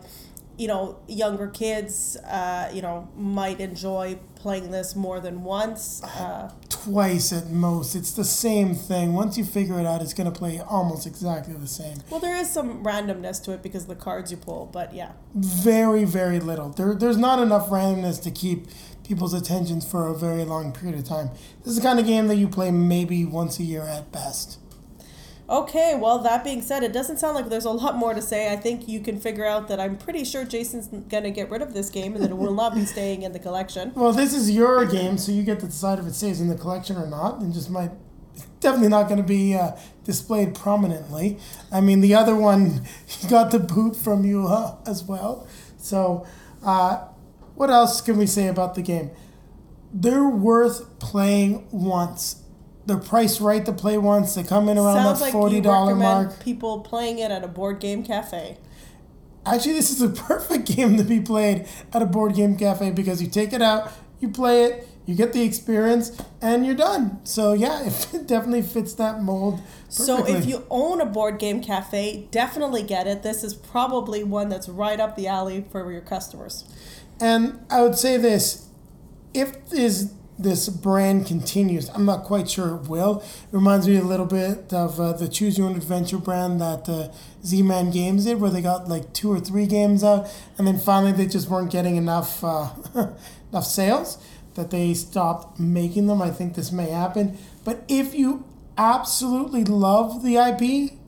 you 0.56 0.68
know, 0.68 0.98
younger 1.06 1.48
kids, 1.48 2.16
uh, 2.16 2.70
you 2.72 2.82
know, 2.82 3.08
might 3.16 3.60
enjoy 3.60 4.18
playing 4.34 4.70
this 4.70 4.96
more 4.96 5.20
than 5.20 5.42
once. 5.42 6.02
Uh, 6.02 6.50
twice 6.68 7.32
at 7.32 7.48
most. 7.48 7.94
It's 7.94 8.12
the 8.12 8.24
same 8.24 8.74
thing. 8.74 9.12
Once 9.12 9.36
you 9.36 9.44
figure 9.44 9.78
it 9.78 9.86
out, 9.86 10.02
it's 10.02 10.14
going 10.14 10.30
to 10.30 10.36
play 10.36 10.60
almost 10.60 11.06
exactly 11.06 11.54
the 11.54 11.66
same. 11.66 11.98
well, 12.10 12.20
there 12.20 12.36
is 12.36 12.50
some 12.50 12.84
randomness 12.84 13.42
to 13.44 13.52
it 13.52 13.62
because 13.62 13.82
of 13.82 13.88
the 13.88 13.96
cards 13.96 14.30
you 14.30 14.36
pull, 14.36 14.66
but 14.66 14.94
yeah. 14.94 15.12
Very, 15.34 16.04
very 16.04 16.38
little. 16.38 16.70
There, 16.70 16.94
there's 16.94 17.16
not 17.16 17.40
enough 17.40 17.68
randomness 17.68 18.22
to 18.22 18.30
keep 18.30 18.68
people's 19.04 19.34
attentions 19.34 19.88
for 19.88 20.08
a 20.08 20.14
very 20.14 20.44
long 20.44 20.72
period 20.72 20.98
of 20.98 21.04
time. 21.04 21.30
This 21.60 21.68
is 21.68 21.76
the 21.76 21.82
kind 21.82 21.98
of 21.98 22.06
game 22.06 22.28
that 22.28 22.36
you 22.36 22.48
play 22.48 22.70
maybe 22.70 23.24
once 23.24 23.58
a 23.58 23.62
year 23.62 23.82
at 23.82 24.12
best. 24.12 24.58
Okay, 25.48 25.94
well, 25.94 26.18
that 26.18 26.42
being 26.42 26.60
said, 26.60 26.82
it 26.82 26.92
doesn't 26.92 27.18
sound 27.18 27.36
like 27.36 27.48
there's 27.48 27.64
a 27.64 27.70
lot 27.70 27.94
more 27.94 28.14
to 28.14 28.22
say. 28.22 28.52
I 28.52 28.56
think 28.56 28.88
you 28.88 28.98
can 28.98 29.20
figure 29.20 29.44
out 29.44 29.68
that 29.68 29.78
I'm 29.78 29.96
pretty 29.96 30.24
sure 30.24 30.44
Jason's 30.44 30.88
going 30.88 31.22
to 31.22 31.30
get 31.30 31.50
rid 31.50 31.62
of 31.62 31.72
this 31.72 31.88
game 31.88 32.14
and 32.14 32.24
that 32.24 32.30
it 32.30 32.36
will 32.36 32.54
not 32.54 32.74
be 32.74 32.84
staying 32.84 33.22
in 33.22 33.32
the 33.32 33.38
collection. 33.38 33.92
Well, 33.94 34.12
this 34.12 34.34
is 34.34 34.50
your 34.50 34.84
game, 34.84 35.18
so 35.18 35.30
you 35.30 35.44
get 35.44 35.60
to 35.60 35.66
decide 35.66 36.00
if 36.00 36.06
it 36.06 36.14
stays 36.14 36.40
in 36.40 36.48
the 36.48 36.56
collection 36.56 36.96
or 36.96 37.06
not, 37.06 37.40
and 37.40 37.52
just 37.54 37.70
might. 37.70 37.92
Definitely 38.60 38.88
not 38.88 39.08
going 39.08 39.18
to 39.18 39.26
be 39.26 39.54
uh, 39.54 39.72
displayed 40.04 40.54
prominently. 40.54 41.38
I 41.72 41.80
mean, 41.80 42.00
the 42.00 42.14
other 42.14 42.34
one, 42.34 42.82
got 43.30 43.50
the 43.50 43.58
boot 43.58 43.96
from 43.96 44.24
you 44.24 44.46
uh, 44.46 44.76
as 44.86 45.04
well. 45.04 45.46
So, 45.78 46.26
uh, 46.62 47.06
what 47.54 47.70
else 47.70 48.00
can 48.00 48.18
we 48.18 48.26
say 48.26 48.48
about 48.48 48.74
the 48.74 48.82
game? 48.82 49.10
They're 49.92 50.28
worth 50.28 50.98
playing 50.98 51.66
once. 51.70 52.42
They're 52.86 52.96
priced 52.96 53.40
right 53.40 53.64
to 53.66 53.72
play 53.72 53.98
once. 53.98 54.34
They 54.34 54.44
come 54.44 54.68
in 54.68 54.78
around 54.78 54.96
Sounds 54.96 55.20
like 55.20 55.32
forty 55.32 55.60
dollar 55.60 55.94
recommend 55.94 56.28
mark. 56.28 56.40
people 56.40 56.80
playing 56.80 57.18
it 57.18 57.30
at 57.30 57.42
a 57.42 57.48
board 57.48 57.80
game 57.80 58.04
cafe. 58.04 58.58
Actually, 59.44 59.74
this 59.74 59.90
is 59.90 60.00
a 60.00 60.08
perfect 60.22 60.66
game 60.66 60.96
to 60.96 61.02
be 61.04 61.20
played 61.20 61.66
at 61.92 62.02
a 62.02 62.06
board 62.06 62.34
game 62.34 62.56
cafe 62.56 62.90
because 62.90 63.20
you 63.20 63.28
take 63.28 63.52
it 63.52 63.60
out, 63.62 63.92
you 64.20 64.28
play 64.28 64.64
it, 64.64 64.88
you 65.04 65.14
get 65.14 65.32
the 65.32 65.42
experience, 65.42 66.20
and 66.40 66.64
you're 66.64 66.74
done. 66.76 67.20
So 67.24 67.52
yeah, 67.52 67.82
it 68.12 68.26
definitely 68.26 68.62
fits 68.62 68.94
that 68.94 69.22
mold. 69.22 69.60
So 69.88 70.26
if 70.26 70.46
you 70.46 70.64
own 70.70 71.00
a 71.00 71.06
board 71.06 71.38
game 71.38 71.62
cafe, 71.62 72.28
definitely 72.30 72.82
get 72.82 73.06
it. 73.06 73.22
This 73.22 73.42
is 73.42 73.54
probably 73.54 74.22
one 74.24 74.48
that's 74.48 74.68
right 74.68 75.00
up 75.00 75.16
the 75.16 75.26
alley 75.26 75.64
for 75.70 75.90
your 75.90 76.00
customers. 76.02 76.64
And 77.20 77.64
I 77.70 77.82
would 77.82 77.96
say 77.96 78.16
this: 78.16 78.68
if 79.32 79.68
this 79.70 80.12
this 80.38 80.68
brand 80.68 81.26
continues, 81.26 81.88
I'm 81.90 82.04
not 82.04 82.24
quite 82.24 82.48
sure 82.50 82.76
it 82.76 82.88
will. 82.88 83.20
It 83.20 83.52
reminds 83.52 83.88
me 83.88 83.96
a 83.96 84.02
little 84.02 84.26
bit 84.26 84.72
of 84.72 85.00
uh, 85.00 85.12
the 85.14 85.28
Choose 85.28 85.56
Your 85.56 85.68
Own 85.68 85.76
Adventure 85.76 86.18
brand 86.18 86.60
that 86.60 86.88
uh, 86.88 87.08
Z-Man 87.44 87.90
Games 87.90 88.24
did, 88.24 88.40
where 88.40 88.50
they 88.50 88.60
got 88.60 88.88
like 88.88 89.12
two 89.12 89.32
or 89.32 89.40
three 89.40 89.66
games 89.66 90.04
out, 90.04 90.28
and 90.58 90.66
then 90.66 90.78
finally 90.78 91.12
they 91.12 91.26
just 91.26 91.48
weren't 91.48 91.70
getting 91.70 91.96
enough 91.96 92.44
uh, 92.44 92.68
enough 93.52 93.64
sales 93.64 94.18
that 94.54 94.70
they 94.70 94.92
stopped 94.94 95.58
making 95.58 96.06
them. 96.06 96.20
I 96.20 96.30
think 96.30 96.54
this 96.54 96.70
may 96.72 96.90
happen. 96.90 97.38
But 97.64 97.84
if 97.88 98.14
you 98.14 98.44
absolutely 98.76 99.64
love 99.64 100.22
the 100.22 100.36
IP, 100.36 100.98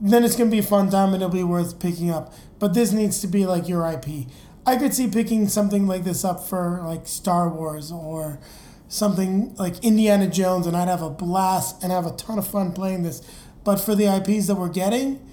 then 0.00 0.22
it's 0.22 0.36
gonna 0.36 0.50
be 0.50 0.58
a 0.58 0.62
fun 0.62 0.90
time 0.90 1.14
and 1.14 1.22
it'll 1.22 1.28
be 1.28 1.42
worth 1.42 1.80
picking 1.80 2.10
up. 2.10 2.32
But 2.60 2.74
this 2.74 2.92
needs 2.92 3.20
to 3.20 3.26
be 3.26 3.46
like 3.46 3.68
your 3.68 3.88
IP. 3.90 4.28
I 4.66 4.76
could 4.76 4.94
see 4.94 5.08
picking 5.08 5.48
something 5.48 5.86
like 5.86 6.04
this 6.04 6.24
up 6.24 6.46
for 6.46 6.82
like 6.84 7.06
Star 7.06 7.48
Wars 7.48 7.90
or 7.90 8.38
something 8.88 9.54
like 9.56 9.82
Indiana 9.84 10.28
Jones, 10.28 10.66
and 10.66 10.76
I'd 10.76 10.88
have 10.88 11.02
a 11.02 11.10
blast 11.10 11.82
and 11.82 11.92
have 11.92 12.06
a 12.06 12.12
ton 12.12 12.38
of 12.38 12.46
fun 12.46 12.72
playing 12.72 13.02
this. 13.02 13.22
But 13.64 13.76
for 13.76 13.94
the 13.94 14.06
IPs 14.06 14.46
that 14.46 14.54
we're 14.54 14.68
getting, 14.68 15.24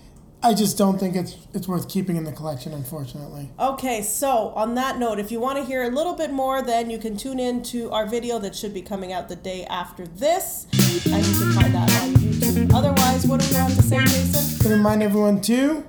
I 0.43 0.53
just 0.53 0.78
don't 0.78 0.99
think 0.99 1.16
it's 1.16 1.38
it's 1.53 1.68
worth 1.68 1.89
keeping 1.89 2.18
in 2.18 2.24
the 2.24 2.32
collection, 2.32 2.72
unfortunately. 2.74 3.49
Okay, 3.60 4.03
so 4.03 4.49
on 4.49 4.76
that 4.76 4.99
note, 4.99 5.18
if 5.18 5.32
you 5.32 5.39
want 5.39 5.58
to 5.58 5.66
hear 5.66 5.84
a 5.84 5.89
little 5.89 6.14
bit 6.14 6.32
more, 6.32 6.62
then 6.62 6.91
you 6.91 6.99
can 6.99 7.18
tune 7.18 7.39
in 7.39 7.64
to 7.64 7.89
our 7.91 8.06
video 8.06 8.38
that 8.39 8.56
should 8.56 8.74
be 8.74 8.82
coming 8.82 9.12
out 9.12 9.28
the 9.28 9.36
day 9.36 9.66
after 9.66 10.06
this, 10.06 10.68
and 11.06 11.26
you 11.26 11.39
can 11.39 11.51
find 11.53 11.74
that 11.74 11.89
on 12.03 12.14
YouTube. 12.14 12.72
Otherwise, 12.76 13.26
what 13.26 13.41
do 13.41 13.47
we 13.49 13.56
have 13.56 13.76
to 13.76 13.82
say, 13.82 13.99
Jason? 14.01 14.60
To 14.60 14.70
remind 14.70 15.01
everyone 15.01 15.41
to 15.41 15.84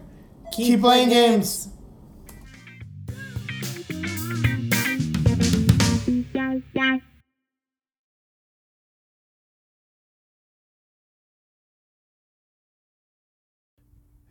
keep, 0.52 0.80
playing 0.80 1.10
games. 1.10 1.68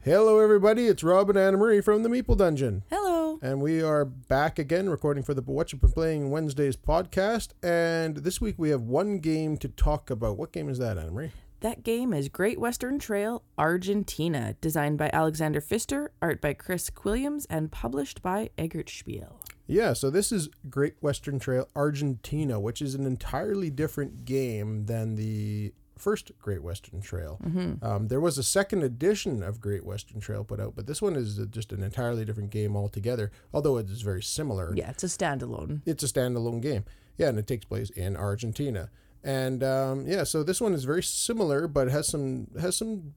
Hello, 0.06 0.38
everybody. 0.38 0.86
It's 0.86 1.04
Rob 1.04 1.32
and 1.32 1.40
Anna 1.40 1.58
Marie 1.58 1.82
from 1.82 2.04
the 2.04 2.10
Meeple 2.10 2.38
Dungeon. 2.38 2.84
Hello. 2.92 3.40
And 3.42 3.60
we 3.60 3.82
are 3.82 4.06
back 4.06 4.60
again 4.60 4.88
recording 4.88 5.24
for 5.24 5.34
the 5.34 5.42
What 5.42 5.72
You've 5.72 5.82
Been 5.82 5.90
Playing 5.94 6.30
Wednesdays 6.30 6.78
podcast. 6.78 7.54
And 7.64 8.18
this 8.18 8.40
week 8.40 8.54
we 8.60 8.70
have 8.70 8.84
one 8.84 9.18
game 9.18 9.58
to 9.58 9.68
talk 9.68 10.12
about. 10.12 10.38
What 10.38 10.52
game 10.52 10.70
is 10.70 10.78
that, 10.78 11.00
Anna 11.00 11.10
Marie? 11.10 11.32
That 11.62 11.82
game 11.82 12.14
is 12.14 12.30
Great 12.30 12.60
Western 12.60 13.00
Trail 13.00 13.42
Argentina, 13.58 14.56
designed 14.62 15.00
by 15.00 15.10
Alexander 15.12 15.60
Pfister, 15.60 16.12
art 16.22 16.40
by 16.40 16.54
Chris 16.54 16.92
Williams, 17.04 17.48
and 17.50 17.72
published 17.72 18.22
by 18.22 18.52
Eggert 18.60 18.92
Spiel. 18.92 19.40
Yeah, 19.66 19.94
so 19.94 20.12
this 20.12 20.32
is 20.32 20.50
Great 20.70 20.98
Western 21.02 21.40
Trail 21.40 21.68
Argentina, 21.76 22.60
which 22.60 22.80
is 22.80 22.94
an 22.94 23.08
entirely 23.08 23.72
different 23.72 24.24
game 24.24 24.86
than 24.86 25.16
the 25.16 25.74
first 25.98 26.32
Great 26.40 26.62
Western 26.64 27.02
Trail. 27.02 27.40
Um, 27.82 28.08
there 28.08 28.20
was 28.20 28.38
a 28.38 28.44
second 28.44 28.84
edition 28.84 29.42
of 29.44 29.60
Great 29.62 29.86
Western 29.86 30.20
Trail 30.20 30.44
put 30.44 30.60
out, 30.60 30.74
but 30.76 30.88
this 30.88 31.02
one 31.02 31.16
is 31.16 31.40
uh, 31.40 31.46
just 31.46 31.72
an 31.72 31.84
entirely 31.84 32.26
different 32.26 32.50
game 32.50 32.76
altogether, 32.76 33.32
although 33.54 33.78
it 33.78 33.90
is 33.90 34.02
very 34.02 34.22
similar. 34.24 34.74
Yeah, 34.76 34.90
it's 34.90 35.04
a 35.04 35.08
standalone. 35.08 35.82
it's 35.86 36.04
a 36.04 36.08
standalone 36.08 36.62
game. 36.62 36.86
Yeah, 37.18 37.30
and 37.30 37.40
it 37.40 37.48
takes 37.48 37.66
place 37.66 37.90
in 37.92 38.18
Argentina. 38.18 38.90
And 39.24 39.64
um, 39.64 40.06
yeah, 40.06 40.24
so 40.24 40.44
this 40.44 40.62
one 40.62 40.74
is 40.74 40.84
very 40.84 41.02
similar, 41.02 41.68
but 41.68 41.90
has 41.90 42.10
some 42.10 42.48
has 42.60 42.78
some 42.78 43.16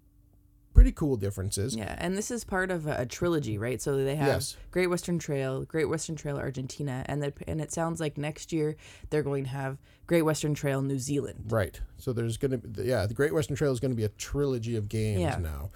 pretty 0.75 0.93
cool 0.93 1.17
differences. 1.17 1.75
Yeah, 1.75 1.95
and 1.99 2.17
this 2.17 2.31
is 2.31 2.45
part 2.45 2.71
of 2.71 2.87
a, 2.87 2.97
a 2.99 3.07
trilogy, 3.07 3.59
right? 3.59 3.81
So 3.83 3.97
they 3.97 4.15
have 4.17 4.27
Yes. 4.27 4.57
Great 4.71 4.87
Western 4.89 5.19
Trail, 5.19 5.65
Great 5.65 5.87
Western 5.89 6.15
Trail 6.17 6.37
Argentina, 6.37 7.05
and 7.07 7.23
that 7.23 7.35
and 7.47 7.61
it 7.61 7.73
sounds 7.73 8.01
like 8.01 8.17
next 8.17 8.53
year 8.53 8.77
they're 9.11 9.23
going 9.23 9.45
to 9.45 9.51
have 9.51 9.79
Great 10.07 10.23
Western 10.23 10.55
Trail 10.55 10.81
New 10.83 10.99
Zealand. 10.99 11.47
Right. 11.49 11.81
So 11.97 12.13
there's 12.13 12.37
going 12.37 12.53
to 12.53 12.59
be, 12.59 12.85
yeah, 12.85 13.07
the 13.07 13.15
Great 13.15 13.35
Western 13.35 13.57
Trail 13.57 13.73
is 13.73 13.81
going 13.81 13.91
to 13.93 13.97
be 13.97 14.05
a 14.05 14.09
trilogy 14.11 14.77
of 14.77 14.89
games 14.89 15.21
Yeah. 15.21 15.39
now. 15.39 15.71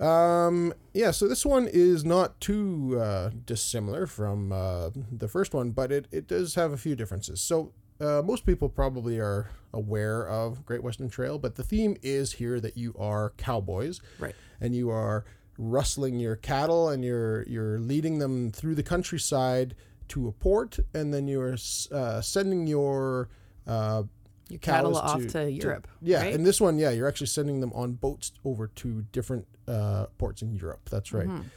Um, 0.00 0.74
yeah, 0.92 1.12
so 1.12 1.28
this 1.28 1.46
one 1.46 1.68
is 1.72 2.04
not 2.04 2.40
too 2.40 2.98
uh, 3.00 3.30
dissimilar 3.46 4.06
from 4.08 4.50
uh, 4.50 4.90
the 5.12 5.28
first 5.28 5.54
one, 5.54 5.70
but 5.70 5.92
it, 5.92 6.08
it 6.10 6.26
does 6.26 6.56
have 6.56 6.72
a 6.72 6.76
few 6.76 6.96
differences. 6.96 7.40
So 7.40 7.72
uh, 8.00 8.22
most 8.24 8.44
people 8.46 8.68
probably 8.68 9.18
are 9.18 9.50
aware 9.72 10.28
of 10.28 10.64
Great 10.64 10.82
Western 10.82 11.08
Trail, 11.08 11.38
but 11.38 11.54
the 11.56 11.62
theme 11.62 11.96
is 12.02 12.32
here 12.32 12.60
that 12.60 12.76
you 12.76 12.94
are 12.98 13.32
cowboys. 13.36 14.00
Right. 14.18 14.34
And 14.60 14.74
you 14.74 14.90
are 14.90 15.24
rustling 15.56 16.18
your 16.18 16.34
cattle 16.34 16.88
and 16.88 17.04
you're 17.04 17.44
you're 17.44 17.78
leading 17.78 18.18
them 18.18 18.50
through 18.50 18.74
the 18.74 18.82
countryside 18.82 19.74
to 20.08 20.28
a 20.28 20.32
port, 20.32 20.78
and 20.92 21.14
then 21.14 21.26
you're 21.28 21.56
uh, 21.92 22.20
sending 22.20 22.66
your 22.66 23.28
uh, 23.66 24.02
Your 24.48 24.58
cattle 24.58 24.96
off 24.96 25.26
to, 25.28 25.50
Europe. 25.50 25.88
yeah, 26.02 26.20
right? 26.22 26.34
and 26.34 26.44
this 26.44 26.60
one, 26.60 26.78
yeah, 26.78 26.90
you're 26.90 27.08
actually 27.08 27.28
sending 27.28 27.60
them 27.60 27.72
on 27.74 27.92
boats 27.92 28.32
over 28.44 28.66
to 28.68 29.02
different 29.12 29.46
uh, 29.66 30.06
ports 30.18 30.42
in 30.42 30.54
Europe. 30.54 30.90
That's 30.90 31.12
right. 31.12 31.26
Mm-hmm. 31.26 31.48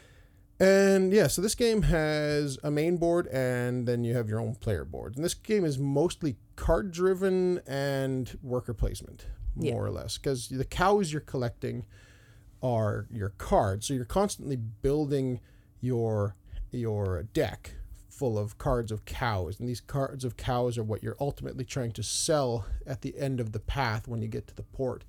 And 0.60 1.14
yeah, 1.14 1.28
so 1.28 1.42
this 1.42 1.54
game 1.56 1.84
has 1.84 2.58
a 2.64 2.72
main 2.72 2.98
board 2.98 3.28
and 3.28 3.88
then 3.88 4.04
you 4.04 4.16
have 4.16 4.28
your 4.28 4.40
own 4.40 4.56
player 4.56 4.84
board. 4.86 5.16
And 5.16 5.24
this 5.24 5.36
game 5.36 5.64
is 5.64 5.78
mostly 5.78 6.38
card 6.56 6.92
driven 6.92 7.60
and 7.68 8.38
worker 8.42 8.74
placement, 8.74 9.28
more 9.56 9.68
Yeah. 9.68 9.76
or 9.76 9.92
less, 9.92 10.18
because 10.18 10.50
the 10.50 10.66
cows 10.66 11.12
you're 11.12 11.22
collecting 11.22 11.86
are 12.64 13.06
your 13.12 13.30
cards. 13.30 13.86
So 13.88 13.94
you're 13.94 14.06
constantly 14.06 14.56
building 14.56 15.40
your 15.80 16.36
your 16.72 17.24
deck 17.34 17.76
full 18.10 18.38
of 18.38 18.58
cards 18.58 18.92
of 18.92 19.06
cows, 19.06 19.60
and 19.60 19.70
these 19.70 19.80
cards 19.80 20.26
of 20.26 20.36
cows 20.38 20.76
are 20.78 20.84
what 20.84 21.02
you're 21.04 21.16
ultimately 21.20 21.64
trying 21.64 21.92
to 21.92 22.02
sell 22.04 22.66
at 22.86 23.02
the 23.04 23.16
end 23.18 23.40
of 23.40 23.52
the 23.52 23.60
path 23.60 24.08
when 24.08 24.22
you 24.24 24.28
get 24.28 24.48
to 24.48 24.56
the 24.56 24.64
port. 24.64 25.04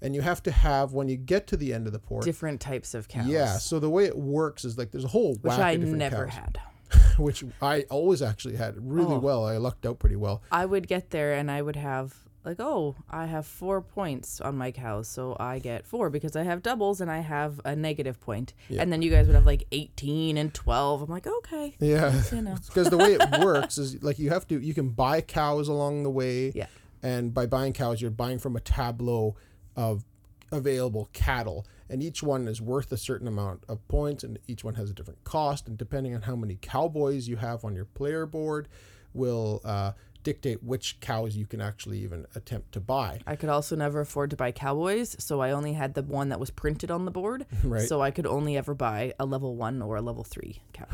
And 0.00 0.14
you 0.14 0.20
have 0.22 0.42
to 0.44 0.50
have 0.52 0.92
when 0.92 1.08
you 1.08 1.16
get 1.16 1.46
to 1.48 1.56
the 1.56 1.72
end 1.74 1.86
of 1.86 1.92
the 1.92 1.98
port. 1.98 2.24
different 2.24 2.60
types 2.60 2.94
of 2.94 3.08
cows. 3.08 3.26
Yeah, 3.26 3.58
so 3.58 3.78
the 3.80 3.90
way 3.90 4.04
it 4.04 4.16
works 4.16 4.64
is 4.64 4.78
like 4.78 4.90
there's 4.92 5.04
a 5.04 5.08
whole 5.08 5.32
which 5.34 5.42
whack 5.44 5.58
I 5.58 5.70
of 5.72 5.80
different 5.80 5.98
never 5.98 6.26
cows, 6.26 6.34
had. 6.34 6.60
which 7.18 7.44
I 7.60 7.82
always 7.90 8.22
actually 8.22 8.56
had 8.56 8.74
really 8.78 9.16
Oh. 9.16 9.18
well. 9.18 9.44
I 9.46 9.56
lucked 9.56 9.84
out 9.84 9.98
pretty 9.98 10.16
well. 10.16 10.42
I 10.52 10.64
would 10.66 10.86
get 10.86 11.10
there 11.10 11.34
and 11.34 11.50
I 11.50 11.62
would 11.62 11.76
have 11.76 12.14
like, 12.44 12.60
oh, 12.60 12.94
I 13.10 13.26
have 13.26 13.44
four 13.44 13.82
points 13.82 14.40
on 14.40 14.56
my 14.56 14.70
cows, 14.70 15.06
so 15.08 15.36
I 15.38 15.58
get 15.58 15.84
four 15.84 16.08
because 16.08 16.34
I 16.36 16.44
have 16.44 16.62
doubles 16.62 17.00
and 17.02 17.10
I 17.10 17.18
have 17.18 17.60
a 17.64 17.74
negative 17.76 18.18
point. 18.20 18.54
And 18.70 18.90
then 18.92 19.02
you 19.02 19.10
guys 19.10 19.26
would 19.26 19.34
have 19.34 19.44
like 19.44 19.64
eighteen 19.72 20.38
and 20.38 20.54
twelve. 20.54 21.02
I'm 21.02 21.10
like, 21.10 21.26
okay, 21.26 21.74
Yeah, 21.80 22.22
you 22.32 22.40
know. 22.40 22.54
because 22.66 22.88
the 22.88 22.96
way 22.96 23.14
it 23.20 23.40
works 23.44 23.76
is 23.76 24.02
like 24.02 24.18
you 24.20 24.30
have 24.30 24.46
to 24.48 24.58
you 24.60 24.72
can 24.72 24.90
buy 24.90 25.20
cows 25.20 25.66
along 25.68 26.04
the 26.04 26.10
way. 26.10 26.52
Yeah. 26.54 26.66
and 27.02 27.34
by 27.34 27.44
buying 27.46 27.72
cows, 27.74 28.00
you're 28.00 28.10
buying 28.12 28.38
from 28.38 28.56
a 28.56 28.60
tableau 28.60 29.36
of 29.78 30.04
available 30.50 31.08
cattle, 31.12 31.64
and 31.88 32.02
each 32.02 32.22
one 32.22 32.48
is 32.48 32.60
worth 32.60 32.90
a 32.92 32.96
certain 32.96 33.28
amount 33.28 33.62
of 33.68 33.86
points, 33.88 34.24
and 34.24 34.38
each 34.48 34.64
one 34.64 34.74
has 34.74 34.90
a 34.90 34.92
different 34.94 35.22
cost, 35.24 35.68
and 35.68 35.78
depending 35.78 36.14
on 36.14 36.22
how 36.22 36.34
many 36.36 36.58
cowboys 36.60 37.28
you 37.28 37.36
have 37.36 37.64
on 37.64 37.74
your 37.74 37.84
player 37.84 38.26
board, 38.26 38.66
will 39.14 39.60
uh, 39.64 39.92
dictate 40.22 40.62
which 40.62 40.98
cows 41.00 41.36
you 41.36 41.46
can 41.46 41.60
actually 41.60 41.98
even 42.00 42.26
attempt 42.34 42.72
to 42.72 42.80
buy. 42.80 43.20
I 43.26 43.36
could 43.36 43.48
also 43.50 43.76
never 43.76 44.00
afford 44.00 44.30
to 44.30 44.36
buy 44.36 44.52
cowboys, 44.52 45.16
so 45.18 45.40
I 45.40 45.52
only 45.52 45.74
had 45.74 45.94
the 45.94 46.02
one 46.02 46.30
that 46.30 46.40
was 46.40 46.50
printed 46.50 46.90
on 46.90 47.04
the 47.04 47.10
board. 47.10 47.46
Right. 47.64 47.82
So 47.88 48.00
I 48.00 48.10
could 48.10 48.26
only 48.26 48.56
ever 48.56 48.74
buy 48.74 49.12
a 49.18 49.26
level 49.26 49.54
one 49.54 49.82
or 49.82 49.96
a 49.96 50.02
level 50.02 50.24
three 50.24 50.60
cow. 50.72 50.86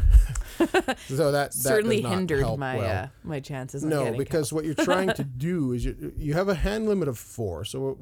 So 1.09 1.30
that, 1.32 1.51
that 1.51 1.55
Certainly 1.55 2.03
hindered 2.03 2.59
my 2.59 2.76
well. 2.76 3.05
uh, 3.05 3.09
my 3.22 3.41
chances. 3.41 3.85
No, 3.85 4.12
because 4.12 4.53
what 4.53 4.64
you're 4.64 4.74
trying 4.74 5.12
to 5.14 5.24
do 5.49 5.72
is 5.72 5.85
you 5.85 6.12
you 6.16 6.35
have 6.35 6.49
a 6.49 6.55
hand 6.55 6.87
limit 6.89 7.09
of 7.09 7.18
four, 7.18 7.64
so 7.64 7.99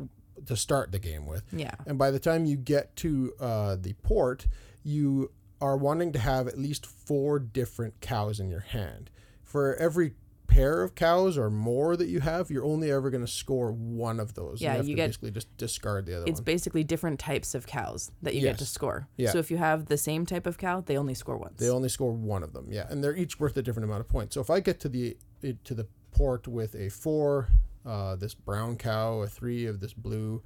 to 0.46 0.56
start 0.56 0.92
the 0.92 0.98
game 0.98 1.26
with. 1.26 1.42
Yeah. 1.52 1.74
And 1.86 1.98
by 1.98 2.10
the 2.10 2.18
time 2.18 2.44
you 2.44 2.56
get 2.56 2.94
to 2.96 3.32
uh, 3.40 3.76
the 3.80 3.94
port, 4.02 4.46
you 4.82 5.30
are 5.60 5.76
wanting 5.76 6.12
to 6.12 6.18
have 6.18 6.48
at 6.48 6.58
least 6.58 6.86
four 6.86 7.38
different 7.38 8.00
cows 8.00 8.40
in 8.40 8.50
your 8.50 8.60
hand. 8.60 9.10
For 9.44 9.74
every 9.76 10.14
pair 10.48 10.82
of 10.82 10.94
cows 10.94 11.38
or 11.38 11.48
more 11.48 11.96
that 11.96 12.08
you 12.08 12.20
have, 12.20 12.50
you're 12.50 12.64
only 12.64 12.90
ever 12.90 13.08
going 13.10 13.24
to 13.24 13.30
score 13.30 13.72
one 13.72 14.20
of 14.20 14.34
those. 14.34 14.60
Yeah, 14.60 14.74
have 14.74 14.86
you 14.86 14.94
to 14.94 14.96
get- 14.96 15.08
basically 15.08 15.30
just 15.30 15.56
discard 15.56 16.04
the 16.04 16.16
other 16.16 16.26
It's 16.26 16.40
one. 16.40 16.44
basically 16.44 16.84
different 16.84 17.18
types 17.20 17.54
of 17.54 17.66
cows 17.66 18.10
that 18.22 18.34
you 18.34 18.42
get 18.42 18.58
to 18.58 18.66
score. 18.66 19.08
Yeah. 19.16 19.30
So 19.30 19.38
if 19.38 19.50
you 19.50 19.56
have 19.56 19.86
the 19.86 19.96
same 19.96 20.26
type 20.26 20.46
of 20.46 20.58
cow, 20.58 20.80
they 20.82 20.98
only 20.98 21.14
score 21.14 21.38
once. 21.38 21.58
They 21.58 21.70
only 21.70 21.88
score 21.88 22.12
one 22.12 22.42
of 22.42 22.52
them, 22.52 22.66
yeah, 22.68 22.86
and 22.90 23.02
they're 23.02 23.16
each 23.16 23.40
worth 23.40 23.56
a 23.56 23.62
different 23.62 23.84
amount 23.84 24.00
of 24.00 24.08
points. 24.08 24.34
So 24.34 24.40
if 24.42 24.50
I 24.50 24.60
get 24.60 24.78
to 24.80 24.88
the 24.90 25.16
to 25.64 25.74
the 25.74 25.86
port 26.10 26.46
with 26.46 26.74
a 26.74 26.88
four, 26.90 27.48
uh, 27.84 28.16
this 28.16 28.34
brown 28.34 28.76
cow, 28.76 29.22
a 29.22 29.26
three 29.26 29.66
of 29.66 29.80
this 29.80 29.92
blue, 29.92 30.42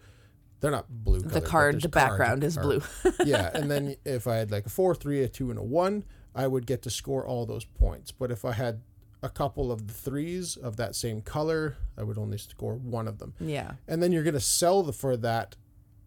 they're 0.61 0.70
not 0.70 0.87
blue. 0.89 1.20
the 1.20 1.41
colored, 1.41 1.45
card, 1.45 1.82
the 1.82 1.89
background 1.89 2.45
is 2.45 2.57
blue. 2.57 2.82
yeah, 3.24 3.51
and 3.55 3.70
then 3.70 3.97
if 4.05 4.26
I 4.26 4.37
had 4.37 4.51
like 4.51 4.66
a 4.66 4.70
four, 4.70 4.95
three, 4.95 5.22
a 5.22 5.28
two, 5.28 5.51
and 5.51 5.59
a 5.59 5.62
one, 5.62 6.05
I 6.34 6.47
would 6.47 6.66
get 6.66 6.82
to 6.82 6.91
score 6.91 7.26
all 7.26 7.47
those 7.47 7.64
points. 7.64 8.11
But 8.11 8.30
if 8.30 8.45
I 8.45 8.53
had 8.53 8.80
a 9.22 9.28
couple 9.28 9.72
of 9.72 9.87
the 9.87 9.95
threes 9.95 10.57
of 10.57 10.76
that 10.76 10.95
same 10.95 11.20
color, 11.20 11.76
I 11.97 12.03
would 12.03 12.18
only 12.18 12.39
score 12.39 12.74
one 12.74 13.09
of 13.09 13.18
them. 13.18 13.34
yeah. 13.41 13.72
And 13.89 14.03
then 14.03 14.12
you're 14.12 14.22
going 14.22 14.34
to 14.34 14.41
sell 14.41 14.82
the, 14.82 14.93
for 14.93 15.16
that, 15.18 15.57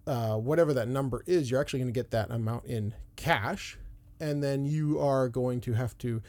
uh, 0.08 0.38
whatever 0.38 0.74
that 0.74 0.88
number 0.88 1.24
is. 1.26 1.52
You're 1.52 1.62
actually 1.62 1.80
going 1.80 1.94
to 1.94 2.00
get 2.00 2.12
that 2.12 2.32
amount 2.32 2.66
in 2.66 2.94
cash, 3.16 3.78
and 4.20 4.44
then 4.44 4.66
you 4.66 5.00
are 5.00 5.30
going 5.30 5.62
to 5.62 5.74
have 5.74 5.98
to 6.00 6.22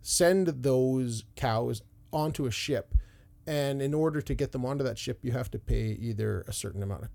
send 0.00 0.46
those 0.48 1.24
cows 1.36 1.82
onto 2.12 2.46
a 2.46 2.50
ship. 2.50 2.94
And 3.48 3.80
in 3.80 3.94
order 3.94 4.20
to 4.20 4.34
get 4.34 4.52
them 4.52 4.64
onto 4.66 4.84
that 4.84 4.98
ship, 4.98 5.20
you 5.22 5.32
have 5.32 5.50
to 5.52 5.58
pay 5.58 5.96
either 6.08 6.44
a 6.46 6.52
certain 6.52 6.82
amount 6.82 7.04
of 7.04 7.08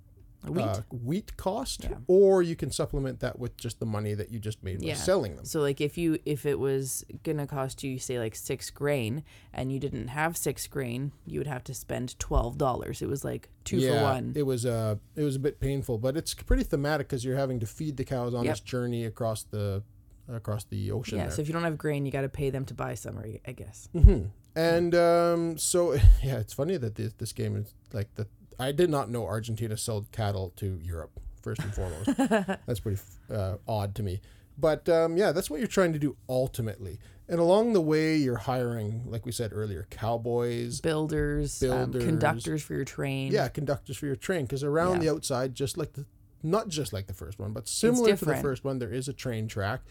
Wheat. 0.50 0.62
uh, 0.66 0.82
wheat 0.92 1.38
cost, 1.38 1.86
Yeah. 1.86 1.98
or 2.08 2.42
you 2.44 2.56
can 2.58 2.70
supplement 2.70 3.22
that 3.22 3.40
with 3.40 3.56
just 3.56 3.80
the 3.80 3.86
money 3.86 4.14
that 4.14 4.30
you 4.30 4.40
just 4.40 4.62
made 4.62 4.80
by 4.82 4.88
Yeah. 4.88 4.96
selling 4.96 5.38
them. 5.38 5.46
So 5.46 5.62
like 5.62 5.80
if 5.80 5.98
you 5.98 6.20
if 6.26 6.46
it 6.46 6.60
was 6.60 7.06
gonna 7.24 7.48
cost 7.48 7.82
you 7.82 7.98
say 7.98 8.20
like 8.20 8.36
six 8.36 8.70
grain 8.70 9.24
and 9.54 9.72
you 9.72 9.80
didn't 9.80 10.10
have 10.10 10.36
six 10.36 10.68
grain, 10.68 11.14
you 11.26 11.40
would 11.40 11.48
have 11.48 11.64
to 11.66 11.74
spend 11.74 12.20
twelve 12.20 12.58
dollars. 12.58 13.02
It 13.02 13.08
was 13.08 13.24
like 13.24 13.48
two 13.64 13.78
yeah, 13.78 14.00
for 14.00 14.04
one. 14.04 14.34
it 14.36 14.46
was 14.46 14.66
uh, 14.66 14.96
it 15.16 15.24
was 15.24 15.38
a 15.38 15.40
bit 15.40 15.62
painful, 15.62 15.98
but 15.98 16.18
it's 16.18 16.34
pretty 16.34 16.64
thematic 16.64 17.08
because 17.08 17.24
you're 17.24 17.38
having 17.38 17.60
to 17.62 17.66
feed 17.66 17.96
the 17.96 18.04
cows 18.04 18.34
on 18.34 18.44
Yep. 18.44 18.54
this 18.54 18.60
journey 18.60 19.06
across 19.06 19.44
the 19.44 19.82
across 20.28 20.66
the 20.66 20.92
ocean. 20.92 21.20
yeah. 21.20 21.26
there. 21.28 21.32
So 21.36 21.42
if 21.42 21.48
you 21.48 21.54
don't 21.54 21.64
have 21.64 21.78
grain, 21.78 22.06
you 22.06 22.12
got 22.12 22.22
to 22.22 22.30
pay 22.30 22.50
them 22.50 22.66
to 22.66 22.74
buy 22.74 22.96
some, 22.96 23.18
I- 23.18 23.40
I 23.46 23.52
guess. 23.54 23.88
hmm 23.94 24.24
And 24.56 24.94
um, 24.96 25.58
so 25.58 25.94
yeah, 26.24 26.38
it's 26.40 26.54
funny 26.54 26.78
that 26.78 26.96
this, 26.96 27.14
this 27.14 27.32
game 27.34 27.56
is 27.56 27.74
like 27.92 28.14
that. 28.16 28.28
I 28.60 28.72
did 28.72 28.90
not 28.90 29.10
know 29.10 29.26
Argentina 29.26 29.76
sold 29.78 30.12
cattle 30.12 30.54
to 30.58 30.80
Europe 30.82 31.20
first 31.42 31.62
and 31.62 31.74
foremost. 31.74 32.16
that's 32.66 32.80
pretty 32.80 33.02
uh, 33.32 33.56
odd 33.68 33.96
to 33.96 34.04
me. 34.04 34.22
But 34.58 34.88
um, 34.90 35.18
yeah, 35.18 35.32
that's 35.32 35.50
what 35.50 35.60
you're 35.60 35.68
trying 35.68 35.94
to 35.94 36.00
do 36.00 36.16
ultimately. 36.30 37.00
And 37.28 37.40
along 37.40 37.74
the 37.74 37.82
way, 37.82 38.18
you're 38.18 38.38
hiring, 38.38 39.04
like 39.08 39.26
we 39.26 39.32
said 39.32 39.52
earlier, 39.54 39.88
cowboys, 39.90 40.82
Builders, 40.82 41.64
um, 41.64 41.70
Builders. 41.70 42.04
conductors 42.04 42.62
for 42.62 42.74
your 42.74 42.86
train. 42.86 43.32
yeah, 43.32 43.48
conductors 43.48 43.98
for 43.98 44.06
your 44.06 44.16
train. 44.16 44.46
Because 44.46 44.64
around 44.64 44.96
Yeah. 44.96 45.10
the 45.10 45.16
outside, 45.16 45.56
just 45.56 45.78
like 45.78 45.94
the, 45.94 46.06
not 46.44 46.68
just 46.68 46.92
like 46.94 47.08
the 47.08 47.14
first 47.14 47.40
one, 47.40 47.54
but 47.54 47.68
similar 47.68 48.16
to 48.16 48.26
the 48.26 48.36
first 48.36 48.64
one, 48.64 48.78
there 48.80 48.92
is 48.94 49.08
a 49.08 49.14
train 49.14 49.48
track 49.48 49.82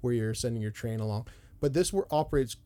where 0.00 0.14
you're 0.14 0.34
sending 0.34 0.62
your 0.62 0.70
train 0.70 0.98
along. 0.98 1.26
But 1.60 1.74
this 1.74 1.92
operates 2.10 2.56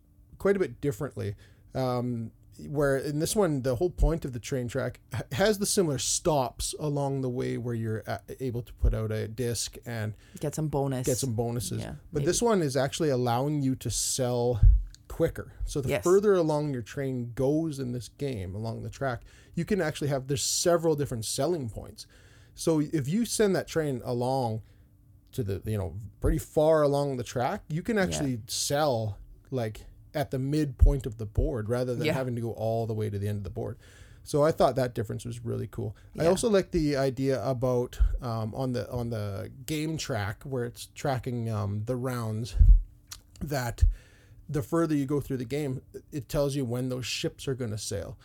quite 0.43 0.57
a 0.57 0.59
bit 0.59 0.81
differently. 0.81 1.35
Um, 1.75 2.33
where 2.69 2.99
in 2.99 3.19
this 3.19 3.35
one, 3.35 3.63
the 3.63 3.77
whole 3.77 3.89
point 3.91 4.25
of 4.27 4.33
the 4.35 4.39
train 4.39 4.69
track 4.69 5.01
has 5.33 5.59
the 5.59 5.65
similar 5.67 5.99
stops 5.99 6.75
along 6.79 7.23
the 7.23 7.31
way 7.31 7.57
where 7.57 7.75
you're 7.75 8.05
able 8.41 8.61
to 8.63 8.73
put 8.75 8.93
out 8.93 9.11
a 9.11 9.27
disc 9.27 9.79
and 9.87 10.15
Get 10.41 10.55
some 10.55 10.69
bonus. 10.69 11.07
get 11.07 11.17
some 11.17 11.33
bonuses. 11.33 11.81
Yeah, 11.81 11.95
but 12.13 12.21
maybe. 12.21 12.27
this 12.27 12.43
one 12.43 12.61
is 12.61 12.77
actually 12.77 13.09
allowing 13.09 13.63
you 13.63 13.75
to 13.77 13.89
sell 13.91 14.61
quicker. 15.09 15.53
So 15.65 15.81
the 15.81 15.89
Yes. 15.91 16.05
further 16.05 16.35
along 16.35 16.73
your 16.73 16.83
train 16.83 17.33
goes 17.35 17.79
in 17.79 17.93
this 17.93 18.09
game 18.09 18.55
along 18.55 18.83
the 18.83 18.91
track, 18.91 19.23
you 19.55 19.65
can 19.65 19.81
actually 19.81 20.09
have 20.09 20.27
there's 20.27 20.43
several 20.45 20.95
different 20.95 21.25
selling 21.25 21.69
points. 21.71 22.07
So 22.55 22.81
if 22.81 23.09
you 23.09 23.25
send 23.25 23.57
that 23.57 23.67
train 23.67 24.03
along 24.05 24.61
to 25.33 25.43
the 25.43 25.63
you 25.65 25.79
know 25.79 25.95
pretty 26.21 26.39
far 26.39 26.83
along 26.83 27.17
the 27.17 27.25
track, 27.25 27.63
you 27.69 27.83
can 27.83 27.97
actually 27.97 28.41
sell 28.47 29.19
like 29.51 29.87
at 30.15 30.31
the 30.31 30.39
midpoint 30.39 31.07
of 31.07 31.19
the 31.19 31.27
board 31.27 31.69
rather 31.69 31.95
than 31.95 32.07
Yeah. 32.07 32.13
having 32.13 32.35
to 32.37 32.41
go 32.41 32.53
all 32.53 32.87
the 32.87 32.95
way 32.95 33.09
to 33.11 33.19
the 33.19 33.29
end 33.29 33.39
of 33.39 33.45
the 33.45 33.51
board. 33.51 33.77
So 34.25 34.43
I 34.45 34.53
thought 34.53 34.77
that 34.77 34.95
difference 34.95 35.25
was 35.25 35.45
really 35.45 35.67
cool. 35.69 35.97
I 36.19 36.27
also 36.27 36.49
like 36.49 36.71
the 36.71 36.97
idea 36.97 37.43
about 37.45 37.99
um, 38.21 38.55
on 38.55 38.73
the 38.73 38.89
on 38.91 39.11
the 39.11 39.51
game 39.67 39.97
track 39.97 40.45
where 40.45 40.65
it's 40.65 40.87
tracking 40.95 41.51
um, 41.51 41.83
the 41.87 41.97
rounds 41.97 42.55
that 43.41 43.83
the 44.49 44.63
further 44.63 44.95
you 44.95 45.07
go 45.07 45.21
through 45.21 45.39
the 45.39 45.45
game, 45.45 45.83
it 46.13 46.29
tells 46.29 46.55
you 46.55 46.65
when 46.65 46.89
those 46.89 47.07
ships 47.07 47.49
are 47.49 47.55
going 47.55 47.71
to 47.73 47.79
sail. 47.79 48.17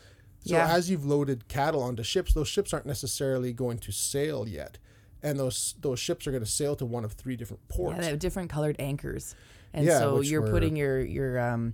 So 0.45 0.55
Yeah. 0.55 0.71
as 0.71 0.89
you've 0.89 1.05
loaded 1.05 1.47
cattle 1.47 1.81
onto 1.81 2.03
ships, 2.03 2.33
those 2.33 2.47
ships 2.47 2.73
aren't 2.73 2.85
necessarily 2.85 3.51
going 3.53 3.79
to 3.79 3.91
sail 3.91 4.47
yet. 4.47 4.77
and 5.23 5.39
those 5.39 5.73
those 5.81 5.99
ships 5.99 6.27
are 6.27 6.31
going 6.31 6.43
to 6.43 6.49
sail 6.49 6.75
to 6.75 6.85
one 6.85 7.03
of 7.03 7.13
three 7.13 7.35
different 7.35 7.67
ports. 7.69 7.95
Yeah, 7.95 8.01
they 8.03 8.09
have 8.11 8.19
different 8.19 8.51
colored 8.51 8.75
anchors, 8.77 9.33
and 9.73 9.85
Yeah, 9.85 9.99
so 9.99 10.21
you're 10.21 10.41
were- 10.41 10.51
putting 10.51 10.75
your 10.75 10.99
your 10.99 11.39
um, 11.39 11.73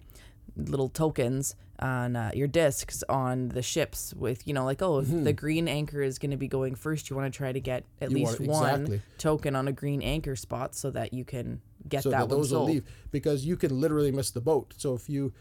little 0.55 0.89
tokens 0.89 1.55
on 1.79 2.15
uh, 2.15 2.31
your 2.33 2.47
discs 2.47 3.03
on 3.09 3.49
the 3.49 3.61
ships 3.61 4.13
with 4.15 4.47
you 4.47 4.53
know 4.53 4.63
like 4.63 4.81
oh 4.81 4.99
if 4.99 5.07
the 5.09 5.33
green 5.33 5.67
anchor 5.67 6.01
is 6.01 6.19
going 6.19 6.31
to 6.31 6.37
be 6.37 6.47
going 6.47 6.75
first, 6.75 7.09
you 7.09 7.15
want 7.15 7.31
to 7.33 7.35
try 7.37 7.51
to 7.51 7.59
get 7.59 7.83
at 8.01 8.09
Mm-hmm. 8.09 8.17
You 8.17 8.25
least 8.25 8.39
want- 8.39 8.49
one 8.49 8.81
exactly. 8.81 9.01
token 9.17 9.55
on 9.55 9.67
a 9.67 9.71
green 9.71 10.01
anchor 10.01 10.35
spot 10.35 10.75
so 10.75 10.91
that 10.91 11.13
you 11.13 11.25
can 11.25 11.61
get 11.89 12.03
so 12.03 12.11
that, 12.11 12.19
that, 12.19 12.29
one 12.29 12.37
those 12.37 12.51
will 12.53 12.65
leave 12.65 12.83
because 13.11 13.45
you 13.45 13.57
can 13.57 13.81
literally 13.81 14.11
miss 14.11 14.31
the 14.31 14.39
boat. 14.41 14.73
So 14.77 14.93
if 14.93 15.09
you 15.09 15.33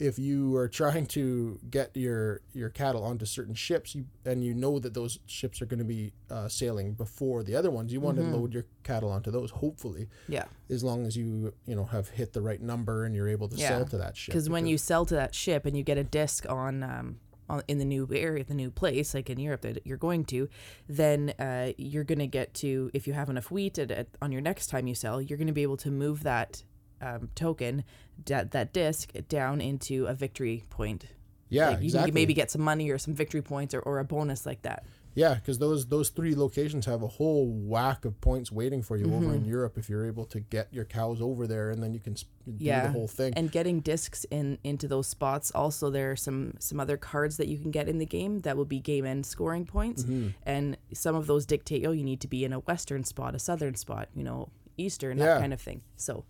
if 0.00 0.18
you 0.18 0.56
are 0.56 0.68
trying 0.68 1.06
to 1.06 1.58
get 1.70 1.96
your 1.96 2.40
your 2.52 2.68
cattle 2.68 3.04
onto 3.04 3.24
certain 3.24 3.54
ships, 3.54 3.94
you 3.94 4.04
and 4.24 4.42
you 4.44 4.52
know 4.54 4.78
that 4.80 4.92
those 4.94 5.18
ships 5.26 5.62
are 5.62 5.66
going 5.66 5.78
to 5.78 5.84
be 5.84 6.12
uh, 6.30 6.48
sailing 6.48 6.94
before 6.94 7.42
the 7.42 7.54
other 7.54 7.70
ones, 7.70 7.92
you 7.92 8.00
want 8.00 8.18
Mm-hmm. 8.18 8.30
to 8.32 8.36
load 8.36 8.52
your 8.54 8.64
cattle 8.82 9.10
onto 9.10 9.30
those. 9.30 9.50
Hopefully, 9.50 10.08
Yeah. 10.28 10.44
as 10.68 10.82
long 10.82 11.06
as 11.06 11.16
you 11.16 11.52
you 11.66 11.74
know 11.76 11.84
have 11.84 12.08
hit 12.08 12.32
the 12.32 12.42
right 12.42 12.60
number 12.60 13.04
and 13.04 13.14
you're 13.14 13.28
able 13.28 13.48
to 13.48 13.56
Yeah. 13.56 13.68
sell 13.68 13.84
to 13.86 13.98
that 13.98 14.16
ship. 14.16 14.32
Because 14.32 14.50
when 14.50 14.66
you 14.66 14.78
sell 14.78 15.04
to 15.06 15.14
that 15.14 15.34
ship 15.34 15.64
and 15.66 15.76
you 15.76 15.82
get 15.84 15.96
a 15.98 16.04
disc 16.04 16.44
on, 16.50 16.82
um, 16.82 17.20
on 17.48 17.62
in 17.68 17.78
the 17.78 17.84
new 17.84 18.08
area, 18.12 18.42
the 18.42 18.54
new 18.54 18.70
place, 18.70 19.14
like 19.14 19.28
in 19.30 19.38
Europe 19.38 19.60
that 19.62 19.86
you're 19.86 19.96
going 19.98 20.24
to, 20.24 20.48
then 20.88 21.34
uh, 21.38 21.72
you're 21.76 22.02
gonna 22.04 22.26
get 22.26 22.52
to 22.54 22.90
if 22.94 23.06
you 23.06 23.12
have 23.12 23.28
enough 23.30 23.50
wheat 23.50 23.78
at, 23.78 23.90
at, 23.90 24.08
on 24.22 24.32
your 24.32 24.40
next 24.40 24.68
time 24.68 24.86
you 24.86 24.94
sell, 24.94 25.20
you're 25.20 25.38
gonna 25.38 25.52
be 25.52 25.62
able 25.62 25.76
to 25.76 25.90
move 25.90 26.22
that 26.24 26.64
um, 27.00 27.28
token, 27.34 27.84
that 28.26 28.50
that 28.52 28.72
disc 28.72 29.12
down 29.28 29.60
into 29.60 30.06
a 30.06 30.14
victory 30.14 30.64
point. 30.70 31.06
yeah, 31.48 31.70
like 31.70 31.78
you 31.80 31.84
exactly. 31.86 32.10
can 32.10 32.14
maybe 32.14 32.34
get 32.34 32.50
some 32.50 32.62
money 32.62 32.90
or 32.90 32.98
some 32.98 33.14
victory 33.14 33.42
points 33.42 33.74
or, 33.74 33.80
or 33.80 33.98
a 33.98 34.04
bonus 34.04 34.46
like 34.46 34.62
that. 34.62 34.84
Yeah, 35.16 35.34
because 35.34 35.60
those 35.60 35.86
those 35.86 36.08
three 36.08 36.34
locations 36.34 36.86
have 36.86 37.04
a 37.04 37.06
whole 37.06 37.46
whack 37.46 38.04
of 38.04 38.20
points 38.20 38.50
waiting 38.50 38.82
for 38.82 38.96
you 38.96 39.04
over 39.14 39.26
Mm-hmm. 39.26 39.34
in 39.34 39.44
Europe 39.44 39.78
if 39.78 39.88
you're 39.88 40.06
able 40.06 40.24
to 40.24 40.40
get 40.40 40.66
your 40.74 40.84
cows 40.84 41.22
over 41.22 41.46
there, 41.46 41.70
and 41.70 41.80
then 41.80 41.94
you 41.94 42.00
can 42.00 42.16
sp- 42.18 42.34
do 42.44 42.64
yeah 42.64 42.86
the 42.88 42.92
whole 42.92 43.06
thing. 43.06 43.32
and 43.36 43.52
getting 43.52 43.78
discs 43.78 44.24
in 44.32 44.58
into 44.64 44.88
those 44.88 45.06
spots 45.06 45.52
also 45.54 45.88
there 45.88 46.10
are 46.10 46.16
some 46.16 46.54
some 46.58 46.80
other 46.80 46.96
cards 46.96 47.36
that 47.36 47.46
you 47.46 47.58
can 47.58 47.70
get 47.70 47.88
in 47.88 47.98
the 47.98 48.06
game 48.06 48.40
that 48.40 48.56
will 48.56 48.64
be 48.64 48.80
game 48.80 49.04
end 49.06 49.24
scoring 49.24 49.64
points 49.64 50.02
Mm-hmm. 50.02 50.30
and 50.46 50.76
some 50.92 51.14
of 51.14 51.28
those 51.28 51.46
dictate 51.46 51.86
oh 51.86 51.92
you 51.92 52.02
need 52.04 52.20
to 52.22 52.28
be 52.28 52.44
in 52.44 52.52
a 52.52 52.58
western 52.58 53.04
spot 53.04 53.36
a 53.36 53.38
southern 53.38 53.76
spot 53.76 54.08
you 54.16 54.24
know 54.24 54.48
eastern 54.76 55.18
Yeah. 55.18 55.26
that 55.26 55.40
kind 55.40 55.52
of 55.52 55.60
thing 55.60 55.82
so 55.94 56.24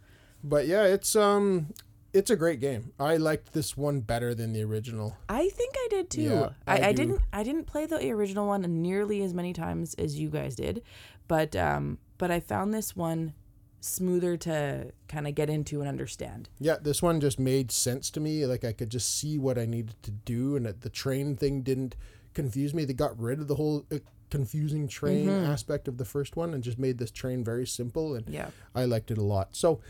But 0.44 0.66
yeah, 0.66 0.84
it's 0.84 1.16
um, 1.16 1.72
it's 2.12 2.30
a 2.30 2.36
great 2.36 2.60
game. 2.60 2.92
I 3.00 3.16
liked 3.16 3.52
this 3.54 3.76
one 3.76 4.00
better 4.00 4.34
than 4.34 4.52
the 4.52 4.62
original. 4.62 5.16
i 5.28 5.48
think 5.48 5.74
i 5.76 5.86
did 5.90 6.10
too 6.10 6.20
Yeah, 6.22 6.48
I, 6.66 6.78
I 6.80 6.88
I, 6.88 6.92
didn't 6.92 7.20
i 7.32 7.42
didn't 7.42 7.64
play 7.66 7.86
the 7.86 7.98
original 8.10 8.46
one 8.46 8.62
nearly 8.82 9.22
as 9.22 9.32
many 9.34 9.52
times 9.52 9.94
as 9.94 10.18
you 10.20 10.28
guys 10.28 10.54
did 10.54 10.82
but 11.28 11.56
um 11.56 11.98
but 12.18 12.30
i 12.30 12.38
found 12.40 12.72
this 12.74 12.94
one 12.94 13.32
smoother 13.80 14.36
to 14.38 14.92
kind 15.08 15.26
of 15.26 15.34
get 15.34 15.50
into 15.50 15.80
and 15.80 15.88
understand 15.88 16.48
Yeah, 16.58 16.76
this 16.80 17.02
one 17.02 17.20
just 17.20 17.38
made 17.38 17.70
sense 17.72 18.10
to 18.12 18.20
me. 18.20 18.46
Like 18.46 18.64
I 18.64 18.72
could 18.72 18.88
just 18.90 19.18
see 19.18 19.38
what 19.38 19.58
I 19.58 19.66
needed 19.66 19.96
to 20.04 20.10
do, 20.10 20.56
and 20.56 20.64
that 20.64 20.80
the 20.80 20.88
train 20.88 21.36
thing 21.36 21.60
didn't 21.62 21.94
confuse 22.32 22.72
me. 22.72 22.84
They 22.86 22.94
got 22.94 23.18
rid 23.20 23.40
of 23.40 23.46
the 23.48 23.56
whole 23.56 23.84
uh, 23.92 23.98
confusing 24.30 24.88
train 24.88 25.26
Mm-hmm. 25.26 25.52
aspect 25.52 25.86
of 25.86 25.98
the 25.98 26.04
first 26.06 26.34
one 26.34 26.54
and 26.54 26.64
just 26.64 26.78
made 26.78 26.96
this 26.98 27.10
train 27.10 27.44
very 27.44 27.66
simple. 27.66 28.14
And 28.14 28.26
Yeah. 28.28 28.48
I 28.74 28.86
liked 28.86 29.10
it 29.10 29.18
a 29.18 29.22
lot. 29.22 29.48
So 29.54 29.80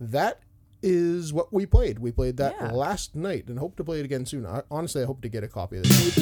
that 0.00 0.40
is 0.82 1.32
what 1.32 1.52
we 1.52 1.64
played. 1.64 1.98
We 2.00 2.10
played 2.10 2.36
that 2.38 2.56
Yeah. 2.60 2.72
last 2.72 3.14
night 3.14 3.46
and 3.48 3.58
hope 3.58 3.76
to 3.76 3.84
play 3.84 4.00
it 4.00 4.04
again 4.04 4.26
soon. 4.26 4.44
I, 4.46 4.62
honestly, 4.70 5.02
I 5.02 5.06
hope 5.06 5.22
to 5.22 5.28
get 5.28 5.44
a 5.44 5.48
copy 5.48 5.76
of 5.78 5.84
this. 5.84 6.14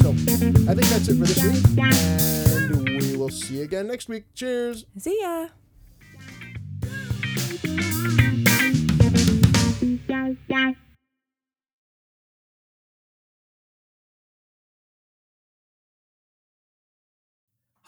So 0.00 0.10
I 0.10 0.74
think 0.74 0.88
that's 0.88 1.08
it 1.08 1.16
for 1.18 1.24
this 1.24 1.42
week, 1.42 1.64
and 1.78 2.88
we 2.88 3.16
will 3.16 3.30
see 3.30 3.56
you 3.58 3.62
again 3.64 3.86
next 3.86 4.08
week. 4.08 4.24
Cheers. 4.34 4.84
see 4.98 5.18
ya 5.20 5.48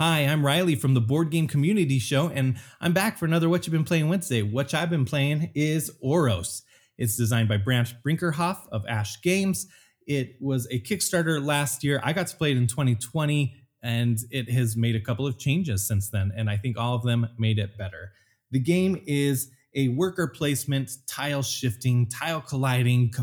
Hi, 0.00 0.20
I'm 0.20 0.46
Riley 0.46 0.76
from 0.76 0.94
the 0.94 1.00
Board 1.00 1.32
Game 1.32 1.48
Community 1.48 1.98
Show, 1.98 2.28
and 2.28 2.56
I'm 2.80 2.92
back 2.92 3.18
for 3.18 3.24
another 3.24 3.48
What 3.48 3.66
You've 3.66 3.72
Been 3.72 3.82
Playing 3.82 4.08
Wednesday. 4.08 4.42
What 4.42 4.72
I've 4.72 4.90
been 4.90 5.04
playing 5.04 5.50
is 5.56 5.90
Oros. 6.00 6.62
It's 6.96 7.16
designed 7.16 7.48
by 7.48 7.56
Branch 7.56 7.92
Brinkerhoff 8.06 8.68
of 8.70 8.86
Ash 8.88 9.20
Games. 9.22 9.66
It 10.06 10.36
was 10.40 10.68
a 10.70 10.78
Kickstarter 10.78 11.44
last 11.44 11.82
year. 11.82 12.00
I 12.04 12.12
got 12.12 12.28
to 12.28 12.36
play 12.36 12.52
it 12.52 12.56
in 12.56 12.68
2020, 12.68 13.56
and 13.82 14.16
it 14.30 14.48
has 14.48 14.76
made 14.76 14.94
a 14.94 15.00
couple 15.00 15.26
of 15.26 15.36
changes 15.36 15.88
since 15.88 16.10
then, 16.10 16.30
and 16.36 16.48
I 16.48 16.58
think 16.58 16.78
all 16.78 16.94
of 16.94 17.02
them 17.02 17.26
made 17.36 17.58
it 17.58 17.76
better. 17.76 18.12
The 18.52 18.60
game 18.60 19.02
is 19.04 19.50
a 19.74 19.88
worker 19.88 20.28
placement, 20.28 20.92
tile 21.08 21.42
shifting, 21.42 22.06
tile 22.06 22.40
colliding, 22.40 23.14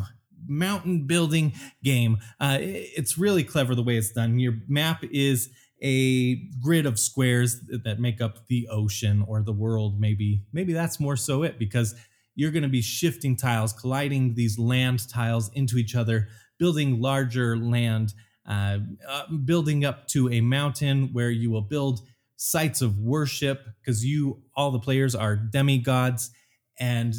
mountain 0.46 1.08
building 1.08 1.54
game. 1.86 2.18
Uh, 2.38 2.58
it's 2.60 3.18
really 3.18 3.46
clever 3.46 3.76
the 3.76 3.82
way 3.82 3.96
it's 3.96 4.12
done. 4.12 4.40
Your 4.40 4.56
map 4.68 5.06
is 5.06 5.52
a 5.86 6.36
grid 6.64 6.88
of 6.88 7.00
squares 7.00 7.62
that 7.84 8.00
make 8.00 8.20
up 8.20 8.48
the 8.48 8.68
ocean 8.72 9.24
or 9.28 9.44
the 9.44 9.54
world. 9.54 10.00
Maybe 10.00 10.44
maybe 10.52 10.74
that's 10.74 11.00
more 11.00 11.16
so 11.16 11.44
it 11.44 11.60
because 11.60 11.94
you're 12.34 12.52
going 12.52 12.64
to 12.64 12.70
be 12.70 12.82
shifting 12.82 13.38
tiles 13.38 13.72
colliding 13.72 14.34
these 14.34 14.58
land 14.58 15.08
tiles 15.08 15.50
into 15.54 15.78
each 15.78 15.96
other 15.96 16.28
building 16.58 17.00
larger 17.02 17.56
land 17.58 18.14
uh, 18.48 18.80
uh, 19.08 19.28
building 19.46 19.86
up 19.86 20.08
to 20.08 20.30
a 20.32 20.42
mountain 20.42 21.10
where 21.14 21.30
you 21.30 21.50
will 21.50 21.62
build 21.62 22.02
sites 22.36 22.82
of 22.82 23.00
worship 23.00 23.66
because 23.80 24.04
you 24.04 24.42
all 24.56 24.72
the 24.72 24.80
players 24.80 25.16
are 25.16 25.36
demigods 25.36 26.32
and 26.80 27.14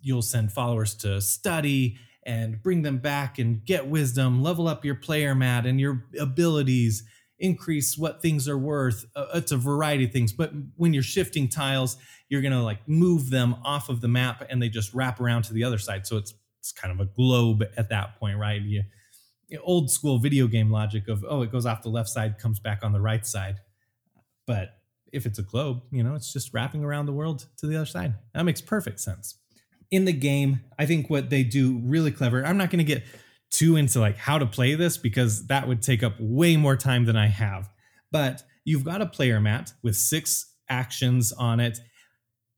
you'll 0.00 0.22
send 0.22 0.52
followers 0.52 0.94
to 0.94 1.20
study 1.20 1.96
and 2.24 2.62
bring 2.62 2.82
them 2.82 2.98
back 2.98 3.38
and 3.38 3.64
get 3.64 3.86
wisdom 3.86 4.42
level 4.42 4.68
up 4.68 4.84
your 4.84 4.94
player 4.94 5.34
mat 5.34 5.66
and 5.66 5.80
your 5.80 6.04
abilities 6.20 7.02
increase 7.38 7.96
what 7.96 8.20
things 8.20 8.48
are 8.48 8.58
worth 8.58 9.04
uh, 9.14 9.26
it's 9.34 9.52
a 9.52 9.56
variety 9.56 10.04
of 10.04 10.12
things 10.12 10.32
but 10.32 10.52
when 10.76 10.92
you're 10.92 11.02
shifting 11.02 11.48
tiles 11.48 11.96
you're 12.28 12.42
going 12.42 12.52
to 12.52 12.62
like 12.62 12.86
move 12.86 13.30
them 13.30 13.56
off 13.64 13.88
of 13.88 14.00
the 14.00 14.08
map 14.08 14.44
and 14.48 14.62
they 14.62 14.68
just 14.68 14.92
wrap 14.94 15.20
around 15.20 15.42
to 15.44 15.52
the 15.52 15.64
other 15.64 15.78
side. 15.78 16.06
So 16.06 16.16
it's 16.16 16.34
it's 16.60 16.72
kind 16.72 16.92
of 16.92 17.00
a 17.00 17.10
globe 17.10 17.64
at 17.76 17.88
that 17.90 18.18
point 18.18 18.38
right? 18.38 18.60
You 18.60 18.82
old 19.62 19.90
school 19.90 20.18
video 20.18 20.46
game 20.46 20.70
logic 20.70 21.08
of 21.08 21.24
oh 21.28 21.42
it 21.42 21.50
goes 21.50 21.64
off 21.64 21.82
the 21.82 21.88
left 21.88 22.08
side 22.08 22.38
comes 22.38 22.60
back 22.60 22.80
on 22.82 22.92
the 22.92 23.00
right 23.00 23.26
side. 23.26 23.56
But 24.46 24.74
if 25.12 25.24
it's 25.24 25.38
a 25.38 25.42
globe 25.42 25.82
you 25.90 26.02
know 26.02 26.14
it's 26.14 26.32
just 26.32 26.52
wrapping 26.52 26.84
around 26.84 27.06
the 27.06 27.12
world 27.12 27.46
to 27.58 27.66
the 27.66 27.76
other 27.76 27.86
side. 27.86 28.14
That 28.34 28.44
makes 28.44 28.60
perfect 28.60 29.00
sense. 29.00 29.36
In 29.90 30.04
the 30.04 30.12
game 30.12 30.60
i 30.78 30.84
think 30.84 31.08
what 31.08 31.30
they 31.30 31.42
do 31.42 31.80
really 31.82 32.10
clever 32.10 32.44
i'm 32.44 32.58
not 32.58 32.68
going 32.68 32.84
to 32.84 32.84
get 32.84 33.04
too 33.50 33.76
into 33.76 34.00
like 34.00 34.16
how 34.16 34.38
to 34.38 34.46
play 34.46 34.74
this 34.74 34.96
because 34.96 35.46
that 35.46 35.66
would 35.66 35.82
take 35.82 36.02
up 36.02 36.14
way 36.18 36.56
more 36.56 36.76
time 36.76 37.04
than 37.04 37.16
i 37.16 37.26
have. 37.26 37.70
But 38.10 38.42
you've 38.64 38.84
got 38.84 39.02
a 39.02 39.06
player 39.06 39.40
mat 39.40 39.72
with 39.82 39.96
six 39.96 40.54
actions 40.68 41.32
on 41.32 41.60
it 41.60 41.78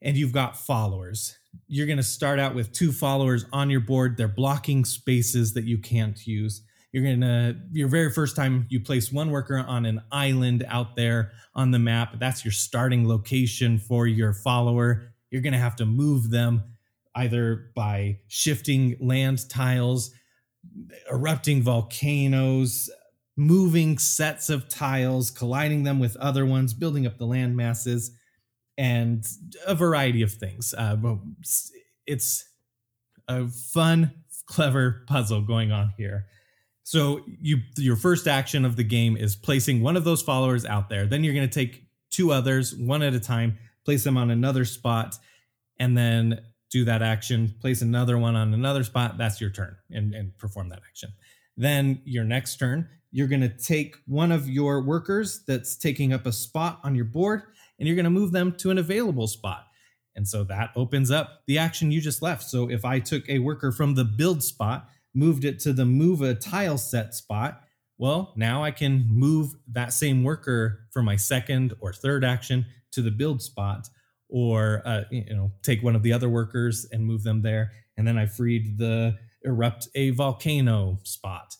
and 0.03 0.17
you've 0.17 0.33
got 0.33 0.57
followers. 0.57 1.39
You're 1.67 1.87
going 1.87 1.99
to 1.99 2.03
start 2.03 2.39
out 2.39 2.55
with 2.55 2.73
two 2.73 2.93
followers 2.93 3.45
on 3.53 3.71
your 3.71 3.81
board. 3.81 4.17
They're 4.17 4.29
blocking 4.29 4.85
spaces 4.85 5.55
that 5.55 5.65
you 5.65 5.79
can't 5.79 6.27
use. 6.27 6.63
You're 6.93 7.05
going 7.05 7.21
to 7.21 7.57
your 7.73 7.89
very 7.89 8.11
first 8.11 8.35
time 8.35 8.67
you 8.69 8.81
place 8.81 9.13
one 9.13 9.31
worker 9.31 9.59
on 9.59 9.87
an 9.87 10.03
island 10.11 10.65
out 10.67 10.97
there 10.97 11.33
on 11.55 11.71
the 11.71 11.79
map. 11.79 12.19
That's 12.19 12.45
your 12.45 12.53
starting 12.53 13.07
location 13.07 13.79
for 13.79 14.07
your 14.07 14.33
follower. 14.33 15.13
You're 15.31 15.43
going 15.43 15.53
to 15.53 15.59
have 15.59 15.77
to 15.77 15.87
move 15.87 16.31
them 16.31 16.65
either 17.15 17.71
by 17.77 18.19
shifting 18.29 18.97
land 19.01 19.49
tiles 19.49 20.11
erupting 21.11 21.63
volcanoes 21.63 22.91
moving 23.37 23.99
sets 23.99 24.51
of 24.51 24.69
tiles 24.69 25.31
colliding 25.31 25.83
them 25.83 25.99
with 25.99 26.17
other 26.17 26.45
ones 26.45 26.75
building 26.75 27.07
up 27.07 27.19
the 27.19 27.27
land 27.27 27.57
masses 27.57 28.11
and 28.77 29.27
a 29.67 29.75
variety 29.75 30.23
of 30.23 30.33
things 30.33 30.75
uh, 30.77 30.97
it's 32.07 32.45
a 33.29 33.47
fun 33.49 34.13
clever 34.47 35.05
puzzle 35.07 35.41
going 35.41 35.73
on 35.73 35.93
here 35.97 36.27
so 36.91 37.21
you 37.41 37.59
your 37.77 37.95
first 37.95 38.27
action 38.27 38.65
of 38.65 38.75
the 38.75 38.83
game 38.83 39.17
is 39.17 39.37
placing 39.37 39.81
one 39.81 39.97
of 39.97 40.03
those 40.03 40.23
followers 40.23 40.67
out 40.67 40.89
there. 40.89 41.07
Then 41.07 41.23
you're 41.23 41.35
going 41.35 41.49
to 41.49 41.55
take 41.55 41.87
two 42.11 42.33
others 42.33 42.75
one 42.75 43.05
at 43.05 43.15
a 43.15 43.21
time, 43.21 43.59
place 43.85 44.03
them 44.03 44.17
on 44.17 44.29
another 44.29 44.65
spot, 44.65 45.17
and 45.79 45.97
then 45.97 46.41
do 46.71 46.85
that 46.85 47.03
action. 47.03 47.55
Place 47.61 47.83
another 47.83 48.17
one 48.19 48.37
on 48.37 48.55
another 48.55 48.85
spot. 48.85 49.19
That's 49.19 49.41
your 49.41 49.51
turn, 49.51 49.77
and, 49.91 50.15
and 50.15 50.37
perform 50.39 50.69
that 50.71 50.83
action. 50.87 51.13
Then 51.57 52.01
your 52.05 52.25
next 52.25 52.57
turn, 52.57 52.89
you're 53.11 53.27
going 53.27 53.41
to 53.41 53.49
take 53.49 53.97
one 54.07 54.31
of 54.31 54.49
your 54.49 54.83
workers 54.83 55.43
that's 55.47 55.77
taking 55.77 56.13
up 56.13 56.27
a 56.27 56.33
spot 56.33 56.81
on 56.85 56.95
your 56.95 57.05
board, 57.05 57.43
and 57.79 57.87
you're 57.89 57.97
going 57.97 58.05
to 58.05 58.11
move 58.11 58.33
them 58.33 58.53
to 58.59 58.71
an 58.71 58.79
available 58.79 59.27
spot. 59.27 59.67
And 60.17 60.27
so 60.27 60.45
that 60.45 60.71
opens 60.77 61.11
up 61.11 61.43
the 61.47 61.59
action 61.59 61.91
you 61.91 62.01
just 62.01 62.23
left. 62.23 62.43
So 62.45 62.71
if 62.71 62.85
I 62.85 62.99
took 62.99 63.29
a 63.29 63.39
worker 63.39 63.73
from 63.73 63.95
the 63.95 64.05
build 64.05 64.43
spot, 64.43 64.89
moved 65.15 65.45
it 65.45 65.59
to 65.61 65.73
the 65.73 65.85
move 65.85 66.23
a 66.23 66.35
tile 66.35 66.79
set 66.79 67.15
spot, 67.15 67.63
Well, 67.99 68.33
now 68.35 68.65
I 68.65 68.71
can 68.71 69.07
move 69.11 69.55
that 69.73 69.93
same 69.93 70.25
worker 70.25 70.87
for 70.91 71.03
my 71.03 71.17
second 71.17 71.75
or 71.81 71.93
third 71.93 72.25
action 72.25 72.65
to 72.93 73.03
the 73.03 73.11
build 73.11 73.43
spot, 73.43 73.89
or 74.31 74.83
uh, 74.85 75.03
you 75.11 75.35
know, 75.35 75.51
take 75.63 75.83
one 75.83 75.97
of 75.97 76.03
the 76.03 76.13
other 76.13 76.29
workers 76.29 76.87
and 76.93 77.05
move 77.05 77.23
them 77.23 77.43
there, 77.43 77.73
and 77.97 78.07
then 78.07 78.17
I 78.17 78.27
freed 78.27 78.79
the 78.79 79.19
erupt 79.45 79.89
a 79.95 80.11
volcano 80.11 80.99
spot. 81.03 81.57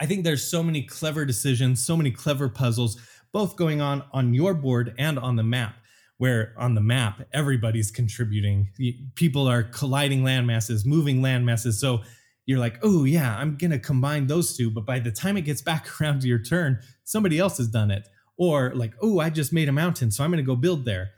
I 0.00 0.06
think 0.06 0.24
there's 0.24 0.44
so 0.44 0.62
many 0.62 0.82
clever 0.82 1.24
decisions, 1.24 1.84
so 1.84 1.96
many 1.96 2.10
clever 2.10 2.48
puzzles, 2.48 2.98
both 3.32 3.56
going 3.56 3.80
on 3.80 4.04
on 4.12 4.34
your 4.34 4.54
board 4.54 4.94
and 4.98 5.18
on 5.18 5.36
the 5.36 5.42
map. 5.42 5.76
Where 6.18 6.54
on 6.56 6.74
the 6.74 6.80
map 6.80 7.26
everybody's 7.32 7.90
contributing, 7.90 8.68
people 9.16 9.48
are 9.48 9.64
colliding 9.64 10.22
land 10.22 10.46
masses, 10.46 10.84
moving 10.84 11.20
land 11.20 11.44
masses. 11.44 11.80
So 11.80 12.02
you're 12.46 12.60
like, 12.60 12.78
oh 12.82 13.04
yeah, 13.04 13.36
I'm 13.36 13.56
gonna 13.56 13.78
combine 13.80 14.26
those 14.26 14.56
two. 14.56 14.70
But 14.70 14.86
by 14.86 15.00
the 15.00 15.10
time 15.10 15.36
it 15.36 15.42
gets 15.42 15.62
back 15.70 16.00
around 16.00 16.20
to 16.20 16.28
your 16.28 16.38
turn, 16.38 16.80
somebody 17.04 17.38
else 17.38 17.58
has 17.58 17.68
done 17.68 17.90
it. 17.90 18.06
Or 18.36 18.72
like, 18.74 18.94
oh, 19.02 19.20
I 19.20 19.30
just 19.30 19.52
made 19.52 19.68
a 19.68 19.72
mountain, 19.72 20.10
so 20.10 20.24
I'm 20.24 20.30
gonna 20.30 20.42
go 20.42 20.56
build 20.56 20.84
there. 20.84 21.10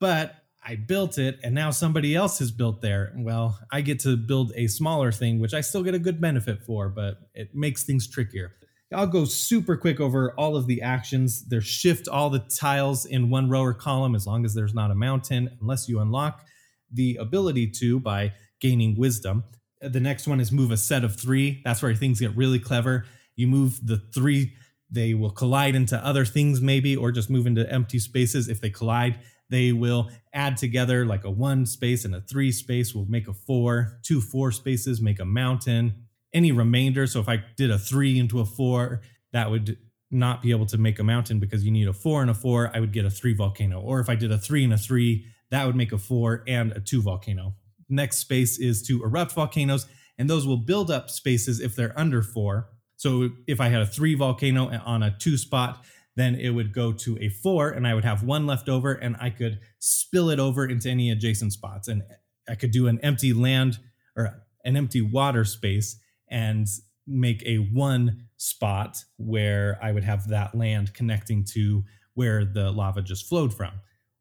But 0.00 0.34
I 0.66 0.76
built 0.76 1.18
it 1.18 1.38
and 1.42 1.54
now 1.54 1.70
somebody 1.70 2.14
else 2.14 2.38
has 2.40 2.50
built 2.50 2.82
there. 2.82 3.12
Well, 3.16 3.58
I 3.70 3.80
get 3.80 4.00
to 4.00 4.16
build 4.16 4.52
a 4.56 4.66
smaller 4.66 5.12
thing, 5.12 5.38
which 5.40 5.54
I 5.54 5.60
still 5.60 5.82
get 5.82 5.94
a 5.94 5.98
good 5.98 6.20
benefit 6.20 6.62
for, 6.62 6.88
but 6.88 7.18
it 7.34 7.54
makes 7.54 7.84
things 7.84 8.08
trickier. 8.08 8.52
I'll 8.92 9.06
go 9.06 9.24
super 9.24 9.76
quick 9.76 10.00
over 10.00 10.32
all 10.32 10.56
of 10.56 10.66
the 10.66 10.82
actions. 10.82 11.46
There's 11.46 11.66
shift 11.66 12.08
all 12.08 12.28
the 12.28 12.40
tiles 12.40 13.06
in 13.06 13.30
one 13.30 13.48
row 13.48 13.62
or 13.62 13.72
column 13.72 14.16
as 14.16 14.26
long 14.26 14.44
as 14.44 14.52
there's 14.52 14.74
not 14.74 14.90
a 14.90 14.96
mountain, 14.96 15.56
unless 15.60 15.88
you 15.88 16.00
unlock 16.00 16.44
the 16.92 17.16
ability 17.20 17.68
to 17.68 18.00
by 18.00 18.32
gaining 18.60 18.98
wisdom. 18.98 19.44
The 19.80 20.00
next 20.00 20.26
one 20.26 20.40
is 20.40 20.50
move 20.50 20.72
a 20.72 20.76
set 20.76 21.04
of 21.04 21.16
three. 21.18 21.62
That's 21.64 21.82
where 21.82 21.94
things 21.94 22.18
get 22.20 22.36
really 22.36 22.58
clever. 22.58 23.06
You 23.36 23.46
move 23.46 23.78
the 23.86 24.02
three, 24.12 24.54
they 24.90 25.14
will 25.14 25.30
collide 25.30 25.76
into 25.76 25.96
other 26.04 26.24
things, 26.24 26.60
maybe, 26.60 26.96
or 26.96 27.12
just 27.12 27.30
move 27.30 27.46
into 27.46 27.70
empty 27.72 28.00
spaces. 28.00 28.48
If 28.48 28.60
they 28.60 28.70
collide, 28.70 29.20
they 29.50 29.72
will 29.72 30.10
add 30.32 30.56
together 30.56 31.04
like 31.04 31.24
a 31.24 31.30
one 31.30 31.66
space 31.66 32.04
and 32.04 32.14
a 32.14 32.20
three 32.20 32.52
space 32.52 32.94
will 32.94 33.06
make 33.06 33.28
a 33.28 33.34
four. 33.34 33.98
Two 34.02 34.20
four 34.20 34.52
spaces 34.52 35.00
make 35.00 35.20
a 35.20 35.24
mountain. 35.24 36.06
Any 36.32 36.52
remainder, 36.52 37.06
so 37.06 37.20
if 37.20 37.28
I 37.28 37.42
did 37.56 37.70
a 37.70 37.78
three 37.78 38.18
into 38.18 38.40
a 38.40 38.44
four, 38.44 39.02
that 39.32 39.50
would 39.50 39.76
not 40.10 40.42
be 40.42 40.50
able 40.50 40.66
to 40.66 40.78
make 40.78 40.98
a 40.98 41.04
mountain 41.04 41.38
because 41.38 41.64
you 41.64 41.70
need 41.70 41.88
a 41.88 41.92
four 41.92 42.22
and 42.22 42.30
a 42.30 42.34
four. 42.34 42.70
I 42.74 42.80
would 42.80 42.92
get 42.92 43.04
a 43.04 43.10
three 43.10 43.34
volcano. 43.34 43.80
Or 43.80 44.00
if 44.00 44.08
I 44.08 44.14
did 44.14 44.32
a 44.32 44.38
three 44.38 44.64
and 44.64 44.72
a 44.72 44.78
three, 44.78 45.26
that 45.50 45.66
would 45.66 45.76
make 45.76 45.92
a 45.92 45.98
four 45.98 46.44
and 46.46 46.72
a 46.72 46.80
two 46.80 47.02
volcano. 47.02 47.54
Next 47.88 48.18
space 48.18 48.58
is 48.58 48.82
to 48.86 49.02
erupt 49.02 49.32
volcanoes, 49.32 49.86
and 50.16 50.30
those 50.30 50.46
will 50.46 50.56
build 50.56 50.90
up 50.90 51.10
spaces 51.10 51.60
if 51.60 51.74
they're 51.74 51.98
under 51.98 52.22
four. 52.22 52.68
So 52.96 53.30
if 53.46 53.60
I 53.60 53.68
had 53.68 53.82
a 53.82 53.86
three 53.86 54.14
volcano 54.14 54.70
on 54.84 55.02
a 55.02 55.16
two 55.18 55.36
spot, 55.36 55.84
then 56.20 56.34
it 56.34 56.50
would 56.50 56.72
go 56.72 56.92
to 56.92 57.18
a 57.20 57.28
four, 57.28 57.70
and 57.70 57.86
I 57.86 57.94
would 57.94 58.04
have 58.04 58.22
one 58.22 58.46
left 58.46 58.68
over, 58.68 58.92
and 58.92 59.16
I 59.20 59.30
could 59.30 59.60
spill 59.78 60.30
it 60.30 60.38
over 60.38 60.66
into 60.66 60.88
any 60.90 61.10
adjacent 61.10 61.52
spots. 61.52 61.88
And 61.88 62.02
I 62.48 62.54
could 62.54 62.70
do 62.70 62.86
an 62.88 63.00
empty 63.02 63.32
land 63.32 63.78
or 64.16 64.44
an 64.64 64.76
empty 64.76 65.00
water 65.00 65.44
space 65.44 65.98
and 66.28 66.66
make 67.06 67.42
a 67.44 67.56
one 67.56 68.26
spot 68.36 69.04
where 69.16 69.78
I 69.82 69.92
would 69.92 70.04
have 70.04 70.28
that 70.28 70.54
land 70.54 70.94
connecting 70.94 71.44
to 71.52 71.84
where 72.14 72.44
the 72.44 72.70
lava 72.70 73.02
just 73.02 73.28
flowed 73.28 73.54
from. 73.54 73.72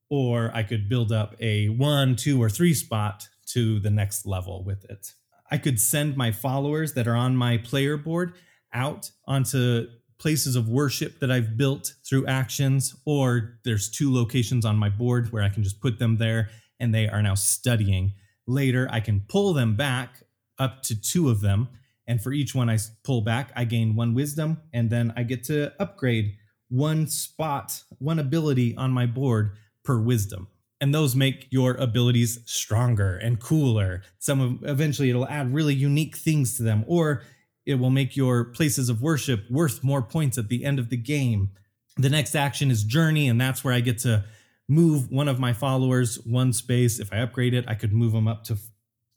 Or 0.10 0.52
I 0.54 0.64
could 0.64 0.90
build 0.90 1.12
up 1.12 1.36
a 1.40 1.68
one, 1.70 2.16
two, 2.16 2.42
or 2.42 2.50
three 2.50 2.74
spot 2.74 3.28
to 3.48 3.80
the 3.80 3.92
next 3.92 4.26
level 4.26 4.64
with 4.64 4.86
it. 4.86 5.14
I 5.52 5.58
could 5.58 5.80
send 5.80 6.16
my 6.16 6.32
followers 6.32 6.94
that 6.94 7.08
are 7.08 7.16
on 7.16 7.36
my 7.36 7.58
player 7.58 7.98
board 7.98 8.34
out 8.74 9.12
onto 9.26 9.88
places 10.20 10.56
of 10.56 10.68
worship 10.68 11.20
that 11.20 11.32
I've 11.32 11.58
built 11.58 11.94
through 12.08 12.28
actions, 12.28 12.96
or 13.06 13.60
there's 13.64 13.90
two 13.90 14.14
locations 14.14 14.66
on 14.66 14.76
my 14.76 14.90
board 14.90 15.32
where 15.32 15.44
I 15.44 15.50
can 15.50 15.64
just 15.64 15.82
put 15.82 15.98
them 15.98 16.18
there 16.18 16.50
and 16.80 16.94
they 16.94 17.08
are 17.08 17.22
now 17.22 17.36
studying. 17.36 18.14
Later, 18.46 18.88
I 18.92 19.00
can 19.00 19.24
pull 19.28 19.54
them 19.54 19.76
back 19.76 20.24
up 20.58 20.84
to 20.84 21.00
two 21.00 21.30
of 21.30 21.42
them. 21.42 21.70
And 22.08 22.22
for 22.22 22.34
each 22.34 22.56
one 22.56 22.70
I 22.70 22.78
pull 23.04 23.22
back, 23.22 23.52
I 23.56 23.66
gain 23.66 23.96
one 23.96 24.14
wisdom, 24.14 24.62
and 24.74 24.90
then 24.90 25.14
I 25.16 25.24
get 25.24 25.44
to 25.46 25.72
upgrade 25.80 26.36
one 26.70 27.08
spot, 27.08 27.84
one 28.00 28.20
ability 28.20 28.76
on 28.76 28.92
my 28.92 29.06
board 29.06 29.52
per 29.84 30.00
wisdom. 30.00 30.48
And 30.82 30.94
those 30.94 31.16
make 31.16 31.48
your 31.52 31.76
abilities 31.76 32.40
stronger 32.46 33.18
and 33.18 33.40
cooler. 33.40 34.02
Some 34.18 34.40
of 34.40 34.70
eventually 34.70 35.10
it'll 35.10 35.28
add 35.28 35.54
really 35.54 35.76
unique 35.76 36.16
things 36.18 36.58
to 36.58 36.64
them, 36.64 36.84
or 36.88 37.22
it 37.70 37.78
will 37.78 37.92
make 37.92 38.18
your 38.18 38.46
places 38.46 38.90
of 38.90 39.00
worship 39.00 39.44
worth 39.48 39.84
more 39.84 40.02
points 40.02 40.40
at 40.40 40.50
the 40.50 40.66
end 40.66 40.80
of 40.80 40.90
the 40.90 40.98
game. 40.98 41.52
The 41.98 42.10
next 42.10 42.34
action 42.34 42.72
is 42.72 42.84
journey, 42.84 43.28
and 43.28 43.40
that's 43.40 43.64
where 43.64 43.76
I 43.76 43.80
get 43.80 44.00
to 44.00 44.26
move 44.68 45.12
one 45.12 45.28
of 45.28 45.40
my 45.40 45.54
followers 45.54 46.16
one 46.26 46.52
space. 46.52 47.00
If 47.00 47.14
I 47.14 47.18
upgrade 47.18 47.54
it, 47.54 47.66
I 47.68 47.76
could 47.76 47.94
move 47.94 48.14
them 48.14 48.28
up 48.28 48.44
to 48.46 48.58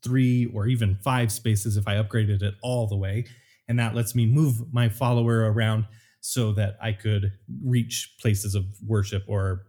three 0.03 0.45
or 0.53 0.67
even 0.67 0.99
five 1.03 1.31
spaces 1.31 1.77
if 1.77 1.87
I 1.87 1.95
upgraded 1.95 2.43
it 2.43 2.53
all 2.61 2.85
the 2.85 2.95
way. 2.95 3.25
And 3.67 3.79
that 3.79 3.95
lets 3.95 4.13
me 4.13 4.27
move 4.27 4.71
my 4.71 4.87
follower 4.87 5.51
around 5.51 5.87
so 6.19 6.51
that 6.51 6.77
I 6.79 6.91
could 6.91 7.31
reach 7.65 8.15
places 8.21 8.53
of 8.53 8.65
worship 8.85 9.23
or 9.27 9.63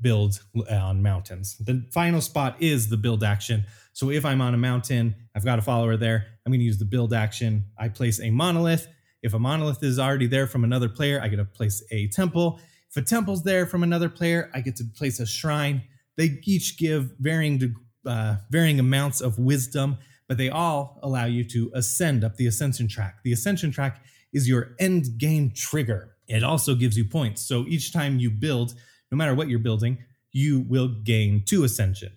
build 0.00 0.40
on 0.70 1.02
mountains. 1.02 1.56
The 1.58 1.88
final 1.92 2.20
spot 2.20 2.56
is 2.60 2.88
the 2.88 2.96
build 2.96 3.24
action. 3.24 3.64
So 3.98 4.10
if 4.10 4.24
I'm 4.24 4.40
on 4.40 4.54
a 4.54 4.56
mountain, 4.56 5.16
I've 5.34 5.44
got 5.44 5.58
a 5.58 5.62
follower 5.62 5.96
there, 5.96 6.24
I'm 6.46 6.52
going 6.52 6.60
to 6.60 6.64
use 6.64 6.78
the 6.78 6.84
build 6.84 7.12
action. 7.12 7.64
I 7.76 7.88
place 7.88 8.20
a 8.20 8.30
monolith. 8.30 8.86
If 9.24 9.34
a 9.34 9.40
monolith 9.40 9.82
is 9.82 9.98
already 9.98 10.28
there 10.28 10.46
from 10.46 10.62
another 10.62 10.88
player, 10.88 11.20
I 11.20 11.26
get 11.26 11.38
to 11.38 11.44
place 11.44 11.82
a 11.90 12.06
temple. 12.06 12.60
If 12.88 12.96
a 12.96 13.02
temple's 13.02 13.42
there 13.42 13.66
from 13.66 13.82
another 13.82 14.08
player, 14.08 14.52
I 14.54 14.60
get 14.60 14.76
to 14.76 14.84
place 14.84 15.18
a 15.18 15.26
shrine. 15.26 15.82
They 16.16 16.38
each 16.44 16.78
give 16.78 17.10
varying 17.18 17.74
uh, 18.06 18.36
varying 18.50 18.78
amounts 18.78 19.20
of 19.20 19.36
wisdom, 19.36 19.98
but 20.28 20.38
they 20.38 20.48
all 20.48 21.00
allow 21.02 21.24
you 21.24 21.42
to 21.48 21.72
ascend 21.74 22.22
up 22.22 22.36
the 22.36 22.46
ascension 22.46 22.86
track. 22.86 23.24
The 23.24 23.32
ascension 23.32 23.72
track 23.72 24.04
is 24.32 24.48
your 24.48 24.76
end 24.78 25.18
game 25.18 25.50
trigger. 25.50 26.14
It 26.28 26.44
also 26.44 26.76
gives 26.76 26.96
you 26.96 27.04
points. 27.04 27.42
So 27.42 27.66
each 27.66 27.92
time 27.92 28.20
you 28.20 28.30
build, 28.30 28.74
no 29.10 29.16
matter 29.16 29.34
what 29.34 29.48
you're 29.48 29.58
building, 29.58 29.98
you 30.30 30.60
will 30.68 30.86
gain 30.86 31.42
two 31.44 31.64
ascension. 31.64 32.12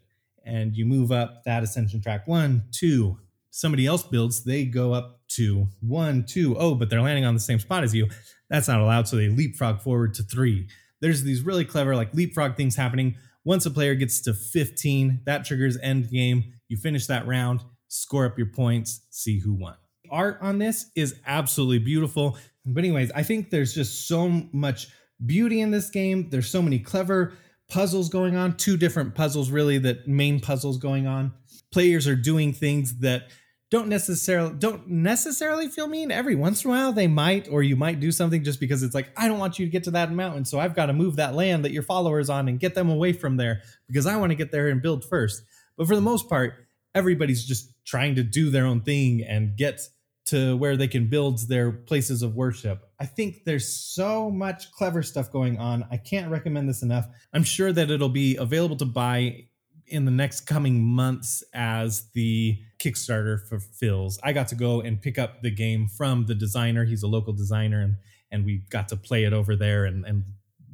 And 0.46 0.76
you 0.76 0.86
move 0.86 1.12
up 1.12 1.44
that 1.46 1.64
ascension 1.64 2.02
track 2.02 2.28
one, 2.28 2.64
two. 2.72 3.18
Somebody 3.52 3.86
else 3.86 4.04
builds, 4.04 4.44
they 4.44 4.66
go 4.66 4.94
up 4.94 5.20
to 5.30 5.68
one, 5.82 6.26
two. 6.26 6.58
Oh, 6.58 6.76
but 6.76 6.90
they're 6.90 7.02
landing 7.02 7.26
on 7.26 7.34
the 7.34 7.40
same 7.40 7.60
spot 7.60 7.84
as 7.84 7.94
you. 7.94 8.08
That's 8.50 8.68
not 8.68 8.80
allowed. 8.80 9.08
So 9.08 9.18
they 9.18 9.30
leapfrog 9.30 9.82
forward 9.82 10.14
to 10.16 10.24
three. 10.24 10.68
There's 11.00 11.24
these 11.24 11.42
really 11.42 11.66
clever, 11.66 11.96
like 11.96 12.14
leapfrog 12.14 12.56
things 12.56 12.76
happening. 12.76 13.16
Once 13.44 13.66
a 13.66 13.72
player 13.72 13.96
gets 13.96 14.22
to 14.22 14.34
15, 14.34 15.22
that 15.26 15.46
triggers 15.46 15.78
end 15.82 16.10
game. 16.12 16.54
You 16.68 16.78
finish 16.78 17.08
that 17.08 17.26
round, 17.26 17.62
score 17.88 18.26
up 18.26 18.38
your 18.38 18.48
points, 18.48 19.02
see 19.10 19.40
who 19.40 19.54
won. 19.54 19.76
Art 20.12 20.38
on 20.42 20.60
this 20.60 20.92
is 20.96 21.20
absolutely 21.26 21.80
beautiful. 21.80 22.38
But, 22.66 22.84
anyways, 22.84 23.12
I 23.14 23.24
think 23.24 23.50
there's 23.50 23.74
just 23.74 24.08
so 24.08 24.30
much 24.52 24.90
beauty 25.26 25.62
in 25.62 25.72
this 25.72 25.90
game. 25.90 26.30
There's 26.30 26.50
so 26.50 26.62
many 26.62 26.80
clever 26.80 27.34
puzzles 27.72 28.10
going 28.10 28.36
on, 28.36 28.58
two 28.58 28.78
different 28.78 29.16
puzzles, 29.16 29.50
really, 29.50 29.78
that 29.80 30.08
main 30.08 30.40
puzzles 30.40 30.78
going 30.78 31.08
on. 31.08 31.34
Players 31.72 32.06
are 32.06 32.16
doing 32.16 32.54
things 32.54 33.00
that 33.00 33.30
don't 33.72 33.88
necessarily 33.88 34.54
don't 34.60 34.90
necessarily 34.90 35.70
feel 35.70 35.88
mean. 35.88 36.12
Every 36.12 36.36
once 36.36 36.66
in 36.66 36.70
a 36.70 36.74
while 36.74 36.92
they 36.92 37.08
might 37.08 37.48
or 37.50 37.64
you 37.64 37.78
might 37.78 38.02
do 38.02 38.12
something 38.12 38.44
just 38.44 38.60
because 38.60 38.84
it's 38.84 38.94
like 38.94 39.08
i 39.16 39.30
don't 39.30 39.40
want 39.40 39.58
you 39.58 39.66
to 39.66 39.72
get 39.72 39.86
to 39.86 39.92
that 39.92 40.12
mountain 40.12 40.44
so 40.44 40.60
i've 40.60 40.76
got 40.76 40.88
to 40.88 40.94
move 40.94 41.16
that 41.16 41.34
land 41.34 41.64
that 41.64 41.72
your 41.72 41.82
followers 41.82 42.30
on 42.30 42.50
and 42.50 42.60
get 42.60 42.76
them 42.76 42.90
away 42.90 43.14
from 43.14 43.38
there 43.38 43.62
because 43.88 44.06
i 44.06 44.18
want 44.18 44.30
to 44.30 44.36
get 44.36 44.52
there 44.52 44.68
and 44.68 44.82
build 44.82 45.06
first. 45.06 45.44
But 45.78 45.88
for 45.88 45.96
the 45.96 46.02
most 46.02 46.28
part 46.28 46.68
everybody's 46.94 47.46
just 47.46 47.72
trying 47.86 48.16
to 48.16 48.24
do 48.24 48.50
their 48.50 48.66
own 48.66 48.82
thing 48.82 49.24
and 49.24 49.56
get 49.56 49.80
to 50.26 50.58
where 50.58 50.76
they 50.76 50.90
can 50.90 51.08
build 51.08 51.48
their 51.48 51.72
places 51.72 52.22
of 52.22 52.36
worship 52.36 52.91
i 53.02 53.06
think 53.06 53.44
there's 53.46 53.68
so 53.68 54.30
much 54.30 54.72
clever 54.72 55.04
stuff 55.04 55.32
going 55.32 55.58
on 55.58 55.86
i 55.92 55.98
can't 55.98 56.32
recommend 56.32 56.70
this 56.70 56.84
enough 56.84 57.08
i'm 57.34 57.44
sure 57.44 57.74
that 57.74 57.92
it'll 57.92 58.10
be 58.10 58.38
available 58.38 58.78
to 58.78 58.86
buy 58.86 59.46
in 59.92 60.06
the 60.06 60.12
next 60.12 60.42
coming 60.42 60.82
months 60.82 61.44
as 61.54 62.10
the 62.14 62.58
Kickstarter 62.80 63.40
fulfills. 63.48 64.18
I 64.24 64.32
got 64.32 64.48
to 64.48 64.56
go 64.56 64.82
and 64.82 65.00
pick 65.00 65.20
up 65.20 65.42
the 65.42 65.52
game 65.52 65.88
from 65.88 66.26
the 66.26 66.34
designer. 66.34 66.86
He's 66.86 67.04
a 67.04 67.08
local 67.08 67.34
designer, 67.34 67.82
and 67.82 67.96
and 68.32 68.46
we 68.46 68.64
got 68.70 68.88
to 68.90 68.96
play 68.96 69.26
it 69.26 69.34
over 69.34 69.56
there 69.56 69.86
and 69.86 70.06
and 70.06 70.24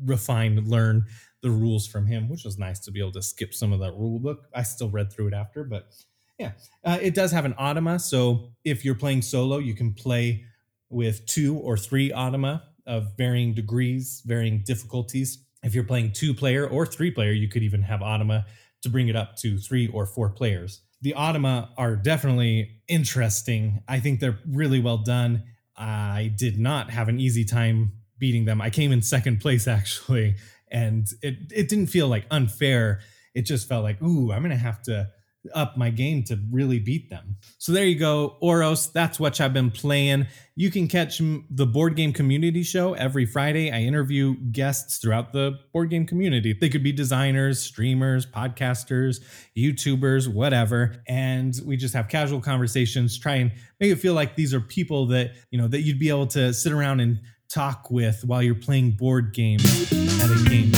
refine, 0.06 0.64
learn 0.70 1.06
the 1.42 1.50
rules 1.50 1.88
from 1.88 2.06
him, 2.06 2.30
which 2.30 2.44
was 2.46 2.58
nice 2.58 2.80
to 2.82 2.92
be 2.92 3.00
able 3.00 3.12
to 3.12 3.22
skip 3.22 3.54
some 3.54 3.74
of 3.74 3.80
that 3.80 3.94
rule 3.94 4.20
book. 4.20 4.48
I 4.54 4.64
still 4.64 4.90
read 4.90 5.12
through 5.12 5.30
it 5.30 5.34
after, 5.34 5.64
but 5.64 5.90
yeah, 6.38 6.52
uh, 6.84 7.00
it 7.02 7.16
does 7.16 7.32
have 7.32 7.46
an 7.46 7.54
automa. 7.56 8.00
So 8.00 8.52
if 8.64 8.86
you're 8.86 8.96
playing 8.96 9.24
solo, 9.24 9.58
you 9.58 9.74
can 9.74 9.94
play 9.94 10.46
with 10.90 11.26
two 11.26 11.58
or 11.58 11.78
three 11.78 12.12
automa 12.12 12.62
of 12.86 13.18
varying 13.18 13.54
degrees, 13.54 14.22
varying 14.26 14.64
difficulties. 14.66 15.44
If 15.64 15.76
you're 15.76 15.84
playing 15.84 16.14
two 16.14 16.34
player 16.34 16.68
or 16.68 16.86
three 16.86 17.12
player, 17.12 17.32
you 17.32 17.50
could 17.50 17.64
even 17.64 17.82
have 17.84 18.00
automa 18.00 18.46
to 18.84 18.90
bring 18.90 19.08
it 19.08 19.16
up 19.16 19.36
to 19.38 19.58
three 19.58 19.88
or 19.88 20.06
four 20.06 20.30
players. 20.30 20.82
The 21.02 21.14
automa 21.18 21.70
are 21.78 21.96
definitely 21.96 22.82
interesting. 22.88 23.84
I 23.88 24.00
think 24.00 24.20
they're 24.20 24.40
really 24.48 24.80
well 24.80 24.98
done. 24.98 25.44
I 25.76 26.34
did 26.36 26.58
not 26.58 26.90
have 26.90 27.08
an 27.10 27.20
easy 27.20 27.46
time 27.46 27.92
beating 28.18 28.46
them. 28.46 28.62
I 28.62 28.70
came 28.70 28.92
in 28.92 29.02
second 29.02 29.40
place 29.42 29.68
actually, 29.80 30.36
and 30.72 31.08
it 31.22 31.52
it 31.52 31.70
didn't 31.70 31.88
feel 31.88 32.08
like 32.08 32.26
unfair. 32.32 33.02
It 33.36 33.44
just 33.44 33.68
felt 33.68 33.84
like, 33.84 34.02
ooh, 34.02 34.32
I'm 34.32 34.42
gonna 34.42 34.56
have 34.56 34.82
to 34.84 35.10
up 35.54 35.78
my 35.78 35.90
game 35.90 36.24
to 36.24 36.40
really 36.52 36.80
beat 36.80 37.10
them. 37.10 37.38
So 37.58 37.72
there 37.72 37.86
you 37.86 37.98
go, 37.98 38.38
Oros. 38.42 38.92
That's 38.92 39.20
what 39.20 39.40
I've 39.40 39.54
been 39.54 39.72
playing. 39.72 40.28
You 40.56 40.72
can 40.72 40.88
catch 40.88 41.20
the 41.20 41.66
board 41.66 41.96
game 41.96 42.14
community 42.14 42.64
show 42.64 42.94
every 42.94 43.26
Friday. 43.26 43.72
I 43.72 43.82
interview 43.82 44.36
guests 44.52 44.98
throughout 44.98 45.32
the 45.34 45.60
board 45.72 45.90
game 45.90 46.08
community. 46.08 46.54
They 46.60 46.70
could 46.70 46.84
be 46.84 46.92
designers, 46.92 47.62
streamers, 47.62 48.26
podcasters, 48.26 49.22
YouTubers, 49.56 50.28
whatever. 50.28 51.04
And 51.08 51.54
we 51.66 51.78
just 51.78 51.94
have 51.94 52.08
casual 52.08 52.42
conversations, 52.42 53.20
try 53.20 53.36
and 53.36 53.52
make 53.80 53.92
it 53.92 53.98
feel 53.98 54.14
like 54.14 54.36
these 54.36 54.54
are 54.54 54.62
people 54.62 55.06
that, 55.08 55.34
you 55.52 55.60
know, 55.60 55.68
that 55.68 55.82
you'd 55.82 56.00
be 56.00 56.10
able 56.10 56.28
to 56.28 56.54
sit 56.54 56.72
around 56.72 57.00
and 57.00 57.20
talk 57.50 57.90
with 57.92 58.24
while 58.26 58.42
you're 58.44 58.56
playing 58.56 58.92
board 58.92 59.34
games 59.34 59.64
at 59.92 60.30
a 60.30 60.50
game. 60.50 60.74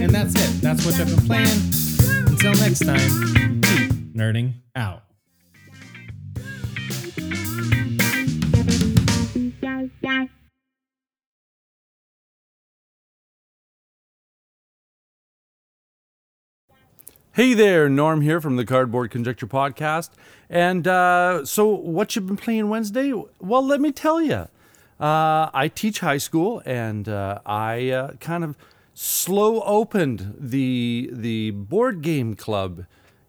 And 0.00 0.14
that's 0.14 0.34
it. 0.34 0.62
That's 0.62 0.86
what 0.86 0.98
I've 1.00 1.08
been 1.08 1.26
playing. 1.26 1.48
Until 2.28 2.54
next 2.54 2.86
time, 2.86 3.59
nerding 4.14 4.54
out. 4.74 5.02
Hey 17.32 17.54
there, 17.54 17.88
Norm 17.88 18.22
here 18.22 18.40
from 18.40 18.56
the 18.56 18.66
Cardboard 18.66 19.12
Conjecture 19.12 19.46
Podcast. 19.46 20.10
And 20.50 20.86
uh, 20.86 21.44
so, 21.44 21.68
what 21.68 22.14
you've 22.14 22.26
been 22.26 22.36
playing 22.36 22.68
Wednesday? 22.68 23.12
Well, 23.38 23.64
let 23.64 23.80
me 23.80 23.92
tell 23.92 24.20
you. 24.20 24.48
Uh, 24.98 25.48
I 25.54 25.70
teach 25.74 26.00
high 26.00 26.18
school, 26.18 26.60
and 26.66 27.08
uh, 27.08 27.38
I 27.46 27.90
uh, 27.90 28.12
kind 28.14 28.44
of 28.44 28.56
slow 28.94 29.62
opened 29.62 30.34
the 30.38 31.08
the 31.12 31.52
board 31.52 32.02
game 32.02 32.34
club 32.34 32.84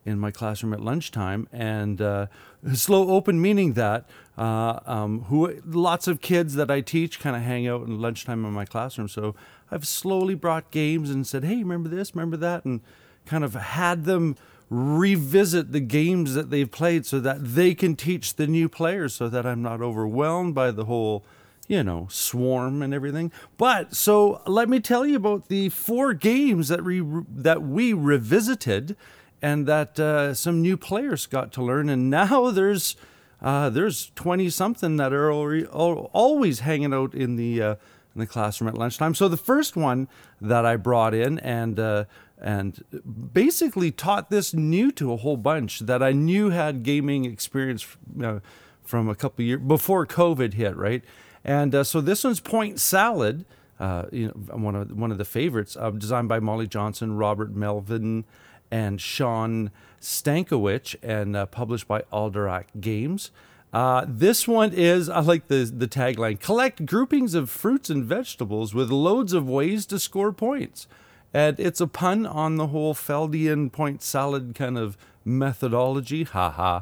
in 0.06 0.20
my 0.20 0.32
classroom 0.32 0.74
at 0.74 0.80
lunchtime, 0.80 1.48
and 1.52 2.02
uh, 2.02 2.28
slow 2.74 3.10
open 3.12 3.42
meaning 3.42 3.74
that 3.74 4.10
uh, 4.38 4.80
um, 4.86 5.24
who 5.24 5.62
lots 5.66 6.08
of 6.08 6.22
kids 6.22 6.56
that 6.56 6.72
I 6.72 6.82
teach 6.82 7.20
kind 7.20 7.36
of 7.36 7.42
hang 7.44 7.68
out 7.68 7.86
in 7.86 8.00
lunchtime 8.00 8.44
in 8.46 8.54
my 8.54 8.66
classroom. 8.66 9.08
So 9.08 9.36
I've 9.70 9.88
slowly 9.88 10.36
brought 10.36 10.72
games 10.72 11.10
and 11.10 11.26
said, 11.28 11.44
"Hey, 11.44 11.58
remember 11.58 11.90
this? 11.90 12.16
Remember 12.16 12.38
that?" 12.38 12.66
and 12.66 12.82
kind 13.26 13.44
of 13.44 13.54
had 13.54 14.06
them 14.06 14.36
revisit 14.72 15.74
the 15.74 15.82
games 15.82 16.34
that 16.34 16.50
they've 16.50 16.72
played 16.72 17.06
so 17.06 17.20
that 17.20 17.38
they 17.44 17.76
can 17.76 17.96
teach 17.96 18.36
the 18.36 18.48
new 18.48 18.70
players 18.70 19.14
so 19.14 19.28
that 19.28 19.46
I'm 19.46 19.62
not 19.62 19.82
overwhelmed 19.82 20.56
by 20.56 20.72
the 20.72 20.86
whole 20.86 21.26
you 21.68 21.84
know 21.84 22.08
swarm 22.10 22.82
and 22.82 22.94
everything 22.94 23.34
but 23.58 23.94
so 23.94 24.42
let 24.48 24.70
me 24.70 24.80
tell 24.80 25.06
you 25.06 25.18
about 25.18 25.50
the 25.50 25.68
four 25.70 26.14
games 26.14 26.70
that 26.70 26.86
we 26.86 27.04
that 27.30 27.62
we 27.62 27.92
revisited 27.92 28.96
and 29.42 29.66
that 29.66 30.00
uh, 30.00 30.34
some 30.34 30.62
new 30.62 30.78
players 30.78 31.26
got 31.26 31.52
to 31.54 31.64
learn 31.64 31.90
and 31.90 32.10
now 32.10 32.52
there's 32.52 32.96
uh, 33.42 33.70
there's 33.72 34.12
20 34.16 34.50
something 34.52 34.98
that 34.98 35.12
are 35.12 35.32
always 35.32 36.60
hanging 36.60 36.94
out 36.94 37.14
in 37.16 37.36
the 37.36 37.62
uh, 37.62 37.76
in 38.14 38.20
the 38.20 38.28
classroom 38.28 38.68
at 38.68 38.78
lunchtime 38.78 39.16
so 39.16 39.28
the 39.28 39.38
first 39.38 39.76
one 39.76 40.08
that 40.40 40.66
I 40.66 40.76
brought 40.76 41.14
in 41.14 41.40
and 41.40 41.80
uh, 41.80 42.06
and 42.40 42.84
basically 43.34 43.92
taught 43.92 44.30
this 44.30 44.54
new 44.54 44.92
to 44.94 45.14
a 45.14 45.18
whole 45.18 45.38
bunch 45.38 45.80
that 45.80 46.02
I 46.02 46.12
knew 46.12 46.50
had 46.50 46.84
gaming 46.84 47.26
experience 47.26 47.86
uh, 48.24 48.40
from 48.84 49.08
a 49.08 49.16
couple 49.16 49.46
years 49.46 49.62
before 49.62 50.08
COVID 50.08 50.54
hit, 50.54 50.76
right? 50.76 51.04
And 51.44 51.74
uh, 51.76 51.84
so 51.84 52.02
this 52.02 52.24
one's 52.24 52.40
Point 52.40 52.80
Salad, 52.80 53.46
you 54.12 54.28
know, 54.28 54.58
one 54.58 54.76
of 54.76 54.92
one 54.92 55.12
of 55.12 55.20
the 55.20 55.26
favorites, 55.26 55.78
designed 55.98 56.30
by 56.30 56.40
Molly 56.40 56.68
Johnson, 56.68 57.16
Robert 57.16 57.56
Melvin, 57.56 58.26
and 58.72 59.00
Shawn 59.00 59.72
Stankewich, 60.00 60.96
and 61.04 61.36
uh, 61.36 61.46
published 61.46 61.88
by 61.88 62.02
Alderac 62.12 62.66
Games. 62.80 63.32
Uh, 63.74 64.06
this 64.08 64.48
one 64.48 64.74
is 64.74 65.10
I 65.10 65.20
like 65.22 65.48
the 65.48 65.64
the 65.66 65.88
tagline: 65.88 66.40
collect 66.40 66.86
groupings 66.86 67.36
of 67.36 67.50
fruits 67.50 67.90
and 67.90 68.04
vegetables 68.04 68.74
with 68.74 68.90
loads 68.90 69.34
of 69.34 69.48
ways 69.48 69.86
to 69.88 70.00
score 70.00 70.34
points. 70.34 70.88
And 71.34 71.60
it's 71.60 71.80
a 71.80 71.88
pun 71.88 72.26
on 72.26 72.58
the 72.58 72.68
whole 72.68 72.94
Feldian 72.94 73.72
point 73.72 74.02
salad 74.02 74.54
kind 74.56 74.78
of 74.78 74.98
methodology. 75.24 76.24
Haha. 76.24 76.82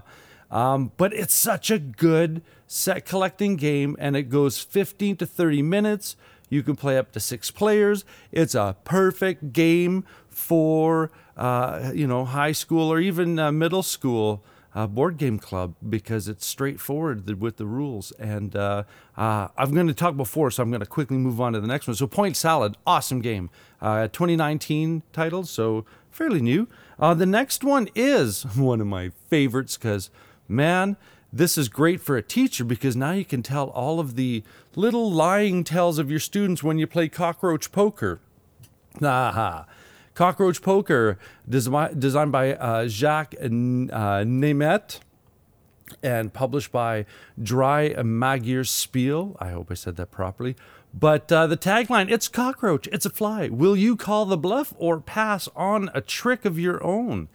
Um, 0.49 0.91
but 0.97 1.13
it's 1.13 1.33
such 1.33 1.69
a 1.69 1.77
good 1.77 2.41
set 2.65 3.05
collecting 3.05 3.55
game, 3.55 3.95
and 3.99 4.15
it 4.15 4.23
goes 4.23 4.59
15 4.59 5.17
to 5.17 5.25
30 5.25 5.61
minutes. 5.61 6.15
You 6.49 6.63
can 6.63 6.75
play 6.75 6.97
up 6.97 7.11
to 7.11 7.19
six 7.19 7.51
players. 7.51 8.03
It's 8.31 8.55
a 8.55 8.75
perfect 8.83 9.53
game 9.53 10.03
for 10.27 11.11
uh, 11.39 11.91
you 11.95 12.05
know 12.05 12.25
high 12.25 12.51
school 12.51 12.91
or 12.91 12.99
even 12.99 13.39
uh, 13.39 13.51
middle 13.51 13.81
school 13.81 14.43
uh, 14.75 14.85
board 14.85 15.17
game 15.17 15.39
club 15.39 15.73
because 15.89 16.27
it's 16.27 16.45
straightforward 16.45 17.41
with 17.41 17.57
the 17.57 17.65
rules. 17.65 18.11
And 18.19 18.55
I'm 18.55 19.71
going 19.73 19.87
to 19.87 19.93
talk 19.93 20.15
before, 20.17 20.51
so 20.51 20.61
I'm 20.61 20.69
going 20.69 20.81
to 20.81 20.85
quickly 20.85 21.17
move 21.17 21.41
on 21.41 21.53
to 21.53 21.61
the 21.61 21.67
next 21.67 21.87
one. 21.87 21.95
So 21.95 22.05
Point 22.07 22.35
Salad, 22.35 22.75
awesome 22.85 23.21
game, 23.21 23.49
uh, 23.81 24.09
2019 24.09 25.01
title, 25.13 25.45
so 25.45 25.85
fairly 26.11 26.41
new. 26.41 26.67
Uh, 26.99 27.13
the 27.13 27.25
next 27.25 27.63
one 27.63 27.87
is 27.95 28.43
one 28.55 28.81
of 28.81 28.87
my 28.87 29.09
favorites 29.29 29.77
because 29.77 30.11
man. 30.47 30.97
This 31.31 31.59
is 31.59 31.69
great 31.69 32.01
for 32.01 32.17
a 32.17 32.23
teacher 32.23 32.63
because 32.63 32.95
now 32.95 33.11
you 33.11 33.23
can 33.23 33.43
tell 33.43 33.69
all 33.69 33.99
of 33.99 34.15
the 34.15 34.43
little 34.75 35.11
lying 35.11 35.63
tells 35.63 35.99
of 35.99 36.09
your 36.09 36.19
students 36.19 36.63
when 36.63 36.79
you 36.79 36.87
play 36.87 37.07
cockroach 37.07 37.71
poker. 37.71 38.19
Aha. 38.99 39.67
Cockroach 40.19 40.61
Poker, 40.61 41.17
desi- 41.49 41.97
designed 41.97 42.33
by 42.33 42.53
uh, 42.55 42.89
Jacques 42.89 43.35
uh, 43.39 43.45
Nemeth 43.47 44.99
and 46.03 46.33
published 46.33 46.73
by 46.73 47.05
Drei 47.41 47.93
Magier 47.93 48.67
Spiel. 48.67 49.37
I 49.39 49.51
hope 49.51 49.71
I 49.71 49.75
said 49.75 49.95
that 49.95 50.11
properly. 50.11 50.57
But 50.93 51.31
uh, 51.31 51.47
the 51.47 51.55
tagline 51.55 52.11
it's 52.11 52.27
cockroach, 52.27 52.85
it's 52.87 53.05
a 53.05 53.09
fly. 53.09 53.47
Will 53.47 53.77
you 53.77 53.95
call 53.95 54.25
the 54.25 54.35
bluff 54.35 54.73
or 54.77 54.99
pass 54.99 55.47
on 55.55 55.89
a 55.93 56.01
trick 56.01 56.43
of 56.43 56.59
your 56.59 56.83
own? 56.83 57.29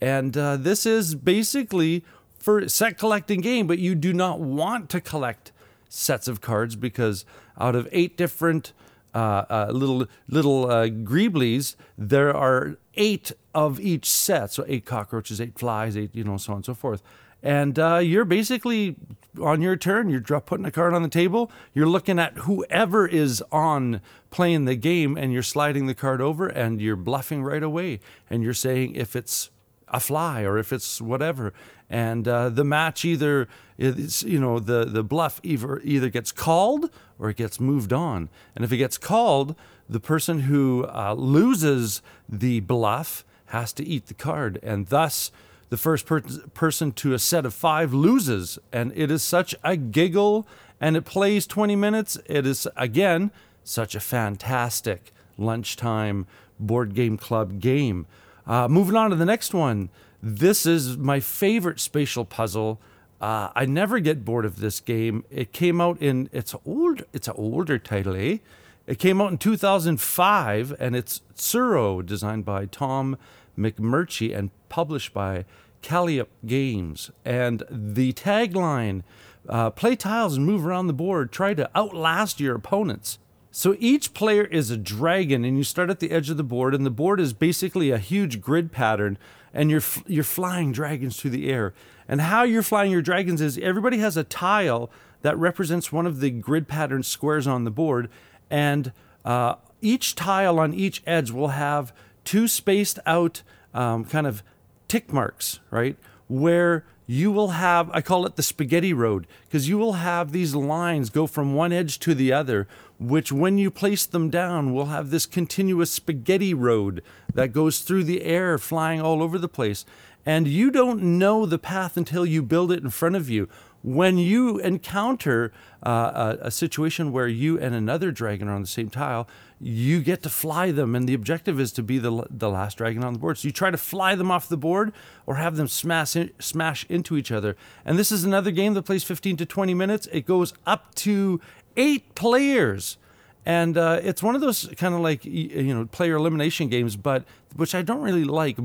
And 0.00 0.36
uh, 0.36 0.56
this 0.56 0.84
is 0.84 1.14
basically 1.14 2.04
for 2.36 2.68
set 2.68 2.98
collecting 2.98 3.42
game, 3.42 3.68
but 3.68 3.78
you 3.78 3.94
do 3.94 4.12
not 4.12 4.40
want 4.40 4.90
to 4.90 5.00
collect 5.00 5.52
sets 5.88 6.26
of 6.26 6.40
cards 6.40 6.74
because 6.74 7.24
out 7.60 7.76
of 7.76 7.88
eight 7.92 8.16
different 8.16 8.72
uh, 9.14 9.44
uh, 9.48 9.70
little 9.72 10.06
little 10.28 10.70
uh, 10.70 10.88
greeblies, 10.88 11.76
there 11.96 12.34
are 12.36 12.76
eight 12.94 13.32
of 13.54 13.80
each 13.80 14.10
set. 14.10 14.52
So 14.52 14.64
eight 14.66 14.84
cockroaches, 14.84 15.40
eight 15.40 15.58
flies, 15.58 15.96
eight 15.96 16.14
you 16.14 16.24
know 16.24 16.36
so 16.36 16.52
on 16.52 16.56
and 16.56 16.64
so 16.64 16.74
forth. 16.74 17.02
And 17.42 17.78
uh, 17.78 17.98
you're 17.98 18.24
basically 18.24 18.96
on 19.40 19.60
your 19.60 19.76
turn. 19.76 20.08
You're 20.08 20.22
putting 20.22 20.64
a 20.64 20.70
card 20.70 20.94
on 20.94 21.02
the 21.02 21.10
table. 21.10 21.52
You're 21.74 21.86
looking 21.86 22.18
at 22.18 22.38
whoever 22.38 23.06
is 23.06 23.44
on 23.52 24.00
playing 24.30 24.64
the 24.64 24.76
game, 24.76 25.18
and 25.18 25.32
you're 25.32 25.42
sliding 25.42 25.86
the 25.86 25.94
card 25.94 26.22
over, 26.22 26.48
and 26.48 26.80
you're 26.80 26.96
bluffing 26.96 27.42
right 27.42 27.62
away. 27.62 28.00
And 28.30 28.42
you're 28.42 28.54
saying 28.54 28.96
if 28.96 29.14
it's 29.14 29.50
a 29.88 30.00
fly 30.00 30.42
or 30.42 30.58
if 30.58 30.72
it's 30.72 31.00
whatever. 31.00 31.52
And 31.90 32.26
uh, 32.26 32.48
the 32.48 32.64
match 32.64 33.04
either 33.04 33.48
is, 33.78 34.22
you 34.22 34.40
know, 34.40 34.58
the, 34.58 34.84
the 34.84 35.04
bluff 35.04 35.40
either, 35.42 35.80
either 35.84 36.08
gets 36.08 36.32
called 36.32 36.90
or 37.18 37.30
it 37.30 37.36
gets 37.36 37.60
moved 37.60 37.92
on. 37.92 38.28
And 38.54 38.64
if 38.64 38.72
it 38.72 38.78
gets 38.78 38.98
called, 38.98 39.54
the 39.88 40.00
person 40.00 40.40
who 40.40 40.86
uh, 40.86 41.14
loses 41.14 42.02
the 42.28 42.60
bluff 42.60 43.24
has 43.46 43.72
to 43.74 43.84
eat 43.84 44.06
the 44.06 44.14
card. 44.14 44.58
And 44.62 44.86
thus, 44.86 45.30
the 45.70 45.76
first 45.76 46.06
per- 46.06 46.22
person 46.54 46.92
to 46.92 47.14
a 47.14 47.18
set 47.18 47.44
of 47.44 47.54
five 47.54 47.92
loses. 47.92 48.58
And 48.72 48.92
it 48.96 49.10
is 49.10 49.22
such 49.22 49.54
a 49.62 49.76
giggle 49.76 50.46
and 50.80 50.96
it 50.96 51.04
plays 51.04 51.46
20 51.46 51.76
minutes. 51.76 52.18
It 52.26 52.46
is, 52.46 52.66
again, 52.76 53.30
such 53.62 53.94
a 53.94 54.00
fantastic 54.00 55.12
lunchtime 55.38 56.26
board 56.58 56.94
game 56.94 57.16
club 57.16 57.60
game. 57.60 58.06
Uh, 58.46 58.68
moving 58.68 58.96
on 58.96 59.10
to 59.10 59.16
the 59.16 59.24
next 59.24 59.54
one. 59.54 59.90
This 60.22 60.66
is 60.66 60.96
my 60.96 61.20
favorite 61.20 61.80
spatial 61.80 62.24
puzzle. 62.24 62.80
Uh, 63.20 63.50
I 63.54 63.64
never 63.66 64.00
get 64.00 64.24
bored 64.24 64.44
of 64.44 64.60
this 64.60 64.80
game. 64.80 65.24
It 65.30 65.52
came 65.52 65.80
out 65.80 66.00
in 66.00 66.28
it's 66.32 66.54
old. 66.66 67.04
It's 67.12 67.28
an 67.28 67.34
older 67.36 67.78
title, 67.78 68.16
eh? 68.16 68.38
It 68.86 68.98
came 68.98 69.20
out 69.20 69.30
in 69.30 69.38
2005, 69.38 70.74
and 70.78 70.94
it's 70.94 71.22
Tsuro, 71.34 72.04
designed 72.04 72.44
by 72.44 72.66
Tom 72.66 73.16
McMurchie 73.58 74.36
and 74.36 74.50
published 74.68 75.14
by 75.14 75.46
Calliope 75.80 76.30
Games. 76.44 77.10
And 77.24 77.62
the 77.70 78.12
tagline: 78.12 79.04
uh, 79.48 79.70
"Play 79.70 79.96
tiles 79.96 80.36
and 80.36 80.44
move 80.44 80.66
around 80.66 80.88
the 80.88 80.92
board. 80.92 81.32
Try 81.32 81.54
to 81.54 81.70
outlast 81.74 82.40
your 82.40 82.54
opponents." 82.54 83.18
So 83.56 83.76
each 83.78 84.14
player 84.14 84.42
is 84.42 84.72
a 84.72 84.76
dragon, 84.76 85.44
and 85.44 85.56
you 85.56 85.62
start 85.62 85.88
at 85.88 86.00
the 86.00 86.10
edge 86.10 86.28
of 86.28 86.36
the 86.36 86.42
board, 86.42 86.74
and 86.74 86.84
the 86.84 86.90
board 86.90 87.20
is 87.20 87.32
basically 87.32 87.92
a 87.92 87.98
huge 87.98 88.40
grid 88.40 88.72
pattern, 88.72 89.16
and 89.52 89.70
you're 89.70 89.82
you're 90.08 90.24
flying 90.24 90.72
dragons 90.72 91.16
through 91.20 91.30
the 91.30 91.48
air. 91.48 91.72
And 92.08 92.20
how 92.20 92.42
you're 92.42 92.64
flying 92.64 92.90
your 92.90 93.00
dragons 93.00 93.40
is 93.40 93.56
everybody 93.58 93.98
has 93.98 94.16
a 94.16 94.24
tile 94.24 94.90
that 95.22 95.38
represents 95.38 95.92
one 95.92 96.04
of 96.04 96.18
the 96.18 96.30
grid 96.30 96.66
pattern 96.66 97.04
squares 97.04 97.46
on 97.46 97.62
the 97.62 97.70
board, 97.70 98.10
and 98.50 98.90
uh, 99.24 99.54
each 99.80 100.16
tile 100.16 100.58
on 100.58 100.74
each 100.74 101.00
edge 101.06 101.30
will 101.30 101.48
have 101.48 101.92
two 102.24 102.48
spaced 102.48 102.98
out 103.06 103.42
um, 103.72 104.04
kind 104.04 104.26
of 104.26 104.42
tick 104.88 105.12
marks, 105.12 105.60
right? 105.70 105.96
Where 106.26 106.84
you 107.06 107.30
will 107.30 107.48
have, 107.48 107.90
I 107.92 108.00
call 108.00 108.26
it 108.26 108.36
the 108.36 108.42
spaghetti 108.42 108.92
road, 108.92 109.26
because 109.44 109.68
you 109.68 109.76
will 109.76 109.94
have 109.94 110.32
these 110.32 110.54
lines 110.54 111.10
go 111.10 111.26
from 111.26 111.54
one 111.54 111.72
edge 111.72 111.98
to 112.00 112.14
the 112.14 112.32
other, 112.32 112.66
which 112.98 113.32
when 113.32 113.58
you 113.58 113.70
place 113.70 114.06
them 114.06 114.30
down 114.30 114.72
will 114.72 114.86
have 114.86 115.10
this 115.10 115.26
continuous 115.26 115.92
spaghetti 115.92 116.54
road 116.54 117.02
that 117.32 117.52
goes 117.52 117.80
through 117.80 118.04
the 118.04 118.22
air, 118.22 118.58
flying 118.58 119.00
all 119.00 119.22
over 119.22 119.38
the 119.38 119.48
place. 119.48 119.84
And 120.26 120.48
you 120.48 120.70
don't 120.70 121.02
know 121.02 121.44
the 121.44 121.58
path 121.58 121.96
until 121.96 122.24
you 122.24 122.42
build 122.42 122.72
it 122.72 122.82
in 122.82 122.90
front 122.90 123.16
of 123.16 123.28
you. 123.28 123.48
When 123.82 124.16
you 124.16 124.58
encounter 124.60 125.52
uh, 125.84 126.36
a, 126.40 126.46
a 126.46 126.50
situation 126.50 127.12
where 127.12 127.28
you 127.28 127.58
and 127.58 127.74
another 127.74 128.10
dragon 128.10 128.48
are 128.48 128.54
on 128.54 128.62
the 128.62 128.66
same 128.66 128.88
tile, 128.88 129.28
you 129.60 130.00
get 130.00 130.22
to 130.22 130.30
fly 130.30 130.70
them, 130.70 130.94
and 130.94 131.06
the 131.06 131.12
objective 131.12 131.60
is 131.60 131.70
to 131.72 131.82
be 131.82 131.98
the, 131.98 132.24
the 132.30 132.48
last 132.48 132.78
dragon 132.78 133.04
on 133.04 133.12
the 133.12 133.18
board. 133.18 133.36
So 133.36 133.46
you 133.48 133.52
try 133.52 133.70
to 133.70 133.76
fly 133.76 134.14
them 134.14 134.30
off 134.30 134.48
the 134.48 134.56
board 134.56 134.92
or 135.26 135.34
have 135.34 135.56
them 135.56 135.68
smash 135.68 136.16
in, 136.16 136.30
smash 136.38 136.86
into 136.88 137.18
each 137.18 137.30
other. 137.30 137.56
And 137.84 137.98
this 137.98 138.10
is 138.10 138.24
another 138.24 138.50
game 138.50 138.72
that 138.74 138.82
plays 138.84 139.04
15 139.04 139.36
to 139.36 139.46
20 139.46 139.74
minutes. 139.74 140.08
It 140.10 140.24
goes 140.24 140.54
up 140.66 140.94
to 140.96 141.40
eight 141.76 142.14
players, 142.14 142.98
and 143.46 143.76
uh, 143.76 144.00
it's 144.02 144.22
one 144.22 144.34
of 144.34 144.40
those 144.40 144.68
kind 144.76 144.94
of 144.94 145.00
like 145.00 145.24
you 145.24 145.74
know 145.74 145.86
player 145.86 146.16
elimination 146.16 146.68
games, 146.68 146.96
but 146.96 147.24
which 147.56 147.74
I 147.74 147.82
don't 147.82 148.02
really 148.02 148.24
like. 148.24 148.58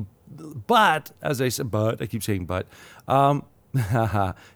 But 0.68 1.12
as 1.22 1.42
I 1.42 1.50
said, 1.50 1.72
but 1.72 2.02
I 2.02 2.06
keep 2.06 2.24
saying 2.24 2.46
but, 2.46 2.68
um, 3.08 3.44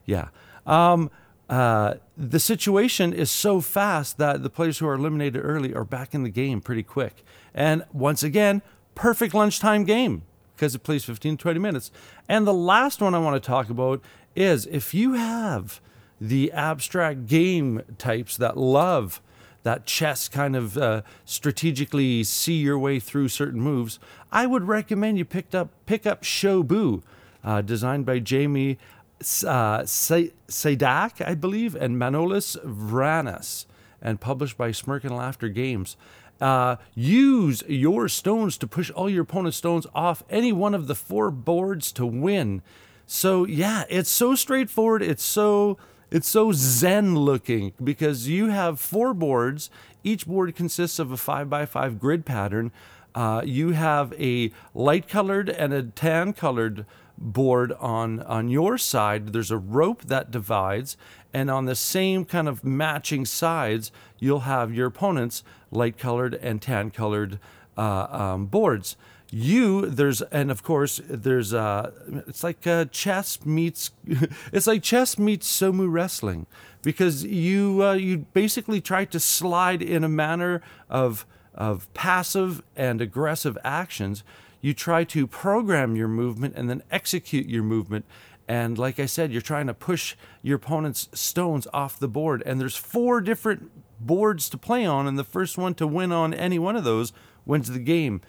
yeah. 0.05 0.27
Um, 0.65 1.09
uh, 1.49 1.95
the 2.17 2.39
situation 2.39 3.11
is 3.11 3.29
so 3.29 3.59
fast 3.59 4.17
that 4.17 4.43
the 4.43 4.49
players 4.49 4.77
who 4.77 4.87
are 4.87 4.93
eliminated 4.93 5.41
early 5.43 5.73
are 5.73 5.83
back 5.83 6.13
in 6.13 6.23
the 6.23 6.29
game 6.29 6.61
pretty 6.61 6.83
quick. 6.83 7.23
And 7.53 7.83
once 7.91 8.23
again, 8.23 8.61
perfect 8.95 9.33
lunchtime 9.33 9.83
game 9.83 10.23
because 10.55 10.75
it 10.75 10.83
plays 10.83 11.03
15 11.03 11.37
20 11.37 11.59
minutes. 11.59 11.91
And 12.29 12.47
the 12.47 12.53
last 12.53 13.01
one 13.01 13.13
I 13.13 13.19
want 13.19 13.41
to 13.41 13.45
talk 13.45 13.69
about 13.69 14.01
is 14.35 14.65
if 14.67 14.93
you 14.93 15.13
have 15.13 15.81
the 16.23 16.53
abstract 16.53 17.25
game 17.25 17.81
types 17.97 18.37
that 18.37 18.55
love 18.55 19.21
that 19.63 19.85
chess 19.85 20.29
kind 20.29 20.55
of 20.55 20.77
uh, 20.77 21.01
strategically 21.25 22.23
see 22.23 22.53
your 22.53 22.79
way 22.79 22.99
through 22.99 23.27
certain 23.27 23.59
moves, 23.59 23.99
I 24.31 24.45
would 24.45 24.63
recommend 24.63 25.17
you 25.17 25.25
picked 25.25 25.53
up 25.55 25.69
pick 25.85 26.05
up 26.05 26.23
Shobu, 26.23 27.01
uh, 27.43 27.61
designed 27.61 28.05
by 28.05 28.19
Jamie 28.19 28.77
uh, 29.21 29.83
Sajdak, 29.83 31.25
I 31.25 31.33
believe, 31.35 31.75
and 31.75 31.97
Manolis 31.97 32.57
Vranas, 32.65 33.65
and 34.01 34.21
published 34.21 34.57
by 34.57 34.71
Smirk 34.71 35.03
and 35.03 35.15
Laughter 35.15 35.49
Games. 35.49 35.97
Uh, 36.39 36.77
use 36.93 37.63
your 37.67 38.07
stones 38.07 38.57
to 38.57 38.67
push 38.67 38.89
all 38.91 39.09
your 39.09 39.23
opponent's 39.23 39.57
stones 39.57 39.87
off 39.93 40.23
any 40.29 40.51
one 40.51 40.73
of 40.73 40.87
the 40.87 40.95
four 40.95 41.31
boards 41.31 41.91
to 41.93 42.05
win. 42.05 42.61
So 43.05 43.45
yeah, 43.45 43.83
it's 43.89 44.09
so 44.09 44.35
straightforward. 44.35 45.01
It's 45.01 45.23
so 45.23 45.77
it's 46.13 46.27
so 46.27 46.51
zen 46.53 47.15
looking 47.15 47.73
because 47.83 48.29
you 48.29 48.49
have 48.49 48.79
four 48.79 49.15
boards. 49.15 49.71
Each 50.03 50.27
board 50.27 50.55
consists 50.55 50.99
of 50.99 51.11
a 51.11 51.17
five 51.17 51.49
by 51.49 51.65
five 51.65 51.99
grid 51.99 52.23
pattern. 52.23 52.71
Uh, 53.15 53.41
you 53.43 53.71
have 53.71 54.13
a 54.19 54.51
light 54.75 55.07
colored 55.07 55.49
and 55.49 55.73
a 55.73 55.81
tan 55.81 56.33
colored 56.33 56.85
board 57.17 57.71
on 57.79 58.19
on 58.23 58.49
your 58.49 58.75
side 58.77 59.33
there's 59.33 59.51
a 59.51 59.57
rope 59.57 60.01
that 60.01 60.31
divides 60.31 60.97
and 61.31 61.49
on 61.49 61.65
the 61.65 61.75
same 61.75 62.25
kind 62.25 62.49
of 62.49 62.63
matching 62.63 63.23
sides 63.23 63.91
you'll 64.17 64.41
have 64.41 64.73
your 64.73 64.87
opponent's 64.87 65.43
light 65.69 65.95
colored 65.95 66.33
and 66.33 66.59
tan 66.59 66.89
colored 66.89 67.39
uh, 67.77 68.07
um, 68.09 68.47
boards 68.47 68.97
you 69.33 69.87
there's 69.87 70.21
and 70.23 70.51
of 70.51 70.61
course 70.61 71.01
there's 71.09 71.53
uh 71.53 71.91
it's 72.27 72.43
like 72.43 72.67
uh, 72.67 72.85
chess 72.85 73.43
meets 73.45 73.91
it's 74.53 74.67
like 74.67 74.83
chess 74.83 75.17
meets 75.17 75.59
sumo 75.59 75.91
wrestling 75.91 76.45
because 76.83 77.23
you 77.23 77.83
uh, 77.83 77.93
you 77.93 78.19
basically 78.19 78.79
try 78.79 79.05
to 79.05 79.19
slide 79.19 79.81
in 79.81 80.03
a 80.03 80.09
manner 80.09 80.61
of 80.89 81.25
of 81.55 81.91
passive 81.93 82.61
and 82.75 83.01
aggressive 83.01 83.57
actions 83.63 84.23
you 84.63 84.73
try 84.73 85.03
to 85.03 85.27
program 85.27 85.93
your 85.97 86.07
movement 86.07 86.53
and 86.55 86.69
then 86.69 86.81
execute 86.89 87.47
your 87.47 87.63
movement. 87.63 88.05
And 88.47 88.77
like 88.77 88.97
I 88.97 89.05
said, 89.05 89.31
you're 89.31 89.41
trying 89.41 89.67
to 89.67 89.73
push 89.73 90.15
your 90.41 90.55
opponent's 90.55 91.09
stones 91.13 91.67
off 91.73 91.99
the 91.99 92.07
board. 92.07 92.41
And 92.45 92.61
there's 92.61 92.77
four 92.77 93.19
different 93.19 93.69
boards 93.99 94.47
to 94.49 94.57
play 94.57 94.85
on, 94.85 95.05
and 95.05 95.19
the 95.19 95.25
first 95.25 95.57
one 95.57 95.73
to 95.75 95.85
win 95.85 96.13
on 96.13 96.33
any 96.33 96.59
one 96.59 96.77
of 96.77 96.85
those 96.85 97.11
wins 97.45 97.69
the 97.69 97.77
game. 97.77 98.21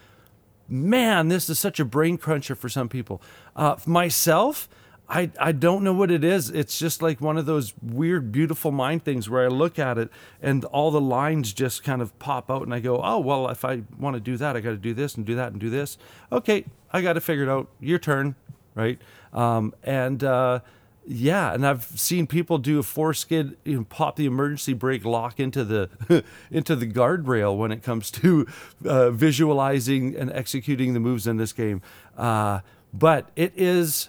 Man, 0.68 1.28
this 1.28 1.50
is 1.50 1.58
such 1.58 1.78
a 1.78 1.84
brain 1.84 2.16
cruncher 2.16 2.54
for 2.54 2.68
some 2.68 2.88
people. 2.88 3.20
Uh, 3.54 3.76
myself, 3.86 4.68
I, 5.08 5.30
I 5.38 5.52
don't 5.52 5.84
know 5.84 5.92
what 5.92 6.10
it 6.10 6.24
is. 6.24 6.48
It's 6.48 6.78
just 6.78 7.02
like 7.02 7.20
one 7.20 7.36
of 7.36 7.44
those 7.44 7.74
weird, 7.82 8.32
beautiful 8.32 8.70
mind 8.70 9.04
things 9.04 9.28
where 9.28 9.44
I 9.44 9.48
look 9.48 9.78
at 9.78 9.98
it 9.98 10.10
and 10.40 10.64
all 10.66 10.90
the 10.90 11.00
lines 11.00 11.52
just 11.52 11.84
kind 11.84 12.00
of 12.00 12.18
pop 12.18 12.50
out, 12.50 12.62
and 12.62 12.72
I 12.72 12.80
go, 12.80 13.02
oh, 13.02 13.18
well, 13.18 13.48
if 13.50 13.64
I 13.64 13.82
want 13.98 14.14
to 14.14 14.20
do 14.20 14.36
that, 14.38 14.56
I 14.56 14.60
got 14.60 14.70
to 14.70 14.76
do 14.76 14.94
this 14.94 15.14
and 15.16 15.26
do 15.26 15.34
that 15.34 15.52
and 15.52 15.60
do 15.60 15.68
this. 15.68 15.98
Okay, 16.32 16.64
I 16.92 17.02
got 17.02 17.12
to 17.14 17.20
figure 17.20 17.44
it 17.44 17.50
out. 17.50 17.68
Your 17.80 17.98
turn, 17.98 18.34
right? 18.74 18.98
Um, 19.34 19.74
and 19.82 20.24
uh, 20.24 20.60
yeah, 21.06 21.52
and 21.52 21.66
I've 21.66 21.84
seen 21.84 22.26
people 22.26 22.58
do 22.58 22.78
a 22.78 22.82
four 22.82 23.14
skid, 23.14 23.56
you 23.64 23.76
know, 23.76 23.84
pop 23.84 24.16
the 24.16 24.26
emergency 24.26 24.72
brake 24.72 25.04
lock 25.04 25.38
into 25.38 25.64
the 25.64 26.24
into 26.50 26.74
the 26.76 26.86
guardrail 26.86 27.56
when 27.56 27.72
it 27.72 27.82
comes 27.82 28.10
to 28.12 28.46
uh, 28.86 29.10
visualizing 29.10 30.16
and 30.16 30.32
executing 30.32 30.94
the 30.94 31.00
moves 31.00 31.26
in 31.26 31.36
this 31.36 31.52
game. 31.52 31.82
Uh, 32.16 32.60
but 32.92 33.30
it 33.36 33.52
is 33.56 34.08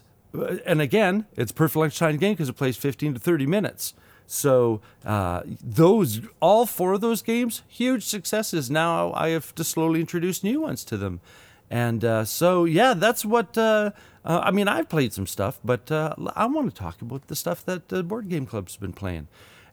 and 0.66 0.82
again, 0.82 1.26
it's 1.36 1.52
perfect 1.52 1.78
lunchtime 1.78 2.18
game 2.18 2.34
because 2.34 2.50
it 2.50 2.54
plays 2.54 2.78
15 2.78 3.16
to 3.16 3.20
30 3.20 3.46
minutes. 3.46 3.94
So 4.28 4.82
uh, 5.06 5.44
those, 5.46 6.22
all 6.40 6.66
four 6.66 6.94
of 6.94 7.02
those 7.02 7.22
games, 7.22 7.62
huge 7.68 8.04
successes. 8.04 8.72
Now 8.72 9.14
I 9.14 9.30
have 9.30 9.54
to 9.56 9.64
slowly 9.64 10.00
introduce 10.00 10.44
new 10.44 10.62
ones 10.62 10.84
to 10.86 10.98
them, 10.98 11.22
and 11.70 12.04
uh, 12.04 12.26
so 12.26 12.66
yeah, 12.66 12.94
that's 12.94 13.24
what. 13.24 13.58
Uh, 14.26 14.42
I 14.44 14.52
mean, 14.52 14.68
I've 14.68 14.90
played 14.90 15.14
some 15.14 15.28
stuff, 15.28 15.60
but 15.64 15.92
uh, 15.92 16.16
I 16.36 16.48
want 16.48 16.74
to 16.74 16.76
talk 16.76 17.02
about 17.02 17.28
the 17.28 17.36
stuff 17.36 17.64
that 17.66 17.90
the 17.90 18.02
board 18.02 18.28
game 18.28 18.48
club's 18.48 18.76
been 18.76 18.94
playing. 18.94 19.28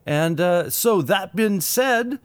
And 0.05 0.41
uh, 0.41 0.69
so 0.69 1.01
that 1.03 1.35
being 1.35 1.63
said, 1.63 2.19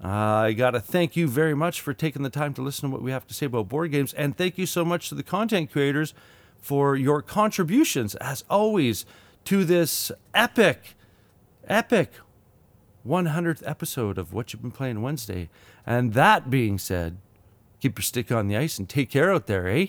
I 0.00 0.52
got 0.52 0.70
to 0.70 0.80
thank 0.80 1.16
you 1.16 1.28
very 1.28 1.54
much 1.54 1.82
for 1.82 1.92
taking 1.92 2.22
the 2.22 2.30
time 2.30 2.54
to 2.54 2.62
listen 2.62 2.88
to 2.88 2.92
what 2.94 3.02
we 3.02 3.10
have 3.10 3.26
to 3.26 3.34
say 3.34 3.46
about 3.46 3.68
board 3.68 3.90
games, 3.90 4.14
and 4.14 4.36
thank 4.36 4.56
you 4.56 4.64
so 4.64 4.84
much 4.84 5.10
to 5.10 5.14
the 5.14 5.22
content 5.22 5.70
creators 5.70 6.14
for 6.58 6.96
your 6.96 7.20
contributions, 7.20 8.14
as 8.16 8.42
always, 8.48 9.04
to 9.44 9.64
this 9.64 10.10
epic, 10.32 10.94
epic 11.68 12.12
100th 13.06 13.62
episode 13.66 14.16
of 14.16 14.32
What 14.32 14.52
You've 14.52 14.62
Been 14.62 14.70
Playing 14.70 15.02
Wednesday. 15.02 15.50
And 15.84 16.14
that 16.14 16.48
being 16.48 16.78
said, 16.78 17.18
keep 17.80 17.98
your 17.98 18.02
stick 18.02 18.32
on 18.32 18.48
the 18.48 18.56
ice 18.56 18.78
and 18.78 18.88
take 18.88 19.10
care 19.10 19.30
out 19.30 19.46
there, 19.46 19.68
eh? 19.68 19.88